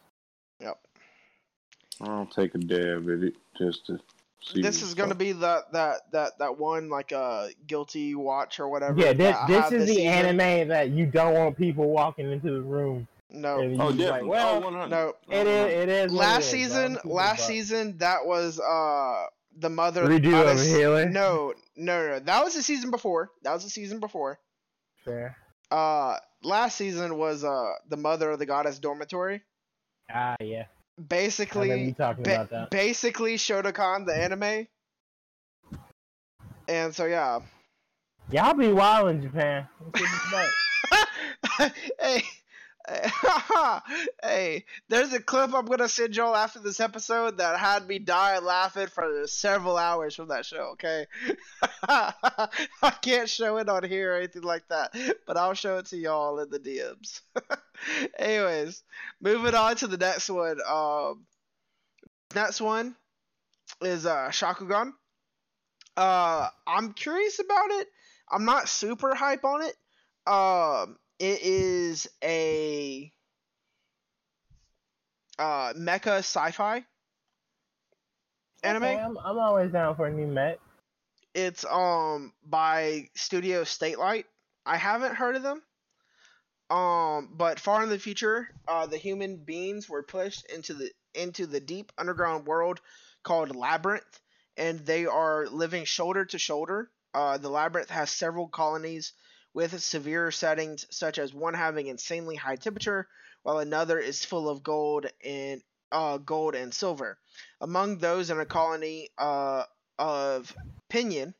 I'll 2.03 2.27
take 2.27 2.55
a 2.55 2.59
dab 2.59 3.09
at 3.09 3.25
it 3.25 3.35
just 3.59 3.87
to 3.87 3.99
see. 4.43 4.63
This 4.63 4.83
is 4.83 4.95
gonna 4.95 5.15
be 5.15 5.33
that 5.33 5.73
that 5.73 6.11
that 6.13 6.39
that 6.39 6.59
one 6.59 6.89
like 6.89 7.13
uh 7.13 7.49
guilty 7.67 8.15
watch 8.15 8.59
or 8.61 8.69
whatever. 8.69 8.99
Yeah, 8.99 9.13
this, 9.13 9.37
that 9.37 9.65
I 9.65 9.69
this 9.71 9.83
is 9.83 9.89
the 9.89 9.95
season. 9.97 10.09
anime 10.39 10.69
that 10.69 10.91
you 10.91 11.07
don't 11.07 11.35
want 11.35 11.57
people 11.57 11.91
walking 11.91 12.31
into 12.31 12.51
the 12.53 12.63
room. 12.63 13.07
No, 13.33 13.61
and 13.61 13.81
Oh, 13.81 13.91
you 13.91 13.99
definitely. 13.99 14.23
Like, 14.23 14.31
well, 14.31 14.57
oh, 14.57 14.61
100. 14.61 14.89
no. 14.89 15.15
it 15.31 15.47
is. 15.47 15.73
It 15.83 15.89
is. 15.89 16.13
Last 16.13 16.41
is, 16.47 16.51
bro. 16.51 16.59
season, 16.59 16.99
last 17.05 17.39
buck. 17.39 17.47
season 17.47 17.99
that 17.99 18.27
was 18.27 18.59
uh 18.59 19.27
the 19.59 19.69
mother 19.71 20.07
Redo 20.07 20.27
of 20.27 20.31
goddess- 20.33 20.67
Healer. 20.67 21.09
No, 21.09 21.55
no, 21.77 22.09
no. 22.09 22.19
That 22.21 22.43
was 22.45 22.55
the 22.55 22.63
season 22.63 22.91
before. 22.91 23.31
That 23.43 23.53
was 23.53 23.63
the 23.65 23.71
season 23.71 24.01
before. 24.01 24.41
Fair. 25.05 25.37
Uh, 25.71 26.17
last 26.43 26.77
season 26.77 27.17
was 27.19 27.45
uh 27.45 27.73
the 27.89 27.97
mother 27.97 28.31
of 28.31 28.39
the 28.39 28.47
goddess 28.47 28.79
dormitory. 28.79 29.43
Ah, 30.13 30.35
yeah. 30.41 30.65
Basically, 31.09 31.95
ba- 31.97 32.11
about 32.19 32.51
that. 32.51 32.71
basically 32.71 33.37
Shotacon 33.37 34.07
the 34.07 34.15
anime. 34.15 34.67
And 36.69 36.95
so 36.95 37.07
yeah. 37.07 37.41
Y'all 38.31 38.55
be 38.55 38.69
wild 38.69 39.09
in 39.11 39.23
Japan. 39.23 39.67
Let's 39.81 40.01
get 40.01 40.11
this 40.11 40.33
back. 41.59 41.75
hey, 42.01 42.23
hey, 44.23 44.65
there's 44.89 45.13
a 45.13 45.21
clip 45.21 45.55
I'm 45.55 45.67
gonna 45.67 45.89
send 45.89 46.17
y'all 46.17 46.35
after 46.35 46.59
this 46.59 46.81
episode 46.81 47.39
that 47.39 47.59
had 47.59 47.87
me 47.87 47.99
die 47.99 48.39
laughing 48.39 48.87
for 48.87 49.27
several 49.27 49.77
hours 49.77 50.15
from 50.17 50.29
that 50.29 50.47
show. 50.47 50.73
Okay, 50.73 51.07
I 51.83 52.93
can't 53.03 53.29
show 53.29 53.59
it 53.59 53.69
on 53.69 53.85
here 53.85 54.15
or 54.15 54.17
anything 54.17 54.43
like 54.43 54.67
that, 54.69 54.95
but 55.27 55.37
I'll 55.37 55.55
show 55.55 55.79
it 55.79 55.87
to 55.87 55.97
y'all 55.97 56.39
in 56.41 56.51
the 56.51 56.59
DMs. 56.59 57.21
Anyways, 58.18 58.83
moving 59.20 59.55
on 59.55 59.76
to 59.76 59.87
the 59.87 59.97
next 59.97 60.28
one. 60.28 60.59
Um, 60.66 61.26
next 62.35 62.61
one 62.61 62.95
is 63.83 64.07
uh 64.07 64.28
Sakugan. 64.31 64.93
Uh, 65.97 66.49
I'm 66.66 66.93
curious 66.93 67.39
about 67.39 67.70
it. 67.70 67.89
I'm 68.31 68.45
not 68.45 68.68
super 68.68 69.14
hype 69.14 69.45
on 69.45 69.62
it. 69.62 69.76
Um, 70.31 70.97
it 71.18 71.41
is 71.43 72.09
a 72.22 73.12
uh 75.39 75.72
mecha 75.74 76.18
sci-fi 76.18 76.85
anime. 78.62 78.83
Okay, 78.85 78.97
I'm, 78.99 79.18
I'm 79.18 79.39
always 79.39 79.72
down 79.72 79.97
for 79.97 80.07
a 80.07 80.12
new 80.12 80.26
Met. 80.26 80.61
It's 81.35 81.64
um 81.64 82.33
by 82.45 83.09
Studio 83.14 83.64
Satelight. 83.64 84.26
I 84.66 84.76
haven't 84.76 85.14
heard 85.14 85.37
of 85.37 85.43
them. 85.43 85.62
Um, 86.71 87.31
but 87.33 87.59
far 87.59 87.83
in 87.83 87.89
the 87.89 87.99
future, 87.99 88.49
uh, 88.68 88.87
the 88.87 88.97
human 88.97 89.37
beings 89.37 89.89
were 89.89 90.05
pushed 90.05 90.47
into 90.47 90.75
the 90.75 90.91
into 91.14 91.47
the 91.47 91.61
deep 91.61 91.91
underground 91.99 92.47
world 92.47 92.81
called 93.25 93.57
Labyrinth, 93.57 94.21
and 94.57 94.79
they 94.87 95.07
are 95.07 95.49
living 95.49 95.85
shoulder 95.85 96.25
to 96.27 96.39
shoulder. 96.39 96.89
Uh, 97.12 97.39
the 97.39 97.51
Labyrinth 97.51 97.91
has 97.91 98.11
several 98.11 98.47
colonies 98.47 99.12
with 99.53 99.83
severe 99.83 100.31
settings, 100.31 100.87
such 100.91 101.18
as 101.18 101.35
one 101.35 101.55
having 101.55 101.89
insanely 101.89 102.37
high 102.37 102.55
temperature, 102.55 103.09
while 103.43 103.59
another 103.59 103.99
is 103.99 104.25
full 104.25 104.49
of 104.49 104.62
gold 104.62 105.07
and 105.25 105.61
uh, 105.91 106.18
gold 106.18 106.55
and 106.55 106.73
silver. 106.73 107.18
Among 107.61 107.99
those 107.99 108.31
in 108.31 108.39
a 108.39 108.47
colony 108.47 109.09
uh, 109.18 109.64
of 109.99 110.55
Pinion 110.89 111.35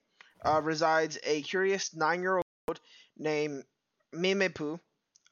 uh, 0.45 0.61
resides 0.61 1.19
a 1.23 1.43
curious 1.43 1.95
nine-year-old 1.95 2.81
named 3.17 3.63
Memempu. 4.13 4.81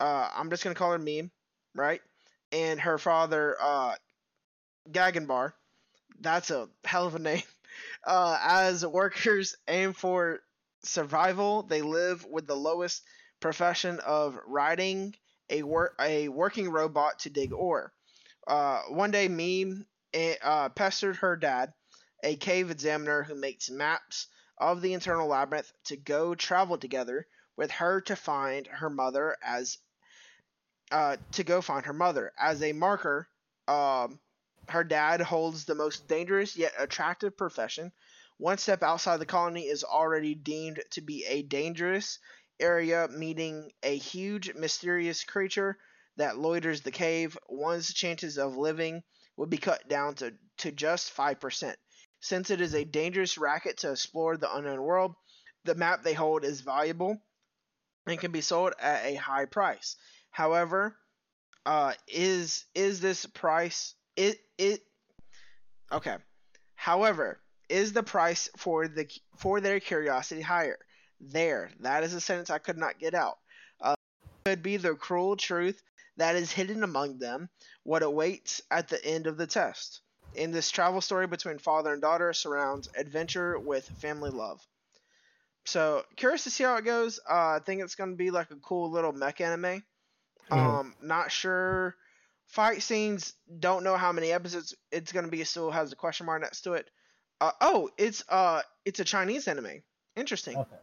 Uh, 0.00 0.28
I'm 0.34 0.50
just 0.50 0.62
gonna 0.64 0.74
call 0.74 0.92
her 0.92 0.98
Meme, 0.98 1.30
right? 1.74 2.00
And 2.52 2.80
her 2.80 2.98
father, 2.98 3.56
uh, 3.60 3.96
Gagumber. 4.90 5.52
That's 6.20 6.50
a 6.50 6.68
hell 6.84 7.06
of 7.06 7.14
a 7.14 7.18
name. 7.18 7.42
Uh, 8.04 8.38
as 8.42 8.84
workers 8.86 9.56
aim 9.68 9.92
for 9.92 10.40
survival, 10.84 11.62
they 11.62 11.82
live 11.82 12.24
with 12.24 12.46
the 12.46 12.56
lowest 12.56 13.02
profession 13.40 14.00
of 14.00 14.38
riding 14.46 15.14
a 15.50 15.62
wor- 15.62 15.94
a 16.00 16.28
working 16.28 16.70
robot 16.70 17.20
to 17.20 17.30
dig 17.30 17.52
ore. 17.52 17.92
Uh, 18.46 18.82
one 18.88 19.10
day, 19.12 19.28
Meme 19.28 19.86
eh, 20.14 20.36
uh, 20.42 20.70
pestered 20.70 21.16
her 21.16 21.36
dad, 21.36 21.72
a 22.24 22.36
cave 22.36 22.70
examiner 22.70 23.22
who 23.22 23.34
makes 23.34 23.70
maps 23.70 24.26
of 24.58 24.80
the 24.82 24.92
internal 24.94 25.28
labyrinth, 25.28 25.72
to 25.84 25.96
go 25.96 26.34
travel 26.34 26.78
together 26.78 27.26
with 27.56 27.70
her 27.72 28.00
to 28.02 28.16
find 28.16 28.66
her 28.66 28.90
mother 28.90 29.36
as 29.42 29.78
uh, 30.90 31.16
to 31.32 31.44
go 31.44 31.60
find 31.60 31.86
her 31.86 31.92
mother 31.92 32.32
as 32.38 32.62
a 32.62 32.72
marker. 32.72 33.28
Um, 33.66 34.18
her 34.68 34.84
dad 34.84 35.20
holds 35.20 35.64
the 35.64 35.74
most 35.74 36.08
dangerous 36.08 36.56
yet 36.56 36.72
attractive 36.78 37.36
profession. 37.36 37.92
One 38.38 38.58
step 38.58 38.82
outside 38.82 39.18
the 39.18 39.26
colony 39.26 39.66
is 39.66 39.84
already 39.84 40.34
deemed 40.34 40.82
to 40.92 41.00
be 41.00 41.24
a 41.26 41.42
dangerous 41.42 42.18
area, 42.60 43.08
meeting 43.08 43.72
a 43.82 43.96
huge 43.96 44.54
mysterious 44.54 45.24
creature 45.24 45.78
that 46.16 46.36
loiters 46.36 46.82
the 46.82 46.90
cave. 46.90 47.38
One's 47.48 47.92
chances 47.92 48.38
of 48.38 48.56
living 48.56 49.02
would 49.36 49.50
be 49.50 49.58
cut 49.58 49.88
down 49.88 50.14
to, 50.16 50.34
to 50.58 50.72
just 50.72 51.16
5%. 51.16 51.74
Since 52.20 52.50
it 52.50 52.60
is 52.60 52.74
a 52.74 52.84
dangerous 52.84 53.38
racket 53.38 53.78
to 53.78 53.92
explore 53.92 54.36
the 54.36 54.52
unknown 54.52 54.82
world, 54.82 55.14
the 55.64 55.74
map 55.74 56.02
they 56.02 56.14
hold 56.14 56.44
is 56.44 56.60
valuable 56.60 57.18
and 58.06 58.18
can 58.18 58.32
be 58.32 58.40
sold 58.40 58.74
at 58.80 59.04
a 59.04 59.14
high 59.14 59.44
price. 59.44 59.96
However, 60.30 60.96
uh, 61.66 61.94
is 62.06 62.64
is 62.74 63.00
this 63.00 63.26
price 63.26 63.94
it 64.16 64.38
it 64.56 64.80
okay? 65.92 66.16
However, 66.74 67.40
is 67.68 67.92
the 67.92 68.02
price 68.02 68.48
for 68.56 68.88
the 68.88 69.08
for 69.36 69.60
their 69.60 69.80
curiosity 69.80 70.40
higher? 70.40 70.78
There, 71.20 71.70
that 71.80 72.04
is 72.04 72.14
a 72.14 72.20
sentence 72.20 72.50
I 72.50 72.58
could 72.58 72.78
not 72.78 72.98
get 72.98 73.14
out. 73.14 73.38
Uh, 73.80 73.96
could 74.46 74.62
be 74.62 74.76
the 74.76 74.94
cruel 74.94 75.36
truth 75.36 75.82
that 76.16 76.36
is 76.36 76.52
hidden 76.52 76.82
among 76.82 77.18
them, 77.18 77.48
what 77.82 78.02
awaits 78.02 78.60
at 78.70 78.88
the 78.88 79.04
end 79.04 79.26
of 79.26 79.36
the 79.36 79.46
test. 79.46 80.00
In 80.34 80.52
this 80.52 80.70
travel 80.70 81.00
story 81.00 81.26
between 81.26 81.58
father 81.58 81.92
and 81.92 82.02
daughter 82.02 82.32
surrounds 82.32 82.88
adventure 82.96 83.58
with 83.58 83.88
family 84.00 84.30
love. 84.30 84.60
So 85.66 86.04
curious 86.16 86.44
to 86.44 86.50
see 86.50 86.64
how 86.64 86.76
it 86.76 86.84
goes. 86.84 87.18
Uh, 87.28 87.56
I 87.56 87.60
think 87.64 87.82
it's 87.82 87.94
gonna 87.94 88.16
be 88.16 88.30
like 88.30 88.50
a 88.50 88.56
cool 88.56 88.90
little 88.90 89.12
mech 89.12 89.40
anime. 89.40 89.82
Mhm. 90.50 90.56
Um, 90.80 90.94
not 91.02 91.30
sure. 91.30 91.96
Fight 92.46 92.82
scenes. 92.82 93.34
Don't 93.58 93.84
know 93.84 93.96
how 93.96 94.12
many 94.12 94.32
episodes 94.32 94.74
it's 94.90 95.12
gonna 95.12 95.28
be. 95.28 95.44
Still 95.44 95.70
has 95.70 95.92
a 95.92 95.96
question 95.96 96.26
mark 96.26 96.40
next 96.40 96.62
to 96.62 96.74
it. 96.74 96.90
Uh, 97.40 97.52
oh, 97.60 97.90
it's 97.98 98.24
uh, 98.28 98.62
it's 98.84 99.00
a 99.00 99.04
Chinese 99.04 99.46
anime. 99.48 99.82
Interesting. 100.16 100.56
Okay. 100.56 100.76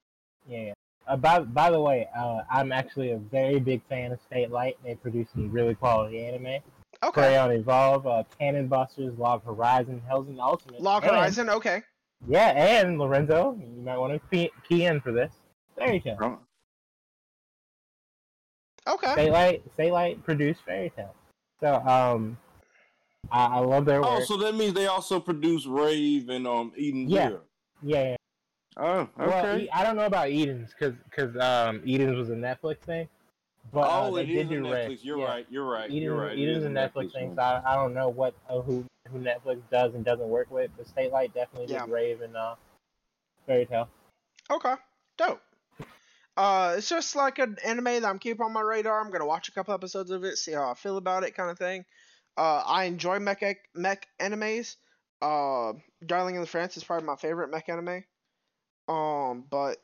Yeah. 0.47 0.59
yeah. 0.59 0.73
Uh, 1.07 1.17
by 1.17 1.39
by 1.39 1.71
the 1.71 1.79
way, 1.79 2.07
uh, 2.15 2.41
I'm 2.49 2.71
actually 2.71 3.11
a 3.11 3.17
very 3.17 3.59
big 3.59 3.81
fan 3.89 4.11
of 4.11 4.19
Satelight. 4.31 4.77
They 4.83 4.95
produce 4.95 5.27
some 5.33 5.51
really 5.51 5.75
quality 5.75 6.23
anime. 6.25 6.61
Okay. 7.03 7.37
On 7.37 7.51
Evolve, 7.51 8.07
uh, 8.07 8.23
Cannon 8.39 8.67
Busters, 8.67 9.17
Log 9.17 9.43
Horizon, 9.43 10.01
Hellsing 10.07 10.39
Ultimate. 10.39 10.81
Log 10.81 11.03
and- 11.03 11.11
Horizon. 11.11 11.49
Okay. 11.49 11.83
Yeah, 12.27 12.47
and 12.55 12.97
Lorenzo, 12.97 13.59
you 13.59 13.81
might 13.83 13.97
want 13.97 14.13
to 14.13 14.19
key, 14.29 14.49
key 14.67 14.85
in 14.85 15.01
for 15.01 15.11
this. 15.11 15.31
Fairy 15.77 15.99
Tail. 15.99 16.17
Oh, 16.21 16.39
Okay. 18.87 19.13
Satelight, 19.15 19.63
State 19.73 19.91
Light 19.91 20.23
produced 20.23 20.61
Fairy 20.65 20.91
Tail. 20.95 21.13
So, 21.59 21.75
um, 21.87 22.37
I, 23.31 23.45
I 23.45 23.59
love 23.59 23.85
their 23.85 24.03
Oh, 24.03 24.17
work. 24.17 24.23
so 24.25 24.37
that 24.37 24.53
means 24.55 24.73
they 24.73 24.87
also 24.87 25.19
produce 25.19 25.65
Rave 25.65 26.29
and 26.29 26.45
um 26.47 26.71
Eden 26.77 27.09
Yeah. 27.09 27.27
Zero. 27.29 27.41
yeah, 27.81 28.03
yeah. 28.09 28.15
Oh, 28.77 29.09
Well, 29.17 29.45
okay. 29.45 29.63
E- 29.63 29.69
I 29.73 29.83
don't 29.83 29.95
know 29.95 30.05
about 30.05 30.29
Eden's 30.29 30.71
because 30.77 30.93
because 31.09 31.35
um 31.37 31.81
Eden's 31.87 32.15
was 32.17 32.29
a 32.29 32.35
Netflix 32.35 32.77
thing. 32.79 33.07
But 33.73 33.79
uh, 33.81 34.07
oh, 34.07 34.15
they 34.15 34.23
it 34.23 34.25
did 34.27 34.37
is 34.45 34.45
a 34.45 34.49
do 34.61 34.71
Red. 34.71 34.91
Netflix. 34.91 34.99
You're 35.01 35.17
Yeah. 35.19 35.25
right. 35.25 35.45
You're 35.49 35.65
right. 35.67 35.85
Eden's, 35.85 36.01
you're 36.03 36.15
right. 36.15 36.37
Eden's 36.37 36.57
is 36.59 36.65
a 36.65 36.69
Netflix 36.69 37.13
thing, 37.13 37.29
movie. 37.29 37.35
so 37.37 37.41
I, 37.41 37.61
I 37.65 37.75
don't 37.75 37.93
know 37.95 38.09
what 38.09 38.35
uh, 38.49 38.59
who 38.61 38.85
who 39.11 39.19
Netflix 39.19 39.61
does 39.71 39.95
and 39.95 40.05
doesn't 40.05 40.27
work 40.29 40.51
with, 40.51 40.69
but 40.77 40.85
Satelight 40.87 41.33
definitely 41.33 41.73
Yeah. 41.73 41.85
did 41.85 41.91
Rave 41.91 42.21
and 42.21 42.35
uh, 42.37 42.55
Fairy 43.47 43.65
Tail. 43.65 43.89
Okay. 44.51 44.75
Dope. 45.17 45.41
Uh, 46.37 46.75
it's 46.77 46.89
just 46.89 47.15
like 47.15 47.39
an 47.39 47.57
anime 47.63 47.85
that 47.85 48.05
I'm 48.05 48.19
keeping 48.19 48.43
on 48.45 48.51
my 48.53 48.61
radar. 48.61 48.99
I'm 48.99 49.11
gonna 49.11 49.25
watch 49.25 49.47
a 49.47 49.51
couple 49.51 49.73
episodes 49.73 50.11
of 50.11 50.23
it, 50.23 50.37
see 50.37 50.51
how 50.51 50.69
I 50.69 50.73
feel 50.73 50.97
about 50.97 51.23
it, 51.23 51.35
kind 51.35 51.49
of 51.49 51.57
thing. 51.57 51.85
Uh, 52.37 52.61
I 52.65 52.83
enjoy 52.85 53.19
mech 53.19 53.41
mech 53.73 54.07
animes. 54.19 54.75
Uh, 55.21 55.73
Darling 56.05 56.35
in 56.35 56.41
the 56.41 56.47
Franxx 56.47 56.75
is 56.77 56.83
probably 56.83 57.05
my 57.07 57.15
favorite 57.15 57.49
mech 57.51 57.69
anime. 57.69 58.03
Um, 58.87 59.45
but 59.49 59.77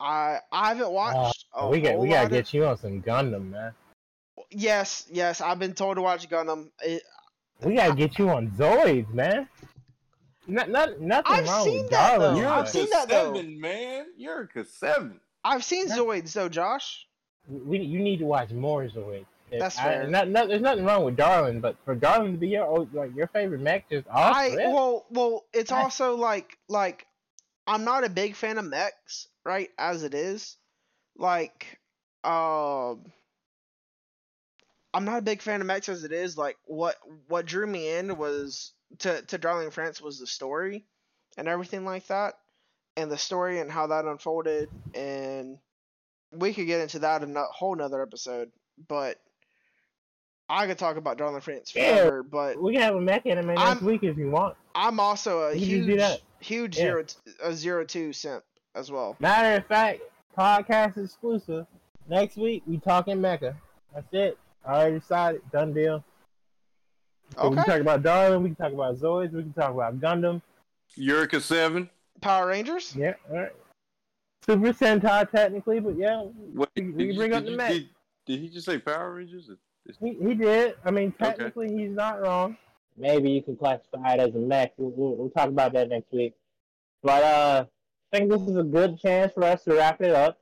I 0.00 0.40
I 0.50 0.68
haven't 0.68 0.90
watched. 0.90 1.44
a 1.54 1.62
Uh, 1.64 1.68
we 1.68 1.80
got 1.80 1.92
whole 1.92 2.00
we 2.02 2.08
gotta 2.08 2.22
lot 2.22 2.26
of- 2.26 2.30
get 2.32 2.52
you 2.52 2.66
on 2.66 2.76
some 2.78 3.00
Gundam, 3.00 3.50
man. 3.50 3.72
Yes, 4.50 5.06
yes, 5.10 5.40
I've 5.40 5.58
been 5.58 5.72
told 5.74 5.96
to 5.96 6.02
watch 6.02 6.28
Gundam. 6.28 6.70
It, 6.82 7.02
We 7.64 7.76
gotta 7.76 7.94
get 7.94 8.18
you 8.18 8.28
on 8.30 8.50
Zoids, 8.50 9.08
man. 9.14 9.48
Not, 10.48 10.68
not, 10.68 11.00
nothing 11.00 11.32
I've 11.32 11.46
wrong 11.48 11.64
seen 11.64 11.82
with 11.82 11.90
that, 11.92 12.18
Darling. 12.18 12.34
though. 12.34 12.40
You're 12.40 12.50
I've 12.50 12.64
a 12.64 12.68
seen 12.68 12.88
that, 12.90 13.08
though. 13.08 13.34
seven, 13.34 13.60
man. 13.60 14.06
You're 14.16 14.50
a 14.56 14.64
seven. 14.64 15.20
I've 15.44 15.64
seen 15.64 15.88
Yeah. 15.88 15.96
Zoids 15.96 16.32
though, 16.32 16.48
Josh. 16.48 17.06
We, 17.48 17.78
you 17.80 17.98
need 18.00 18.18
to 18.18 18.24
watch 18.24 18.50
more 18.50 18.84
Zoids. 18.88 19.26
If 19.50 19.60
That's 19.60 19.78
I- 19.78 19.82
fair. 19.84 20.08
not, 20.08 20.28
not, 20.28 20.48
there's 20.48 20.62
nothing 20.62 20.84
wrong 20.84 21.04
with 21.04 21.16
Darling, 21.16 21.60
but 21.60 21.76
for 21.84 21.94
Darling 21.94 22.32
to 22.32 22.38
be 22.38 22.48
your 22.48 22.64
oh, 22.64 22.88
like 22.92 23.14
your 23.14 23.26
favorite 23.26 23.60
mech, 23.60 23.88
just 23.90 24.06
off 24.08 24.34
I 24.36 24.56
well 24.56 25.04
well 25.10 25.44
it's 25.52 25.72
I- 25.72 25.82
also 25.82 26.14
like 26.16 26.56
like 26.68 27.06
I'm 27.66 27.84
not 27.84 28.04
a 28.04 28.08
big 28.08 28.34
fan 28.34 28.58
of 28.58 28.64
mechs, 28.64 29.28
right, 29.44 29.68
as 29.78 30.02
it 30.04 30.14
is. 30.14 30.56
Like 31.16 31.78
um 32.24 33.04
I'm 34.94 35.04
not 35.04 35.18
a 35.18 35.22
big 35.22 35.42
fan 35.42 35.60
of 35.60 35.66
mechs 35.66 35.88
as 35.88 36.04
it 36.04 36.12
is. 36.12 36.36
Like 36.38 36.56
what 36.64 36.96
what 37.28 37.46
drew 37.46 37.66
me 37.66 37.88
in 37.90 38.16
was 38.16 38.72
to 39.00 39.22
to 39.22 39.38
Darling 39.38 39.70
Franxx 39.70 40.00
was 40.00 40.18
the 40.18 40.26
story 40.26 40.86
and 41.36 41.48
everything 41.48 41.84
like 41.84 42.06
that. 42.06 42.34
And 42.96 43.10
the 43.10 43.16
story 43.18 43.60
and 43.60 43.70
how 43.70 43.86
that 43.86 44.04
unfolded 44.04 44.68
and 44.94 45.58
we 46.30 46.52
could 46.52 46.66
get 46.66 46.80
into 46.80 46.98
that 47.00 47.22
in 47.22 47.34
a 47.36 47.44
whole 47.44 47.74
nother 47.74 48.02
episode, 48.02 48.50
but 48.88 49.18
I 50.48 50.66
could 50.66 50.78
talk 50.78 50.96
about 50.96 51.16
Darling 51.16 51.36
in 51.36 51.40
Franxx 51.40 51.74
Yeah. 51.74 51.96
forever, 51.96 52.22
but 52.22 52.60
we 52.60 52.72
can 52.74 52.82
have 52.82 52.94
a 52.96 53.00
mech 53.00 53.24
anime 53.26 53.46
next 53.48 53.60
I'm- 53.60 53.84
week 53.84 54.02
if 54.02 54.16
you 54.18 54.30
want. 54.30 54.56
I'm 54.74 55.00
also 55.00 55.40
a 55.42 55.52
We 55.54 55.60
can 55.60 55.68
just 55.68 55.70
do 55.70 55.84
huge, 55.86 55.98
that. 56.00 56.20
huge 56.40 56.76
Yeah. 56.76 56.82
zero, 56.84 57.02
t- 57.04 57.16
a 57.42 57.52
zero 57.54 57.84
two 57.84 58.12
simp 58.12 58.44
as 58.74 58.90
well. 58.90 59.16
Matter 59.20 59.56
of 59.56 59.66
fact, 59.66 60.00
podcast 60.36 61.02
exclusive. 61.02 61.66
Next 62.08 62.36
week 62.36 62.62
we 62.66 62.78
talking 62.78 63.18
mecha. 63.18 63.54
That's 63.94 64.12
it. 64.12 64.38
I 64.64 64.74
already 64.80 64.98
decided. 65.00 65.42
Done 65.50 65.72
deal. 65.72 66.04
So 67.36 67.48
We 67.48 67.56
can 67.56 67.64
talk 67.64 67.80
about 67.80 68.02
Darling. 68.02 68.42
We 68.42 68.48
can 68.50 68.56
talk 68.56 68.72
about 68.72 68.96
Zoids. 68.96 69.32
We 69.32 69.42
can 69.42 69.52
talk 69.54 69.70
about 69.72 69.98
Gundam. 70.00 70.42
Eureka 70.96 71.40
seven. 71.40 71.88
Power 72.22 72.46
Rangers. 72.46 72.94
Yeah, 72.96 73.14
all 73.30 73.36
right. 73.36 73.52
Super 74.46 74.72
Sentai 74.72 75.30
technically, 75.30 75.80
but 75.80 75.96
yeah, 75.98 76.22
What, 76.22 76.70
We- 76.76 76.82
did 76.82 76.96
we 76.96 77.04
you- 77.06 77.14
bring 77.14 77.30
did 77.30 77.36
up 77.38 77.44
the 77.44 77.50
you- 77.50 77.56
Did, 77.58 77.88
did 78.26 78.40
he 78.40 78.48
just 78.48 78.66
say 78.66 78.78
Power 78.78 79.14
Rangers? 79.14 79.50
He, 80.00 80.14
he 80.14 80.34
did. 80.34 80.74
I 80.84 80.90
mean, 80.90 81.12
technically 81.12 81.68
he's 81.76 81.90
not 81.90 82.20
wrong. 82.22 82.56
Maybe 82.96 83.30
you 83.30 83.42
can 83.42 83.56
classify 83.56 84.14
it 84.14 84.20
as 84.20 84.34
a 84.34 84.38
mech. 84.38 84.72
We'll, 84.76 84.90
we'll, 84.90 85.16
we'll 85.16 85.30
talk 85.30 85.48
about 85.48 85.72
that 85.74 85.88
next 85.88 86.12
week. 86.12 86.34
But 87.02 87.22
uh, 87.24 87.64
I 88.12 88.16
think 88.16 88.30
this 88.30 88.42
is 88.42 88.56
a 88.56 88.62
good 88.62 88.98
chance 89.00 89.32
for 89.32 89.42
us 89.44 89.64
to 89.64 89.74
wrap 89.74 90.00
it 90.00 90.10
up. 90.14 90.38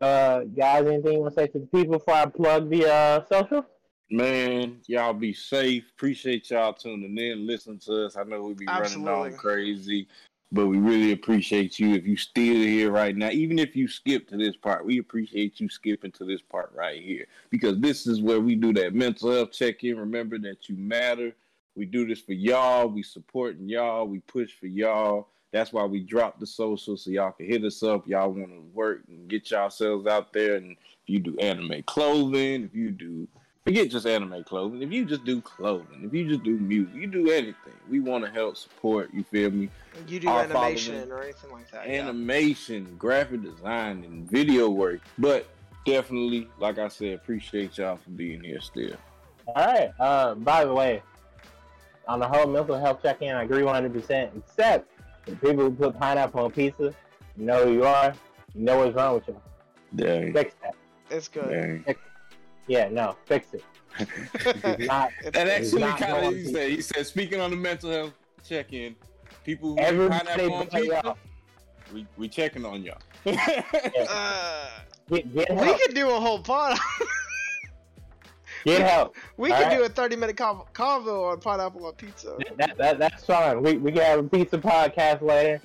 Uh, 0.00 0.40
guys, 0.44 0.86
anything 0.86 1.14
you 1.14 1.18
want 1.20 1.34
to 1.34 1.40
say 1.40 1.46
to 1.48 1.58
the 1.58 1.66
people 1.66 1.98
before 1.98 2.14
I 2.14 2.26
plug 2.26 2.68
the 2.70 2.88
uh 2.92 3.24
social? 3.26 3.66
Man, 4.10 4.80
y'all 4.86 5.12
be 5.12 5.32
safe. 5.32 5.90
Appreciate 5.96 6.50
y'all 6.50 6.72
tuning 6.72 7.16
in, 7.18 7.46
listening 7.46 7.78
to 7.80 8.06
us. 8.06 8.16
I 8.16 8.22
know 8.22 8.42
we 8.42 8.54
be 8.54 8.66
running 8.66 8.82
Absolutely. 8.84 9.32
on 9.32 9.36
crazy, 9.36 10.06
but 10.50 10.66
we 10.66 10.78
really 10.78 11.12
appreciate 11.12 11.78
you. 11.78 11.94
If 11.94 12.06
you 12.06 12.16
still 12.16 12.54
here 12.54 12.90
right 12.90 13.16
now, 13.16 13.30
even 13.30 13.58
if 13.58 13.76
you 13.76 13.86
skip 13.86 14.28
to 14.28 14.36
this 14.36 14.56
part, 14.56 14.84
we 14.84 14.98
appreciate 14.98 15.60
you 15.60 15.68
skipping 15.68 16.12
to 16.12 16.24
this 16.24 16.40
part 16.40 16.72
right 16.74 17.02
here 17.02 17.26
because 17.50 17.78
this 17.80 18.06
is 18.06 18.22
where 18.22 18.40
we 18.40 18.54
do 18.54 18.72
that 18.74 18.94
mental 18.94 19.32
health 19.32 19.52
check 19.52 19.84
in. 19.84 19.98
Remember 19.98 20.38
that 20.38 20.68
you 20.68 20.76
matter. 20.76 21.32
We 21.76 21.84
do 21.84 22.06
this 22.06 22.20
for 22.20 22.32
y'all. 22.32 22.88
We 22.88 23.02
supporting 23.02 23.68
y'all. 23.68 24.06
We 24.06 24.20
push 24.20 24.52
for 24.58 24.66
y'all. 24.66 25.28
That's 25.52 25.72
why 25.72 25.84
we 25.84 26.00
drop 26.00 26.40
the 26.40 26.46
social 26.46 26.96
so 26.96 27.10
y'all 27.10 27.32
can 27.32 27.46
hit 27.46 27.64
us 27.64 27.82
up. 27.82 28.06
Y'all 28.06 28.30
want 28.30 28.50
to 28.50 28.60
work 28.74 29.02
and 29.08 29.28
get 29.28 29.50
yourselves 29.50 30.06
out 30.06 30.32
there. 30.32 30.56
And 30.56 30.72
if 30.72 31.06
you 31.06 31.20
do 31.20 31.36
anime 31.38 31.82
clothing, 31.84 32.64
if 32.64 32.74
you 32.74 32.90
do 32.90 33.28
forget 33.68 33.90
just 33.90 34.06
anime 34.06 34.42
clothing. 34.44 34.82
If 34.82 34.90
you 34.92 35.04
just 35.04 35.24
do 35.24 35.42
clothing, 35.42 36.02
if 36.02 36.14
you 36.14 36.26
just 36.26 36.42
do 36.42 36.56
music, 36.58 36.94
you 36.94 37.06
do 37.06 37.30
anything. 37.30 37.74
We 37.90 38.00
want 38.00 38.24
to 38.24 38.30
help 38.30 38.56
support. 38.56 39.10
You 39.12 39.22
feel 39.24 39.50
me? 39.50 39.68
You 40.06 40.20
do 40.20 40.28
Our 40.28 40.44
animation 40.44 40.94
following- 40.94 41.12
or 41.12 41.22
anything 41.22 41.52
like 41.52 41.70
that. 41.72 41.86
yeah. 41.86 42.00
Animation, 42.02 42.96
graphic 42.98 43.42
design, 43.42 44.04
and 44.04 44.30
video 44.30 44.70
work. 44.70 45.00
But 45.18 45.46
definitely, 45.84 46.48
like 46.58 46.78
I 46.78 46.88
said, 46.88 47.12
appreciate 47.14 47.76
y'all 47.76 47.96
for 47.98 48.10
being 48.10 48.42
here 48.42 48.60
still. 48.62 48.96
All 49.48 49.54
right. 49.54 49.90
Uh, 50.00 50.34
by 50.34 50.64
the 50.64 50.72
way, 50.72 51.02
on 52.06 52.20
the 52.20 52.26
whole 52.28 52.46
mental 52.46 52.78
health 52.78 53.02
check-in, 53.02 53.34
I 53.34 53.42
agree 53.42 53.62
100%. 53.62 54.30
Except 54.34 54.90
the 55.26 55.36
people 55.36 55.64
who 55.64 55.70
put 55.72 55.98
pineapple 55.98 56.44
on 56.46 56.52
pizza, 56.52 56.94
you 57.36 57.44
know 57.44 57.66
who 57.66 57.72
you 57.74 57.84
are. 57.84 58.14
You 58.54 58.62
know 58.64 58.78
what's 58.78 58.96
wrong 58.96 59.16
with 59.16 59.28
you. 59.28 59.40
Dang, 59.94 60.32
Fix 60.32 60.54
that. 60.62 60.74
It's 61.10 61.28
good. 61.28 61.84
dang. 61.84 61.96
Yeah, 62.68 62.88
no, 62.88 63.16
fix 63.24 63.54
it. 63.54 63.64
It's 64.64 64.86
not. 64.86 65.10
It's 65.24 65.36
That 65.36 65.48
actually 65.48 65.82
kind 65.82 66.26
of 66.26 66.34
he 66.34 66.44
said. 66.44 66.70
He 66.70 66.80
said, 66.80 67.06
speaking 67.06 67.40
on 67.40 67.50
the 67.50 67.56
mental 67.56 67.90
health 67.90 68.12
check-in, 68.46 68.94
people 69.44 69.70
who 69.70 69.80
eat 69.80 69.84
Everybody 69.84 70.26
pineapple 70.26 70.54
on 70.54 70.66
pizza, 70.68 71.16
we 71.92 72.06
we 72.16 72.28
checking 72.28 72.64
on 72.64 72.82
y'all. 72.82 72.98
Uh, 74.10 74.68
Get, 75.10 75.34
get 75.34 75.56
we 75.56 75.78
could 75.78 75.94
do 75.94 76.10
a 76.10 76.20
whole 76.20 76.38
pod. 76.38 76.78
Get 78.64 78.82
help. 78.82 79.16
we 79.36 79.50
could 79.50 79.62
right. 79.62 79.78
do 79.78 79.84
a 79.84 79.88
30 79.88 80.16
minute 80.16 80.36
convo, 80.36 80.66
convo 80.72 81.32
on 81.32 81.40
pineapple 81.40 81.86
on 81.86 81.92
pizza. 81.94 82.36
That, 82.56 82.76
that, 82.76 82.98
that's 82.98 83.24
fine. 83.24 83.62
We, 83.62 83.78
we 83.78 83.92
can 83.92 84.02
have 84.02 84.18
a 84.18 84.22
pizza 84.24 84.58
podcast 84.58 85.22
later. 85.22 85.60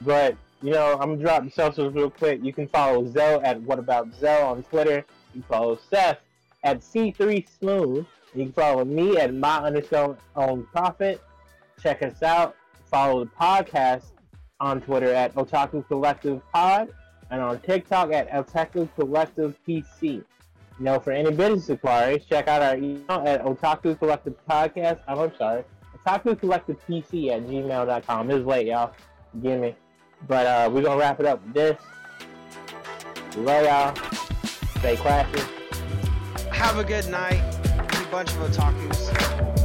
But, 0.00 0.36
you 0.62 0.70
know, 0.70 0.92
I'm 0.94 1.08
going 1.08 1.18
to 1.18 1.24
drop 1.24 1.44
the 1.44 1.50
socials 1.50 1.92
real 1.92 2.08
quick. 2.08 2.42
You 2.42 2.52
can 2.52 2.68
follow 2.68 3.06
Zell 3.10 3.40
at 3.44 3.60
What 3.62 3.78
About 3.78 4.14
Zoe 4.14 4.42
on 4.42 4.62
Twitter. 4.62 5.04
You 5.34 5.42
can 5.42 5.48
follow 5.48 5.78
Seth 5.90 6.18
at 6.62 6.80
C3 6.80 7.46
Smooth. 7.58 8.06
You 8.34 8.44
can 8.44 8.52
follow 8.52 8.84
me 8.84 9.16
at 9.18 9.34
my 9.34 9.58
underscore 9.58 10.16
own 10.36 10.64
profit. 10.72 11.20
Check 11.82 12.02
us 12.02 12.22
out. 12.22 12.56
Follow 12.90 13.24
the 13.24 13.30
podcast 13.30 14.12
on 14.60 14.80
Twitter 14.80 15.12
at 15.12 15.34
Otaku 15.34 15.86
Collective 15.88 16.40
Pod 16.52 16.92
and 17.30 17.40
on 17.40 17.60
TikTok 17.60 18.12
at 18.12 18.30
Otaku 18.30 18.88
Collective 18.94 19.56
PC. 19.66 20.02
You 20.02 20.24
know, 20.78 20.98
for 20.98 21.12
any 21.12 21.30
business 21.30 21.68
inquiries, 21.68 22.24
check 22.24 22.48
out 22.48 22.62
our 22.62 22.76
email 22.76 23.22
at 23.26 23.44
Otaku 23.44 23.98
Collective 23.98 24.34
Podcast. 24.48 25.00
Oh, 25.08 25.24
I'm 25.24 25.36
sorry. 25.36 25.64
Otaku 26.06 26.38
Collective 26.38 26.76
PC 26.86 27.30
at 27.30 27.46
gmail.com. 27.46 28.30
It's 28.30 28.46
late, 28.46 28.66
y'all. 28.66 28.92
Give 29.42 29.60
me. 29.60 29.74
But 30.26 30.46
uh, 30.46 30.70
we're 30.72 30.82
going 30.82 30.98
to 30.98 31.00
wrap 31.04 31.20
it 31.20 31.26
up 31.26 31.44
with 31.44 31.54
this. 31.54 31.76
Love 33.36 33.64
y'all. 33.64 33.94
Stay 34.78 34.96
classy. 34.96 35.59
Have 36.60 36.76
a 36.76 36.84
good 36.84 37.08
night, 37.08 37.40
you 37.98 38.04
bunch 38.10 38.32
of 38.32 38.50
otakus. 38.50 39.59